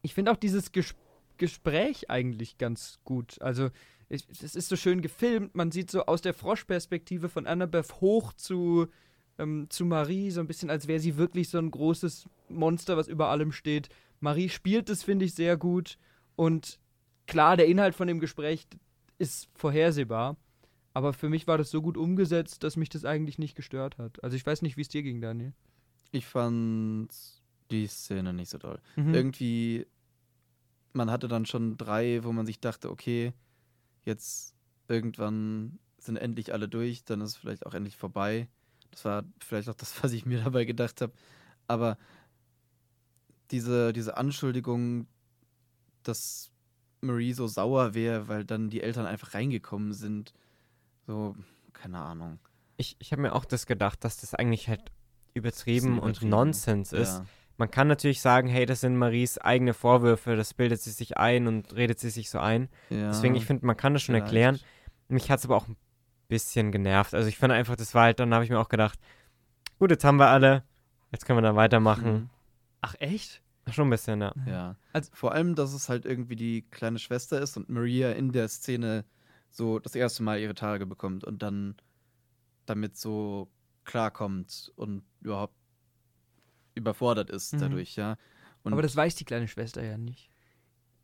[0.02, 0.96] ich finde auch dieses Ges
[1.38, 3.40] Gespräch eigentlich ganz gut.
[3.44, 3.70] Also,
[4.10, 5.56] es es ist so schön gefilmt.
[5.56, 8.88] Man sieht so aus der Froschperspektive von Annabeth hoch zu,
[9.38, 13.08] ähm, zu Marie, so ein bisschen, als wäre sie wirklich so ein großes Monster, was
[13.08, 13.90] über allem steht.
[14.20, 15.98] Marie spielt es, finde ich, sehr gut.
[16.36, 16.80] Und
[17.26, 18.68] klar, der Inhalt von dem Gespräch
[19.18, 20.38] ist vorhersehbar.
[20.94, 24.24] Aber für mich war das so gut umgesetzt, dass mich das eigentlich nicht gestört hat.
[24.24, 25.54] Also ich weiß nicht, wie es dir ging, Daniel.
[26.12, 27.10] Ich fand
[27.70, 28.80] die Szene nicht so toll.
[28.96, 29.14] Mhm.
[29.14, 29.86] Irgendwie,
[30.94, 33.34] man hatte dann schon drei, wo man sich dachte, okay,
[34.08, 34.56] jetzt
[34.88, 38.48] irgendwann sind endlich alle durch, dann ist es vielleicht auch endlich vorbei.
[38.92, 41.14] Das war vielleicht auch das, was ich mir dabei gedacht habe.
[41.68, 41.98] Aber
[43.52, 45.08] diese, diese Anschuldigung,
[46.04, 46.50] dass
[47.02, 50.34] Marie so sauer wäre, weil dann die Eltern einfach reingekommen sind,
[51.06, 51.36] so,
[51.74, 52.40] keine Ahnung.
[52.78, 54.92] Ich, ich habe mir auch das gedacht, dass das eigentlich halt
[55.34, 56.30] übertrieben, Bisschen und übertrieben.
[56.30, 57.18] Nonsens ist.
[57.18, 57.26] Ja.
[57.58, 61.48] Man kann natürlich sagen, hey, das sind Maries eigene Vorwürfe, das bildet sie sich ein
[61.48, 62.70] und redet sie sich so ein.
[62.90, 64.28] Ja, Deswegen, ich finde, man kann das schon vielleicht.
[64.28, 64.60] erklären.
[65.08, 65.76] Mich hat es aber auch ein
[66.28, 67.14] bisschen genervt.
[67.16, 69.00] Also ich finde einfach, das war halt, dann habe ich mir auch gedacht,
[69.80, 70.64] gut, jetzt haben wir alle,
[71.12, 72.14] jetzt können wir dann weitermachen.
[72.14, 72.30] Mhm.
[72.82, 73.42] Ach, echt?
[73.70, 74.34] Schon ein bisschen, ja.
[74.46, 74.76] Ja.
[74.94, 78.48] Also- Vor allem, dass es halt irgendwie die kleine Schwester ist und Maria in der
[78.50, 79.04] Szene
[79.50, 81.76] so das erste Mal ihre Tage bekommt und dann
[82.66, 83.50] damit so
[83.84, 85.56] klarkommt und überhaupt
[86.78, 87.60] überfordert ist Mhm.
[87.60, 88.16] dadurch, ja.
[88.64, 90.30] Und Aber das weiß die kleine Schwester ja nicht.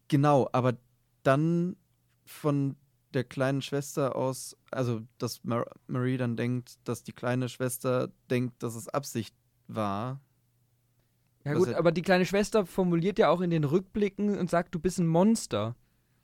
[0.07, 0.77] genau, aber
[1.23, 1.75] dann
[2.25, 2.75] von
[3.13, 8.63] der kleinen Schwester aus, also dass Mar Marie dann denkt, dass die kleine Schwester denkt,
[8.63, 9.35] dass es Absicht
[9.67, 10.19] war.
[11.45, 14.73] Ja gut, er- aber die kleine Schwester formuliert ja auch in den Rückblicken und sagt,
[14.73, 15.75] du bist ein Monster.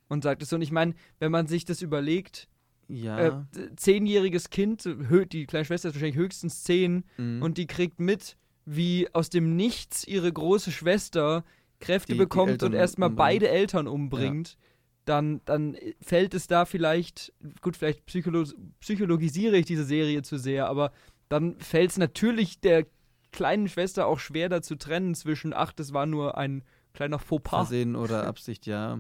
[0.08, 0.56] Und sagt es so.
[0.56, 2.48] Und ich meine, wenn man sich das überlegt,
[2.88, 3.20] Ja.
[3.20, 4.84] äh, zehnjähriges Kind,
[5.32, 7.44] die kleine Schwester ist wahrscheinlich höchstens zehn, mhm.
[7.44, 8.36] und die kriegt mit,
[8.72, 11.44] wie aus dem Nichts ihre große Schwester
[11.80, 13.18] Kräfte Die- die bekommt Eltern und erstmal umbringt.
[13.18, 14.58] beide Eltern umbringt,
[15.06, 18.44] dann, dann fällt es da vielleicht, gut, vielleicht psycholo
[18.82, 20.92] psychologisiere ich diese Serie zu sehr, aber
[21.30, 22.86] dann fällt es natürlich der
[23.32, 26.64] kleinen Schwester auch schwer da zu trennen zwischen, ach, das war nur ein
[26.94, 27.68] kleiner Fauxpas.
[27.70, 29.00] Versehen oder Absicht, ja.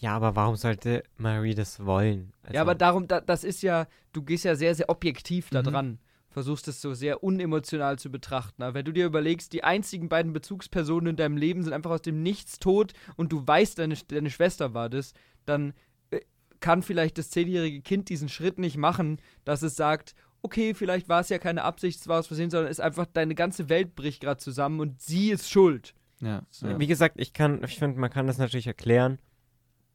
[0.00, 2.32] Ja, aber warum sollte Marie das wollen?
[2.42, 5.60] Also, Ja, aber darum, da, das ist ja, du gehst ja sehr, sehr objektiv da
[5.60, 5.66] Mhm.
[5.66, 5.98] dran.
[6.32, 8.62] Versuchst es so sehr unemotional zu betrachten.
[8.62, 12.02] Aber wenn du dir überlegst, die einzigen beiden Bezugspersonen in deinem Leben sind einfach aus
[12.02, 15.12] dem Nichts tot und du weißt, deine, deine Schwester war das,
[15.44, 15.74] dann
[16.10, 16.20] äh,
[16.60, 21.20] kann vielleicht das zehnjährige Kind diesen Schritt nicht machen, dass es sagt, okay, vielleicht war
[21.20, 23.94] es ja keine Absicht, es war aus Versehen, sondern es ist einfach, deine ganze Welt
[23.94, 25.94] bricht gerade zusammen und sie ist schuld.
[26.20, 26.42] Ja.
[26.50, 26.66] So.
[26.66, 26.78] ja.
[26.78, 29.18] Wie gesagt, ich kann, ich finde, man kann das natürlich erklären.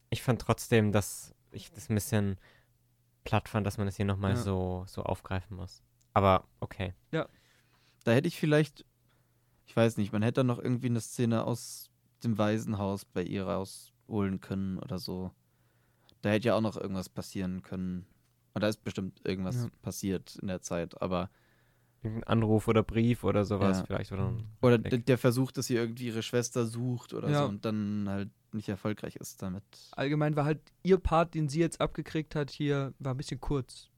[0.10, 2.38] Ich fand trotzdem, dass ich das ein bisschen
[3.24, 4.38] platt fand, dass man das hier nochmal Ja.
[4.38, 5.84] so, so aufgreifen muss.
[6.18, 6.94] Aber okay.
[7.12, 8.86] Da hätte ich vielleicht,
[9.66, 11.90] ich weiß nicht, man hätte dann noch irgendwie eine Szene aus
[12.24, 15.32] dem Waisenhaus bei ihr rausholen können oder so.
[16.22, 18.08] Da hätte ja auch noch irgendwas passieren können.
[18.54, 19.70] Und da ist bestimmt irgendwas Ja.
[19.82, 21.30] passiert in der Zeit, aber.
[22.02, 23.86] Irgendein Anruf oder Brief oder sowas Ja.
[23.86, 24.14] vielleicht.
[24.14, 27.44] Oder Oder der Versuch, dass sie irgendwie ihre Schwester sucht oder Ja.
[27.44, 29.64] so und dann halt nicht erfolgreich ist damit.
[29.92, 33.90] Allgemein war halt ihr Part, den sie jetzt abgekriegt hat, hier, war ein bisschen kurz.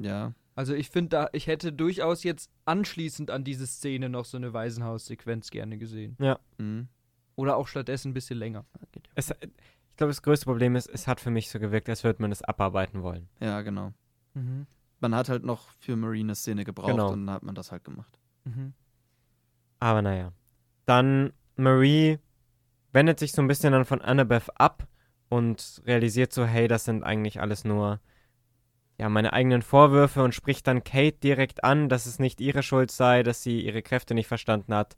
[0.00, 0.32] Ja.
[0.54, 4.52] Also ich finde da, ich hätte durchaus jetzt anschließend an diese Szene noch so eine
[4.52, 6.16] Waisenhaus-Sequenz gerne gesehen.
[6.58, 6.88] Mhm.
[7.36, 8.66] Oder auch stattdessen ein bisschen länger.
[9.14, 12.20] Es, ich glaube, das größte Problem ist, es hat für mich so gewirkt, als würde
[12.20, 13.28] man es abarbeiten wollen.
[13.40, 13.92] Ja, genau.
[14.34, 14.66] Mhm.
[15.00, 17.10] Man hat halt noch für Marine eine Szene gebraucht Genau.
[17.12, 18.18] und dann hat man das halt gemacht.
[18.44, 18.74] Mhm.
[19.80, 20.32] Aber naja.
[20.84, 22.18] Dann Marie
[22.92, 24.86] wendet sich so ein bisschen dann von Annabeth ab
[25.28, 28.00] und realisiert so, hey, das sind eigentlich alles nur
[29.02, 32.92] ja, meine eigenen Vorwürfe und spricht dann Kate direkt an, dass es nicht ihre Schuld
[32.92, 34.96] sei, dass sie ihre Kräfte nicht verstanden hat.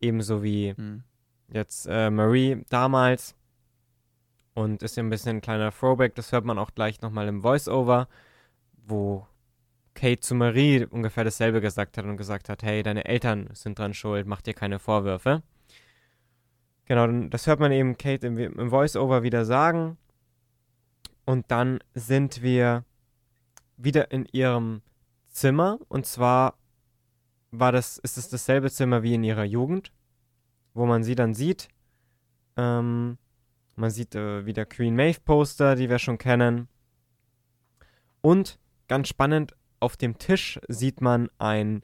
[0.00, 1.02] Ebenso wie Mhm.
[1.48, 3.34] jetzt äh, Marie damals.
[4.54, 7.42] Und ist ja ein bisschen ein kleiner Throwback, das hört man auch gleich nochmal im
[7.42, 8.06] Voice-Over,
[8.86, 9.26] wo
[9.94, 13.92] Kate zu Marie ungefähr dasselbe gesagt hat und gesagt hat, hey, deine Eltern sind dran
[13.92, 15.42] schuld, mach dir keine Vorwürfe.
[16.84, 19.98] Genau, das hört man eben Kate im, im Voice-Over wieder sagen.
[21.24, 22.84] Und dann sind wir
[23.82, 24.82] wieder in ihrem
[25.28, 26.58] Zimmer und zwar
[27.50, 29.92] war das, ist es dasselbe Zimmer wie in ihrer Jugend,
[30.74, 31.68] wo man sie dann sieht.
[32.56, 33.18] Ähm,
[33.76, 36.68] man sieht äh, wieder Queen Maeve Poster, die wir schon kennen.
[38.20, 41.82] Und ganz spannend, auf dem Tisch sieht man ein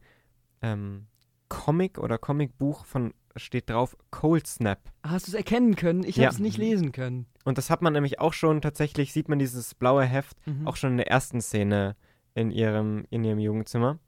[0.62, 1.06] ähm,
[1.48, 4.78] Comic oder Comicbuch von, steht drauf, Cold Snap.
[5.02, 6.04] Hast du es erkennen können?
[6.04, 6.24] Ich Ja.
[6.26, 7.26] habe es nicht lesen können.
[7.44, 10.66] Und das hat man nämlich auch schon, tatsächlich sieht man dieses blaue Heft Mhm.
[10.66, 11.96] auch schon in der ersten Szene
[12.34, 13.98] in ihrem, in ihrem Jugendzimmer.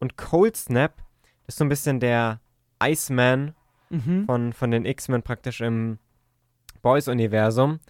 [0.00, 0.94] Und Cold Snap
[1.46, 2.40] ist so ein bisschen der
[2.82, 3.54] Iceman
[3.90, 4.24] Mhm.
[4.26, 5.98] von, von den X-Men praktisch im
[6.82, 7.80] Boys-Universum.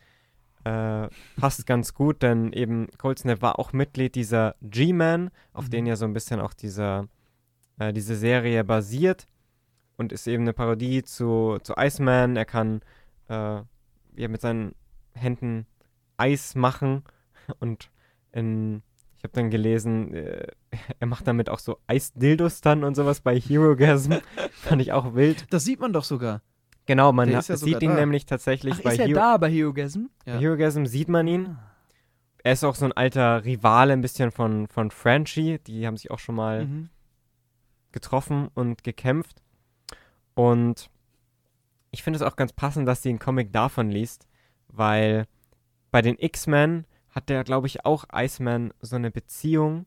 [0.64, 5.70] Äh, passt ganz gut, denn eben Cold Snap war auch Mitglied dieser G-Man, auf Mhm.
[5.70, 7.06] den ja so ein bisschen auch dieser,
[7.78, 9.26] äh, diese Serie basiert.
[10.00, 12.34] Und ist eben eine Parodie zu, zu Iceman.
[12.34, 12.80] Er kann
[13.28, 13.34] äh,
[14.16, 14.74] ja, mit seinen
[15.12, 15.66] Händen
[16.16, 17.04] Eis machen.
[17.60, 17.90] Und
[18.32, 18.82] in,
[19.18, 20.46] ich habe dann gelesen, äh,
[21.00, 24.14] er macht damit auch so Eisdildos dann und sowas bei Herogasm.
[24.52, 25.52] Fand ich auch wild.
[25.52, 26.40] Das sieht man doch sogar.
[26.86, 27.96] Genau, man ja sieht ihn da.
[27.96, 30.06] nämlich tatsächlich Ach, bei ist er Hero da bei Herogasm?
[30.24, 30.36] Ja.
[30.36, 31.46] bei Herogasm sieht man ihn.
[31.46, 31.72] Ah.
[32.42, 35.58] Er ist auch so ein alter Rivale ein bisschen von, von Frenchie.
[35.66, 36.88] Die haben sich auch schon mal Mhm.
[37.92, 39.42] getroffen und gekämpft.
[40.40, 40.88] Und
[41.90, 44.26] ich finde es auch ganz passend, dass sie einen Comic davon liest,
[44.68, 45.26] weil
[45.90, 49.84] bei den X-Men hat der, glaube ich, auch Iceman so eine Beziehung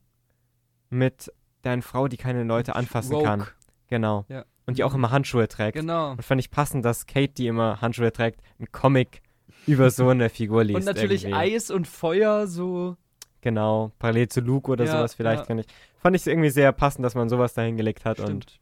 [0.91, 3.25] mit der Frau, die keine Leute anfassen Rogue.
[3.25, 3.47] kann.
[3.87, 4.25] Genau.
[4.27, 4.45] Ja.
[4.67, 5.75] Und die auch immer Handschuhe trägt.
[5.75, 6.11] Genau.
[6.11, 9.23] Und fand ich passend, dass Kate, die immer Handschuhe trägt, einen Comic
[9.65, 10.77] über so eine Figur liest.
[10.77, 11.55] Und natürlich irgendwie.
[11.55, 12.95] Eis und Feuer so.
[13.41, 15.45] Genau, parallel zu Luke oder Ja, sowas vielleicht, ja.
[15.45, 15.73] finde ich.
[15.97, 18.19] Fand ich irgendwie sehr passend, dass man sowas dahin gelegt hat.
[18.19, 18.59] Stimmt.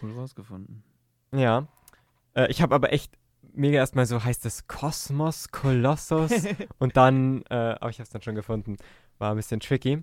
[0.00, 0.82] Cool rausgefunden.
[1.30, 1.66] Und ja.
[2.34, 3.16] Äh, ich habe aber echt
[3.52, 6.30] mega erstmal so, heißt es Kosmos, Kolossus?
[6.78, 8.76] und dann, äh, aber ich habe es dann schon gefunden.
[9.18, 10.02] War ein bisschen tricky.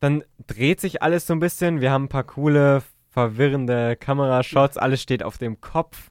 [0.00, 1.80] Dann dreht sich alles so ein bisschen.
[1.80, 4.76] Wir haben ein paar coole, verwirrende Kamerashots.
[4.76, 6.10] Alles steht auf dem Kopf.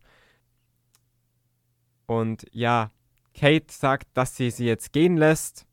[2.05, 2.91] Und ja,
[3.35, 5.65] Kate sagt, dass sie sie jetzt gehen lässt.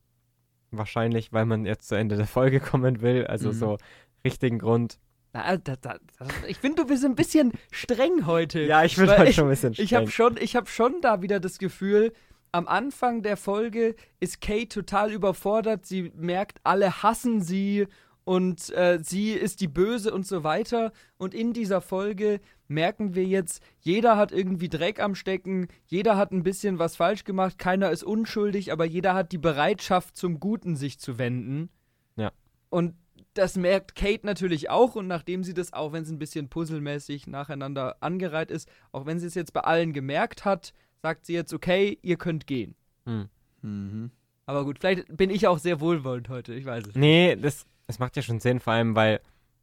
[0.71, 3.27] Wahrscheinlich, weil man jetzt zu Ende der Folge kommen will.
[3.27, 3.55] Also Mhm.
[3.55, 3.79] so
[4.25, 4.99] richtigen Grund.
[5.32, 8.62] Na, da, da, da, ich finde, du bist ein bisschen streng heute.
[8.62, 10.35] Ja, ich bin ich- schon ein bisschen Ich habe streng.
[10.35, 12.12] schon, ich hab schon da wieder das Gefühl,
[12.52, 15.86] am Anfang der Folge ist Kate total überfordert.
[15.86, 17.86] Sie merkt, alle hassen sie
[18.24, 20.93] und äh, sie ist die Böse und so weiter.
[21.16, 26.32] Und in dieser Folge merken wir jetzt, jeder hat irgendwie Dreck am Stecken, jeder hat
[26.32, 30.74] ein bisschen was falsch gemacht, keiner ist unschuldig, aber jeder hat die Bereitschaft, zum Guten
[30.74, 31.69] sich zu wenden.
[32.16, 32.32] Ja.
[32.69, 32.94] Und
[33.35, 37.27] das merkt Kate natürlich auch und nachdem sie das, auch wenn es ein bisschen puzzelmäßig
[37.27, 41.52] nacheinander angereiht ist, auch wenn sie es jetzt bei allen gemerkt hat, sagt sie jetzt,
[41.55, 42.74] okay, ihr könnt gehen.
[43.07, 43.28] Hm.
[43.62, 44.11] Mhm.
[44.47, 46.86] Aber gut, vielleicht bin ich auch sehr wohlwollend heute, ich weiß es.
[46.89, 46.97] nicht.
[46.97, 49.20] Nee, das, das macht ja schon Sinn, vor allem, weil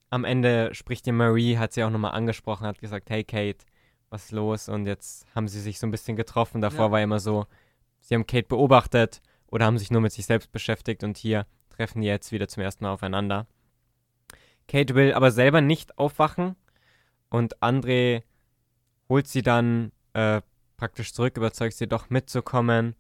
[0.09, 3.65] am Ende spricht die Marie, hat sie auch nochmal angesprochen, hat gesagt, hey Kate,
[4.09, 4.69] was ist los?
[4.69, 6.61] Und jetzt haben sie sich so ein bisschen getroffen.
[6.61, 6.91] Davor Ja.
[6.91, 7.45] war immer so,
[7.99, 12.01] sie haben Kate beobachtet oder haben sich nur mit sich selbst beschäftigt und hier treffen
[12.01, 13.47] die jetzt wieder zum ersten Mal aufeinander.
[14.67, 16.55] Kate will aber selber nicht aufwachen
[17.29, 18.23] und André
[19.09, 20.41] holt sie dann äh,
[20.77, 22.95] praktisch zurück, überzeugt sie doch mitzukommen.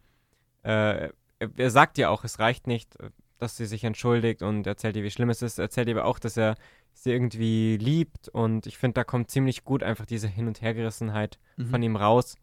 [0.63, 4.95] Äh, er, sagt ihr auch, es reicht nicht, äh, dass sie sich entschuldigt und erzählt
[4.95, 5.59] ihr, wie schlimm es ist.
[5.59, 6.55] Erzählt ihr aber auch, dass er
[6.93, 11.37] sie irgendwie liebt und ich finde, da kommt ziemlich gut einfach diese Hin- und Hergerissenheit
[11.57, 11.65] Mhm.
[11.69, 12.35] von ihm raus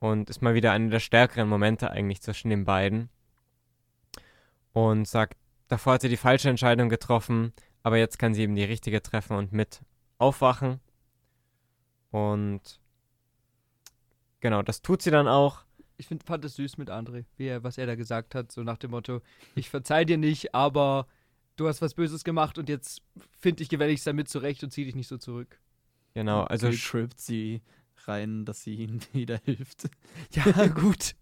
[0.00, 3.08] und ist mal wieder einer der stärkeren Momente eigentlich zwischen den beiden.
[4.72, 5.36] Und sagt,
[5.68, 7.52] davor hat sie die falsche Entscheidung getroffen,
[7.86, 9.80] aber jetzt kann sie eben die richtige treffen und mit
[10.18, 10.80] aufwachen.
[12.10, 12.80] Und
[14.40, 15.64] genau, das tut sie dann auch.
[15.96, 18.64] Ich find, fand es süß mit André, wie er, was er da gesagt hat, so
[18.64, 19.20] nach dem Motto,
[19.54, 21.06] ich verzeih dir nicht, aber
[21.54, 23.02] du hast was Böses gemacht und jetzt
[23.38, 25.60] finde ich gewältigst damit zurecht und zieh dich nicht so zurück.
[26.14, 27.62] Genau, also Kate trippt sie
[28.08, 29.90] rein, dass sie ihnen wieder hilft.
[30.32, 31.14] Ja, gut.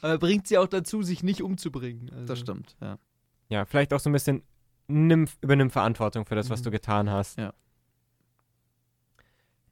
[0.00, 2.08] Aber bringt sie auch dazu, sich nicht umzubringen.
[2.14, 2.24] Also.
[2.24, 2.98] Das stimmt, ja.
[3.50, 4.42] ja, vielleicht auch so ein bisschen
[4.88, 6.64] nimm, übernimm Verantwortung für das, was Mhm.
[6.64, 7.38] du getan hast.
[7.38, 7.52] Ja.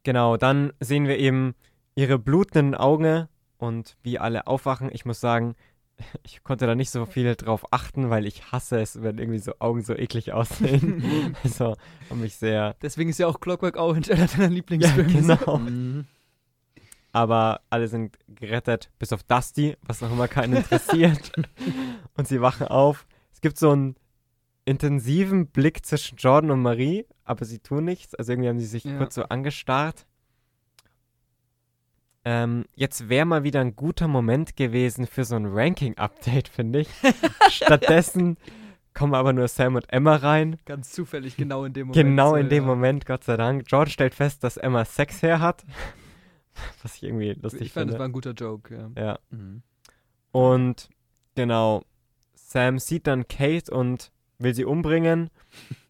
[0.03, 1.55] Genau, dann sehen wir eben
[1.95, 3.27] ihre blutenden Augen
[3.57, 4.89] und wie alle aufwachen.
[4.91, 5.55] Ich muss sagen,
[6.23, 9.53] ich konnte da nicht so viel drauf achten, weil ich hasse es, wenn irgendwie so
[9.59, 11.35] Augen so eklig aussehen.
[11.43, 11.75] also,
[12.09, 12.75] haben mich sehr.
[12.81, 15.11] Deswegen ist ja auch Clockwork Orange einer deiner Ja, Lieblingsfilme.
[15.13, 15.57] genau.
[15.57, 16.05] Mhm.
[17.13, 21.31] Aber alle sind gerettet, bis auf Dusty, was auch immer keinen interessiert.
[22.17, 23.07] und sie wachen auf.
[23.31, 23.95] Es gibt so einen
[24.65, 28.15] intensiven Blick zwischen Jordan und Marie, aber sie tun nichts.
[28.15, 28.97] Also irgendwie haben sie sich Ja.
[28.97, 30.05] kurz so angestarrt.
[32.27, 36.89] Ähm, jetzt wäre mal wieder ein guter Moment gewesen für so ein Ranking-Update, finde ich.
[37.51, 38.37] Stattdessen
[38.95, 40.57] kommen aber nur Sam und Emma rein.
[40.65, 42.03] Ganz zufällig, genau in dem Moment.
[42.07, 42.67] Genau in dem ja.
[42.67, 43.67] Moment, Gott sei Dank.
[43.67, 45.63] George stellt fest, dass Emma Sex her hat.
[46.81, 47.93] Was ich irgendwie lustig Ich fand, finde.
[47.93, 48.89] das war ein guter Joke, ja.
[49.03, 49.19] ja.
[49.29, 49.61] Mhm.
[50.31, 50.89] Und
[51.35, 51.83] genau,
[52.33, 55.29] Sam sieht dann Kate und will sie umbringen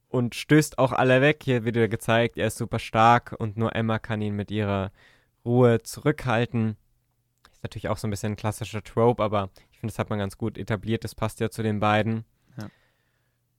[0.09, 1.41] und stößt auch alle weg.
[1.43, 4.91] Hier wird wieder gezeigt, er ist super stark und nur Emma kann ihn mit ihrer
[5.45, 6.77] Ruhe zurückhalten.
[7.51, 10.19] Ist natürlich auch so ein bisschen ein klassischer Trope, aber ich finde, das hat man
[10.19, 11.03] ganz gut etabliert.
[11.03, 12.25] Das passt ja zu den beiden.
[12.57, 12.67] Ja.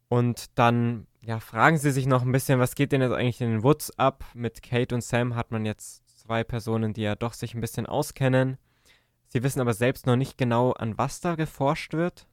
[0.09, 3.51] Und dann ja, fragen sie sich noch ein bisschen, was geht denn jetzt eigentlich in
[3.51, 4.25] den Woods ab?
[4.33, 7.87] Mit Kate und Sam hat man jetzt zwei Personen, die ja doch sich ein bisschen
[7.87, 8.59] auskennen.
[9.29, 12.27] Sie wissen aber selbst noch nicht genau, an was da geforscht wird.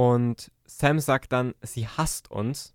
[0.00, 2.74] Und Sam sagt dann, sie hasst uns.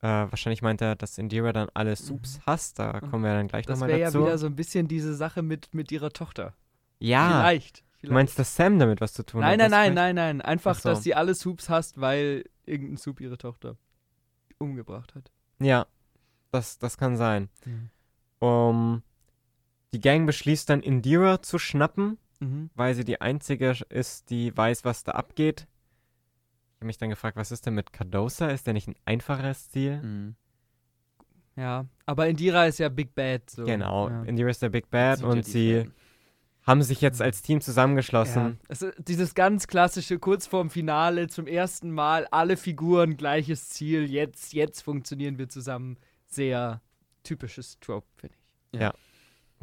[0.00, 2.78] Äh, wahrscheinlich meint er, dass Indira dann alle Soups hasst.
[2.78, 4.22] Da Und kommen wir dann gleich Das nochmal wäre ja dazu.
[4.24, 6.54] wieder so ein bisschen diese Sache mit, mit ihrer Tochter.
[6.98, 7.84] ja, Vielleicht.
[8.02, 9.58] du meinst, dass Sam damit was zu tun Nein, hat?
[9.58, 10.14] nein, das nein, vielleicht?
[10.14, 10.40] nein, nein.
[10.40, 10.88] Einfach, Ach so.
[10.88, 13.76] dass sie alle Soups hasst, weil irgendein Soup ihre Tochter
[14.58, 15.30] umgebracht hat.
[15.60, 15.86] Ja,
[16.50, 17.50] das, das kann sein.
[18.38, 19.02] Um,
[19.92, 22.70] die Gang beschließt dann, Indira zu schnappen, Mhm.
[22.74, 25.68] weil sie die einzige ist, die weiß, was da abgeht.
[26.82, 28.48] Ich habe mich dann gefragt, was ist denn mit Cardosa?
[28.48, 30.02] Ist der nicht ein einfacheres Ziel?
[30.02, 30.34] Mhm.
[31.54, 33.48] Ja, aber Indira ist ja Big Bad.
[33.48, 33.62] So.
[33.62, 34.24] Genau, Ja.
[34.24, 35.92] Indira ist der Big Bad ja und sie Fan.
[36.66, 38.42] haben sich jetzt als Team zusammengeschlossen.
[38.42, 43.68] Ja, es ist dieses ganz klassische, kurz vorm Finale, zum ersten Mal, alle Figuren, gleiches
[43.68, 45.98] Ziel, jetzt, jetzt funktionieren wir zusammen.
[46.26, 46.80] Sehr
[47.22, 48.34] typisches Trope, finde
[48.72, 48.90] ich.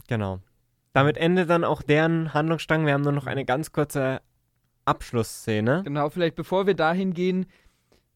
[0.08, 0.40] Genau.
[0.94, 2.86] Damit endet dann auch deren Handlungsstrang.
[2.86, 4.22] Wir haben nur noch eine ganz kurze
[4.90, 5.84] Abschlussszene.
[5.84, 7.46] Genau, vielleicht bevor wir dahin gehen,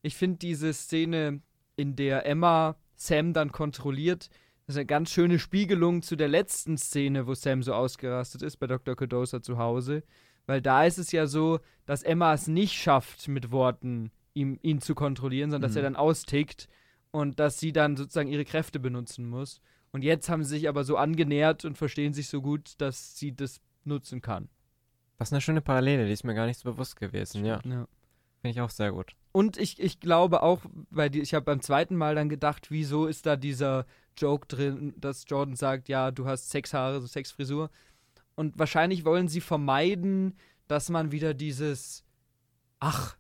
[0.02, 1.42] ich finde diese Szene,
[1.76, 4.30] in der Emma Sam dann kontrolliert,
[4.66, 8.58] das ist eine ganz schöne Spiegelung zu der letzten Szene, wo Sam so ausgerastet ist
[8.58, 8.96] bei Dr.
[8.96, 10.04] Cardosa zu Hause.
[10.46, 14.82] Weil da ist es ja so, dass Emma es nicht schafft, mit Worten ihm, ihn
[14.82, 15.78] zu kontrollieren, sondern dass Mhm.
[15.78, 16.68] er dann austickt
[17.12, 19.62] und dass sie dann sozusagen ihre Kräfte benutzen muss.
[19.92, 23.36] Und jetzt haben sie sich aber so angenähert und verstehen sich so gut, dass sie
[23.36, 24.50] das nutzen kann.
[25.20, 27.46] Ist eine schöne Parallele, die ist mir gar nicht so bewusst gewesen.
[27.46, 27.88] Ja, Ja.
[28.42, 29.16] finde ich auch sehr gut.
[29.32, 30.60] Und ich, ich glaube auch,
[30.90, 33.86] weil die, ich habe beim zweiten Mal dann gedacht, wieso ist da dieser
[34.18, 37.70] Joke drin, dass Jordan sagt, ja, du hast Sexhaare, so Sexfrisur.
[38.36, 40.36] Und wahrscheinlich wollen sie vermeiden,
[40.68, 42.04] dass man wieder dieses,
[42.80, 43.16] ach,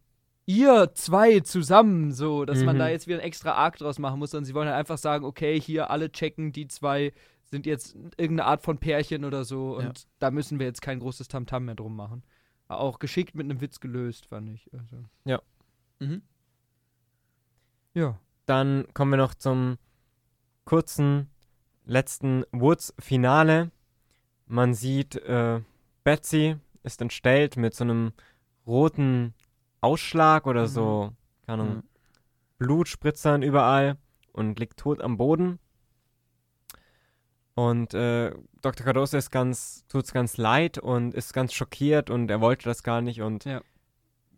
[0.45, 2.79] ihr zwei zusammen, so, dass man Mhm.
[2.79, 5.23] da jetzt wieder einen extra Arc draus machen muss, sondern sie wollen halt einfach sagen,
[5.23, 7.13] okay, hier alle checken, die zwei
[7.53, 10.05] sind jetzt irgendeine Art von Pärchen oder so und Ja.
[10.19, 12.23] da müssen wir jetzt kein großes Tamtam mehr drum machen.
[12.67, 14.69] Auch geschickt mit einem Witz gelöst, fand ich.
[14.73, 15.05] Also.
[15.99, 16.21] Mhm.
[17.93, 18.19] Ja.
[18.47, 19.77] Dann kommen wir noch zum
[20.65, 21.29] kurzen
[21.85, 23.71] letzten Woods-Finale.
[24.47, 25.61] Man sieht, äh,
[26.03, 28.11] Betsy ist entstellt mit so einem
[28.65, 29.33] roten
[29.81, 30.67] Ausschlag oder Mhm.
[30.67, 31.13] so,
[31.45, 31.83] keine Ahnung, Mhm.
[32.57, 33.97] Blutspritzern überall
[34.31, 35.59] und liegt tot am Boden.
[37.55, 38.31] Und äh,
[38.61, 38.83] Dr.
[38.85, 43.01] Cardoso ist ganz, tut's ganz leid und ist ganz schockiert und er wollte das gar
[43.01, 43.61] nicht und Ja.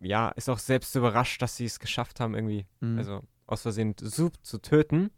[0.01, 2.97] ja, ist auch selbst überrascht, dass sie es geschafft haben, irgendwie, Mhm.
[2.97, 5.11] also aus Versehen Soup zu töten.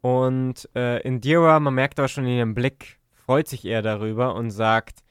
[0.00, 4.50] Und äh, Indira, man merkt aber schon in ihrem Blick, freut sich eher darüber und
[4.50, 5.02] sagt,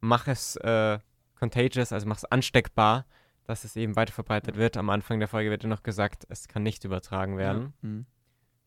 [0.00, 0.98] mach es äh,
[1.38, 3.06] contagious, also mach es ansteckbar,
[3.44, 4.76] dass es eben weiter verbreitet wird.
[4.76, 7.74] Am Anfang der Folge wird ja noch gesagt, es kann nicht übertragen werden.
[7.82, 8.06] Mhm.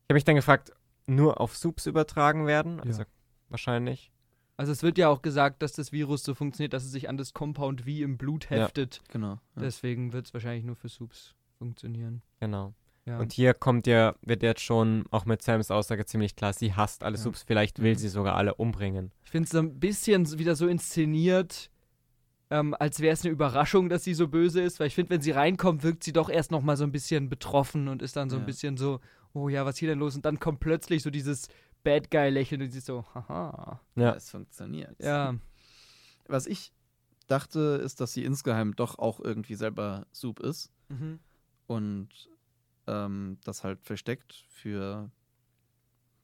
[0.02, 0.72] Ich habe mich dann gefragt,
[1.06, 2.80] nur auf Soups übertragen werden?
[2.80, 3.04] Also
[3.48, 4.12] wahrscheinlich.
[4.56, 7.16] Also es wird ja auch gesagt, dass das Virus so funktioniert, dass es sich an
[7.18, 8.56] das Compound wie im Blut Ja.
[8.64, 9.02] heftet.
[9.10, 9.32] Genau.
[9.32, 9.62] Ja.
[9.62, 12.22] Deswegen wird es wahrscheinlich nur für Soups funktionieren.
[12.40, 12.72] Genau.
[13.04, 13.18] Ja.
[13.18, 17.04] Und hier kommt ja, wird jetzt schon auch mit Sams Aussage ziemlich klar, sie hasst
[17.04, 17.22] alle Ja.
[17.22, 17.98] Soups, vielleicht will Mhm.
[17.98, 19.12] sie sogar alle umbringen.
[19.24, 21.70] ich finde es so ein bisschen wieder so inszeniert,
[22.50, 24.80] ähm, als wäre es eine Überraschung, dass sie so böse ist.
[24.80, 27.28] Weil ich finde, wenn sie reinkommt, wirkt sie doch erst noch mal so ein bisschen
[27.28, 28.46] betroffen und ist dann so ein Ja.
[28.46, 29.00] bisschen so,
[29.36, 30.16] oh ja, was hier denn los?
[30.16, 31.48] Und dann kommt plötzlich so dieses
[31.84, 33.80] Bad Guy-Lächeln und sie so, haha.
[33.94, 34.14] Ja.
[34.14, 34.96] Es funktioniert.
[35.02, 35.36] Ja,
[36.26, 36.72] Was ich
[37.26, 41.20] dachte, ist, dass sie insgeheim doch auch irgendwie selber Soup ist mhm.
[41.66, 42.08] und
[42.86, 45.10] ähm, das halt versteckt für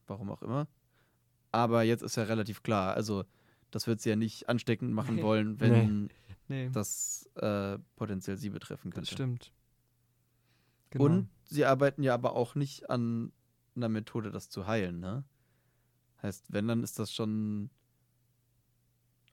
[0.07, 0.67] warum auch immer.
[1.51, 3.25] Aber jetzt ist ja relativ klar, also
[3.69, 5.23] das wird sie ja nicht ansteckend machen Nee.
[5.23, 6.09] wollen, wenn
[6.47, 9.11] nee, das äh, potenziell sie betreffen das könnte.
[9.11, 9.53] stimmt.
[10.89, 11.05] Genau.
[11.05, 13.31] Und sie arbeiten ja aber auch nicht an
[13.75, 15.23] einer Methode, das zu heilen, ne?
[16.21, 17.69] Heißt, wenn, dann ist das schon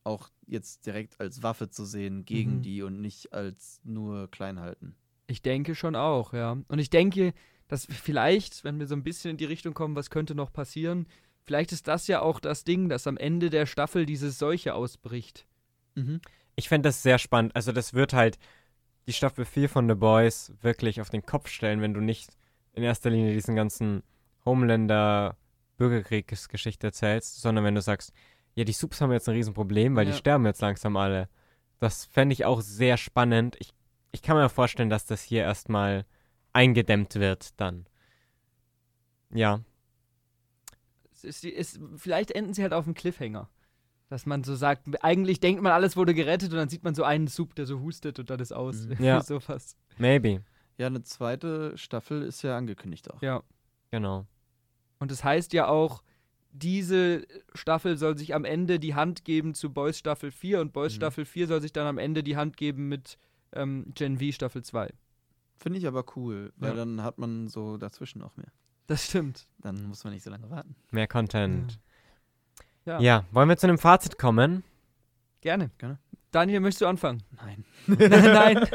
[0.02, 2.62] auch jetzt direkt als Waffe zu sehen gegen Mhm.
[2.62, 4.96] die und nicht als nur klein halten.
[5.26, 6.58] Ich denke schon auch, ja.
[6.68, 7.32] Und ich denke,
[7.68, 11.06] dass vielleicht, wenn wir so ein bisschen in die Richtung kommen, was könnte noch passieren,
[11.44, 15.46] vielleicht ist das ja auch das Ding, dass am Ende der Staffel diese Seuche ausbricht.
[15.94, 16.20] Mhm.
[16.56, 17.54] Ich fände das sehr spannend.
[17.54, 18.38] Also das wird halt
[19.06, 22.36] die Staffel 4 von The Boys wirklich auf den Kopf stellen, wenn du nicht
[22.72, 24.02] in erster Linie diesen ganzen
[24.44, 25.36] Homelander
[25.76, 28.12] Bürgerkriegsgeschichte erzählst, sondern wenn du sagst,
[28.54, 30.12] ja, die Subs haben jetzt ein Riesenproblem, weil Ja.
[30.12, 31.28] die sterben jetzt langsam alle.
[31.78, 33.56] Das fände ich auch sehr spannend.
[33.58, 33.72] Ich,
[34.12, 36.04] ich kann mir vorstellen, dass das hier erstmal
[36.52, 37.86] eingedämmt wird dann.
[39.32, 39.60] Ja.
[41.12, 43.48] Es ist, ist, vielleicht enden sie halt auf dem Cliffhanger.
[44.10, 47.04] Dass man so sagt, eigentlich denkt man, alles wurde gerettet und dann sieht man so
[47.04, 48.86] einen Sub, der so hustet und dann ist aus.
[48.86, 48.96] Mhm.
[49.04, 49.22] Ja.
[49.22, 49.76] sowas.
[49.96, 50.42] Maybe.
[50.76, 53.22] Ja, eine zweite Staffel ist ja angekündigt auch.
[53.22, 53.42] Ja.
[53.90, 54.26] Genau.
[54.98, 56.02] Und das heißt ja auch,
[56.52, 57.24] diese
[57.54, 60.96] Staffel soll sich am Ende die Hand geben zu Boys Staffel 4 und Boys Mhm.
[60.96, 63.16] Staffel 4 soll sich dann am Ende die Hand geben mit
[63.52, 64.92] ähm, Gen V Staffel 2.
[65.56, 66.76] Finde ich aber cool, weil Ja.
[66.76, 68.50] dann hat man so dazwischen auch mehr.
[68.88, 69.46] Das stimmt.
[69.58, 70.74] Dann muss man nicht so lange warten.
[70.90, 71.72] Mehr Content.
[71.72, 71.78] Ja.
[72.86, 74.64] Ja, wollen wir zu einem Fazit kommen?
[75.40, 75.70] Gerne.
[75.78, 75.98] Gerne.
[76.30, 77.22] Daniel, möchtest du anfangen?
[77.36, 77.64] Nein.
[77.86, 78.66] Nein.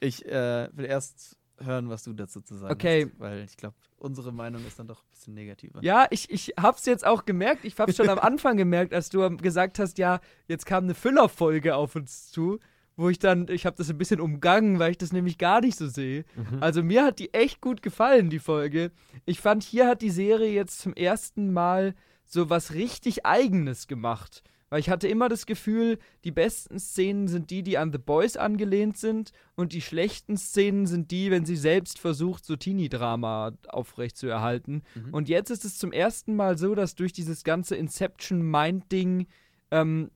[0.00, 3.04] Ich äh, will erst hören, was du dazu zu sagen Okay.
[3.06, 5.82] hast, weil ich glaube, unsere Meinung ist dann doch ein bisschen negativer.
[5.82, 7.64] Ja, ich, ich hab's jetzt auch gemerkt.
[7.64, 11.76] Ich hab's schon am Anfang gemerkt, als du gesagt hast, ja, jetzt kam eine Füllerfolge
[11.76, 12.58] auf uns zu,
[12.96, 15.76] wo ich dann, ich habe das ein bisschen umgangen, weil ich das nämlich gar nicht
[15.78, 16.24] so sehe.
[16.36, 16.62] Mhm.
[16.62, 18.90] Also mir hat die echt gut gefallen, die Folge.
[19.24, 21.94] Ich fand, hier hat die Serie jetzt zum ersten Mal
[22.24, 24.42] so was richtig Eigenes gemacht.
[24.70, 28.36] Weil ich hatte immer das Gefühl, die besten Szenen sind die, die an The Boys
[28.36, 34.82] angelehnt sind und die schlechten Szenen sind die, wenn sie selbst versucht, so Teenie-Drama aufrechtzuerhalten.
[34.96, 35.14] Mhm.
[35.14, 39.28] Und jetzt ist es zum ersten Mal so, dass durch dieses ganze Inception-Mind-Ding
[39.70, 40.10] ähm,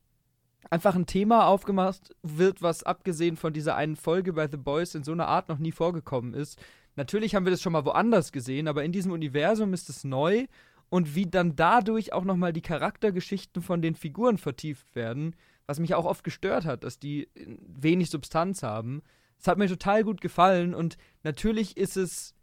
[0.70, 5.04] einfach ein Thema aufgemacht wird, was abgesehen von dieser einen Folge bei The Boys in
[5.04, 6.58] so einer Art noch nie vorgekommen ist.
[6.96, 10.46] Natürlich haben wir das schon mal woanders gesehen, aber in diesem Universum ist es neu
[10.90, 15.36] und wie dann dadurch auch nochmal die Charaktergeschichten von den Figuren vertieft werden,
[15.66, 19.02] was mich auch oft gestört hat, dass die äh, wenig Substanz haben.
[19.38, 22.34] Es hat mir total gut gefallen und natürlich ist es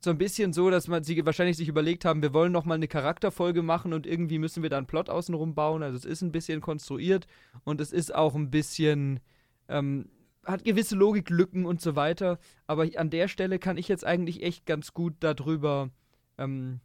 [0.00, 2.74] so ein bisschen so, dass man sie wahrscheinlich sich überlegt haben, wir wollen noch mal
[2.74, 5.82] eine Charakterfolge machen und irgendwie müssen wir da einen Plot außenrum bauen.
[5.84, 7.26] Also es ist ein bisschen konstruiert
[7.62, 9.20] und es ist auch ein bisschen
[9.68, 10.10] ähm,
[10.44, 12.38] hat gewisse Logiklücken und so weiter.
[12.66, 15.90] Aber an der Stelle kann ich jetzt eigentlich echt ganz gut darüber
[16.38, 16.80] ähm,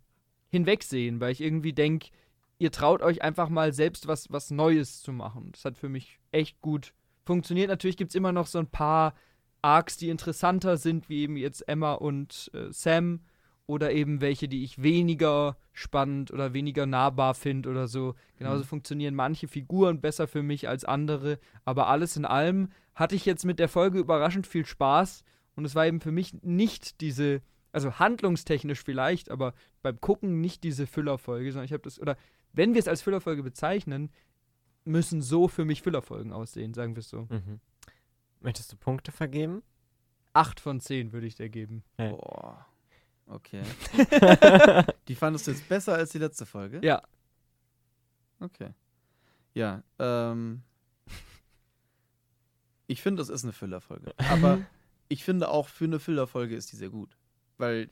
[0.50, 2.10] hinwegsehen, weil ich irgendwie denke,
[2.60, 5.52] ihr traut euch einfach mal selbst was, was Neues zu machen.
[5.52, 6.94] Das hat für mich echt gut
[7.24, 7.70] funktioniert.
[7.70, 9.14] Natürlich gibt es immer noch so ein paar
[9.62, 13.22] Arcs, die interessanter sind, wie eben jetzt Emma und äh, Sam.
[13.70, 18.16] Oder eben welche, die ich weniger spannend oder weniger nahbar finde oder so.
[18.38, 18.68] Genauso Mhm.
[18.68, 21.38] funktionieren manche Figuren besser für mich als andere.
[21.66, 25.26] Aber alles in allem hatte ich jetzt mit der Folge überraschend viel Spaß.
[25.58, 27.42] Und es war eben für mich nicht diese,
[27.72, 32.18] also handlungstechnisch vielleicht, aber beim Gucken nicht diese Füllerfolge, sondern ich habe das, oder
[32.54, 34.10] wenn wir es als Füllerfolge bezeichnen,
[34.86, 37.28] müssen so für mich Füllerfolgen aussehen, sagen wir es so.
[37.30, 37.60] Mhm.
[38.40, 39.64] Möchtest du Punkte vergeben?
[40.34, 41.84] Acht von zehn würde ich dir geben.
[41.98, 42.12] Ja.
[42.12, 42.66] Boah.
[43.26, 43.64] Okay.
[45.08, 46.80] Die fandest du jetzt besser als die letzte Folge?
[46.82, 47.02] Ja.
[48.40, 48.70] Okay.
[49.54, 50.62] Ja, ähm.
[52.86, 54.14] Ich finde, es ist eine Füllerfolge.
[54.30, 54.62] Aber
[55.10, 57.17] ich finde auch, für eine Füllerfolge ist die sehr gut.
[57.58, 57.90] Weil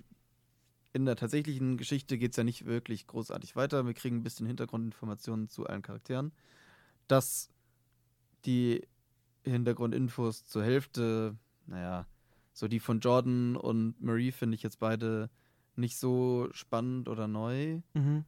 [0.94, 3.86] in der tatsächlichen Geschichte geht es ja nicht wirklich großartig weiter.
[3.86, 6.32] Wir kriegen ein bisschen Hintergrundinformationen zu allen Charakteren.
[7.08, 7.50] Dass
[8.46, 8.88] die
[9.44, 11.36] Hintergrundinfos zur Hälfte,
[11.66, 12.08] naja,
[12.54, 15.30] so die von Jordan und Marie finde ich jetzt beide
[15.76, 17.82] nicht so spannend oder neu.
[17.94, 18.24] Mhm.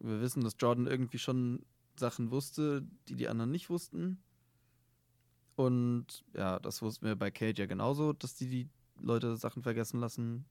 [0.00, 1.64] Wir wissen, dass Jordan irgendwie schon
[1.96, 4.20] Sachen wusste, die die anderen nicht wussten.
[5.54, 8.68] Und ja, das wussten wir bei Kate ja genauso, dass die die
[9.00, 10.44] Leute Sachen vergessen lassen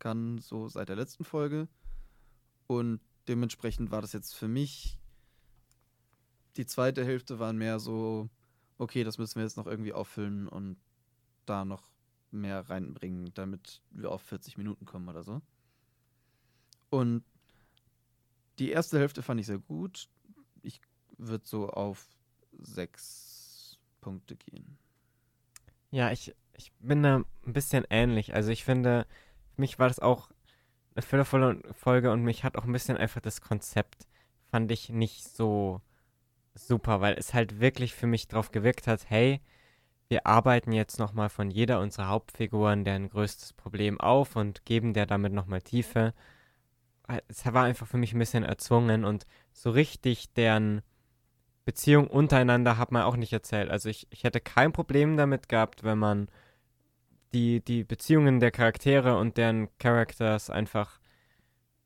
[0.00, 1.68] kann, so seit der letzten Folge.
[2.66, 4.98] Und dementsprechend war das jetzt für mich,
[6.56, 8.28] die zweite Hälfte waren mehr so,
[8.78, 10.76] okay, das müssen wir jetzt noch irgendwie auffüllen und
[11.46, 11.90] da noch
[12.32, 15.40] mehr reinbringen, damit wir auf 40 Minuten kommen oder so.
[16.90, 17.24] Und
[18.58, 20.08] die erste Hälfte fand ich sehr gut.
[20.62, 20.80] Ich
[21.16, 22.08] würde so auf
[22.58, 24.78] sechs Punkte gehen.
[25.90, 27.16] Ja, ich, ich bin da
[27.46, 28.34] ein bisschen ähnlich.
[28.34, 29.06] Also ich finde,
[29.60, 30.30] mich war das auch
[30.94, 34.08] eine füllervolle Folge und mich hat auch ein bisschen einfach das Konzept,
[34.50, 35.80] fand ich nicht so
[36.54, 39.40] super, weil es halt wirklich für mich drauf gewirkt hat, hey,
[40.08, 45.06] wir arbeiten jetzt nochmal von jeder unserer Hauptfiguren deren größtes Problem auf und geben der
[45.06, 46.14] damit nochmal Tiefe.
[47.28, 50.82] Es war einfach für mich ein bisschen erzwungen und so richtig deren
[51.64, 53.70] Beziehung untereinander hat man auch nicht erzählt.
[53.70, 56.28] Also ich, ich hätte kein Problem damit gehabt, wenn man
[57.32, 60.98] die, die Beziehungen der Charaktere und deren Characters einfach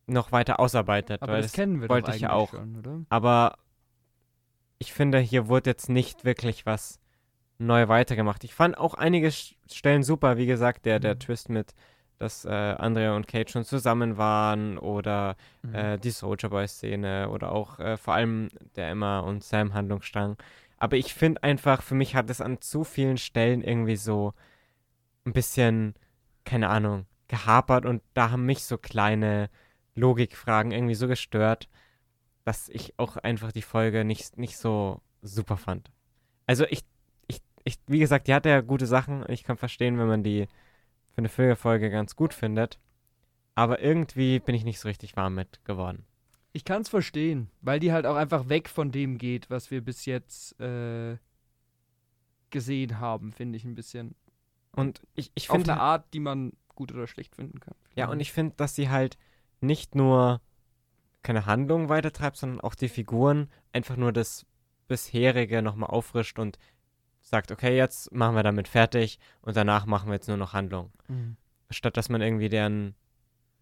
[0.07, 1.23] noch weiter ausarbeitet.
[1.23, 2.51] Aber weil das kennen wir doch wollte eigentlich ich ja auch.
[2.51, 3.01] schon, oder?
[3.09, 3.57] Aber
[4.79, 6.99] ich finde, hier wurde jetzt nicht wirklich was
[7.59, 8.45] neu weitergemacht.
[8.45, 11.21] Ich fand auch einige Stellen super, wie gesagt, der, der Mhm.
[11.21, 11.75] Twist mit,
[12.19, 15.75] dass äh, Andrea und Kate schon zusammen waren oder Mhm.
[15.75, 20.37] äh, die Soldier Boy Szene oder auch äh, vor allem der Emma und Sam Handlungsstrang.
[20.79, 24.35] Aber ich finde einfach, für mich hat es an zu vielen Stellen irgendwie so
[25.25, 25.95] ein bisschen,
[26.45, 29.51] keine Ahnung, gehapert und da haben mich so kleine
[29.95, 31.69] Logikfragen irgendwie so gestört,
[32.45, 35.91] dass ich auch einfach die Folge nicht, nicht so super fand.
[36.47, 36.85] Also ich,
[37.27, 39.25] ich, ich, wie gesagt, die hat ja gute Sachen.
[39.29, 40.47] Ich kann verstehen, wenn man die
[41.13, 42.79] für eine Folge ganz gut findet.
[43.55, 46.05] Aber irgendwie bin ich nicht so richtig warm mit geworden.
[46.53, 49.81] Ich kann es verstehen, weil die halt auch einfach weg von dem geht, was wir
[49.81, 51.17] bis jetzt äh,
[52.51, 54.15] gesehen haben, finde ich ein bisschen.
[54.77, 57.75] Und ich, ich Auf finde eine Art, die man gut oder schlecht finden kann.
[57.95, 59.17] Ja, und ich finde, dass sie halt
[59.61, 60.41] nicht nur
[61.23, 64.47] keine Handlung weitertreibt, sondern auch die Figuren einfach nur das
[64.89, 66.59] bisherige nochmal auffrischt und
[67.21, 70.93] sagt, okay, jetzt machen wir damit fertig und danach machen wir jetzt nur noch Handlung.
[71.09, 71.37] Mhm.
[71.71, 72.95] Statt dass man irgendwie deren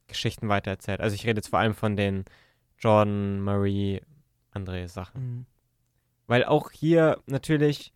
[0.09, 1.01] Geschichten weitererzählt.
[1.01, 2.24] Also ich rede jetzt vor allem von den
[2.78, 4.02] Jordan, Marie,
[4.51, 5.22] andere Sachen.
[5.22, 5.47] Mhm.
[6.26, 7.93] Weil auch hier natürlich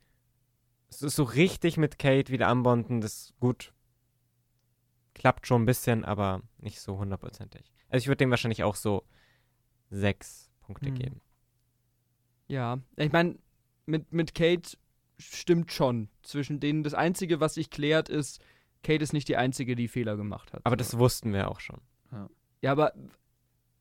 [0.98, 3.72] so, so richtig mit Kate wieder anbonden, das gut
[5.14, 7.72] klappt schon ein bisschen, aber nicht so hundertprozentig.
[7.88, 9.04] Also ich würde dem wahrscheinlich auch so
[9.90, 10.94] sechs Punkte Mhm.
[10.94, 11.20] geben.
[12.48, 13.36] Ja, ich meine,
[13.86, 14.76] mit, mit Kate
[15.18, 16.08] stimmt schon.
[16.22, 18.40] Zwischen denen das Einzige, was sich klärt, ist,
[18.82, 20.60] Kate ist nicht die Einzige, die Fehler gemacht hat.
[20.64, 21.80] Aber das wussten wir auch schon.
[22.62, 22.92] Ja, aber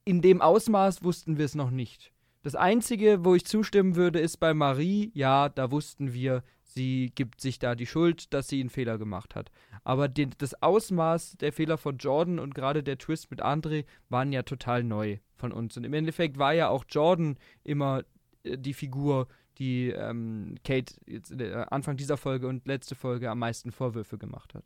[0.03, 2.11] in dem Ausmaß wussten wir es noch nicht.
[2.43, 6.43] Das Einzige, wo ich zustimmen würde, ist bei Marie, ja, da wussten wir,
[6.75, 9.51] sie gibt sich da die Schuld, dass sie einen Fehler gemacht hat.
[9.83, 14.31] Aber den, das Ausmaß der Fehler von Jordan und gerade der Twist mit André waren
[14.31, 15.77] ja total neu von uns.
[15.77, 18.03] Und im Endeffekt war ja auch Jordan immer
[18.43, 19.27] äh, die Figur,
[19.57, 24.53] die ähm, Kate jetzt äh, Anfang dieser Folge und letzte Folge am meisten Vorwürfe gemacht
[24.53, 24.65] hat.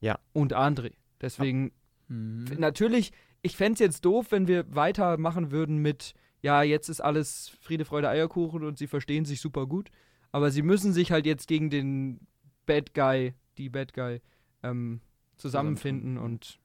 [0.00, 0.18] Ja.
[0.32, 0.92] Und André.
[1.20, 1.72] Deswegen
[2.08, 2.46] Mhm.
[2.58, 7.56] Natürlich, ich fände es jetzt doof, wenn wir weitermachen würden mit, ja, jetzt ist alles
[7.60, 9.90] Friede, Freude, Eierkuchen und sie verstehen sich super gut.
[10.32, 12.20] Aber sie müssen sich halt jetzt gegen den
[12.66, 14.20] Bad Guy, die Bad Guy,
[14.62, 15.00] ähm,
[15.36, 16.58] zusammenfinden und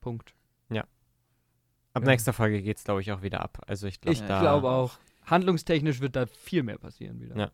[0.00, 0.34] Punkt.
[1.96, 2.08] Ab Ja.
[2.10, 3.62] nächster Folge geht es, glaube ich, auch wieder ab.
[3.68, 4.98] Also ich glaube, Ich glaube auch.
[5.26, 7.36] Handlungstechnisch wird da viel mehr passieren wieder.
[7.36, 7.50] Ja.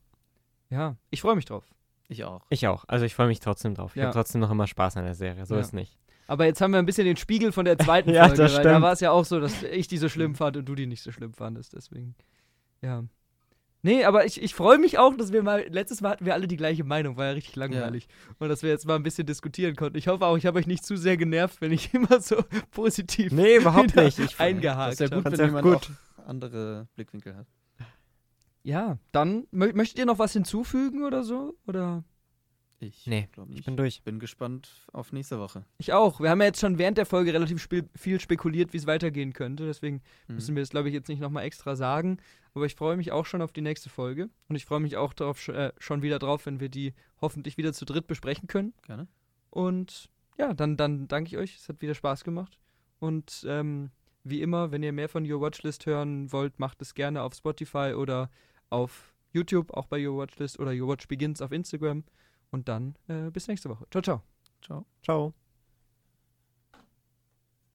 [0.70, 1.68] Ja, ich freue mich drauf.
[2.08, 2.46] Ich auch.
[2.48, 2.86] Ich auch.
[2.88, 3.92] Also ich freue mich trotzdem drauf.
[3.94, 4.04] Ich Ja.
[4.04, 5.44] habe trotzdem noch immer Spaß an der Serie.
[5.44, 5.60] So Ja.
[5.60, 5.98] ist nicht.
[6.26, 8.64] Aber jetzt haben wir ein bisschen den Spiegel von der zweiten Ja, Folge, das weil
[8.64, 10.86] da war es ja auch so, dass ich die so schlimm fand und du die
[10.86, 11.74] nicht so schlimm fandest.
[11.74, 12.14] Deswegen,
[12.80, 13.04] ja.
[13.82, 16.46] Nee, aber ich, ich freue mich auch, dass wir mal, letztes Mal hatten wir alle
[16.46, 18.08] die gleiche Meinung, war ja richtig langweilig.
[18.38, 19.96] Und dass wir jetzt mal ein bisschen diskutieren konnten.
[19.96, 22.36] Ich hoffe auch, ich habe euch nicht zu sehr genervt, wenn ich immer so
[22.70, 24.18] positiv Nee, überhaupt nicht.
[24.18, 25.32] Ich, eingehakt Das ist ja gut, habe.
[25.32, 25.76] Wenn ja jemand gut.
[25.76, 27.46] auch andere Blickwinkel hat.
[28.62, 31.56] Ja, dann mö möchtet ihr noch was hinzufügen oder so?
[31.66, 32.04] Oder?
[32.82, 34.02] Ich Nee, ich bin durch.
[34.02, 35.64] bin gespannt auf nächste Woche.
[35.76, 36.18] Ich auch.
[36.18, 39.34] Wir haben ja jetzt schon während der Folge relativ spe viel spekuliert, wie es weitergehen
[39.34, 39.66] könnte.
[39.66, 40.34] Deswegen Mhm.
[40.36, 42.18] müssen wir es, glaube ich, jetzt nicht nochmal extra sagen.
[42.54, 44.30] Aber ich freue mich auch schon auf die nächste Folge.
[44.48, 47.74] Und ich freue mich auch drauf, äh, schon wieder drauf, wenn wir die hoffentlich wieder
[47.74, 48.72] zu dritt besprechen können.
[48.86, 49.06] Gerne.
[49.50, 50.08] Und
[50.38, 51.56] ja, dann, dann danke ich euch.
[51.56, 52.58] Es hat wieder Spaß gemacht.
[52.98, 53.90] Und ähm,
[54.24, 57.92] wie immer, wenn ihr mehr von Your Watchlist hören wollt, macht es gerne auf Spotify
[57.94, 58.30] oder
[58.70, 62.04] auf YouTube, auch bei Your Watchlist oder Your Watch Begins auf Instagram.
[62.50, 63.86] Und dann äh, bis nächste Woche.
[63.90, 64.22] Ciao, ciao.
[64.62, 64.86] Ciao.
[65.02, 65.34] Ciao.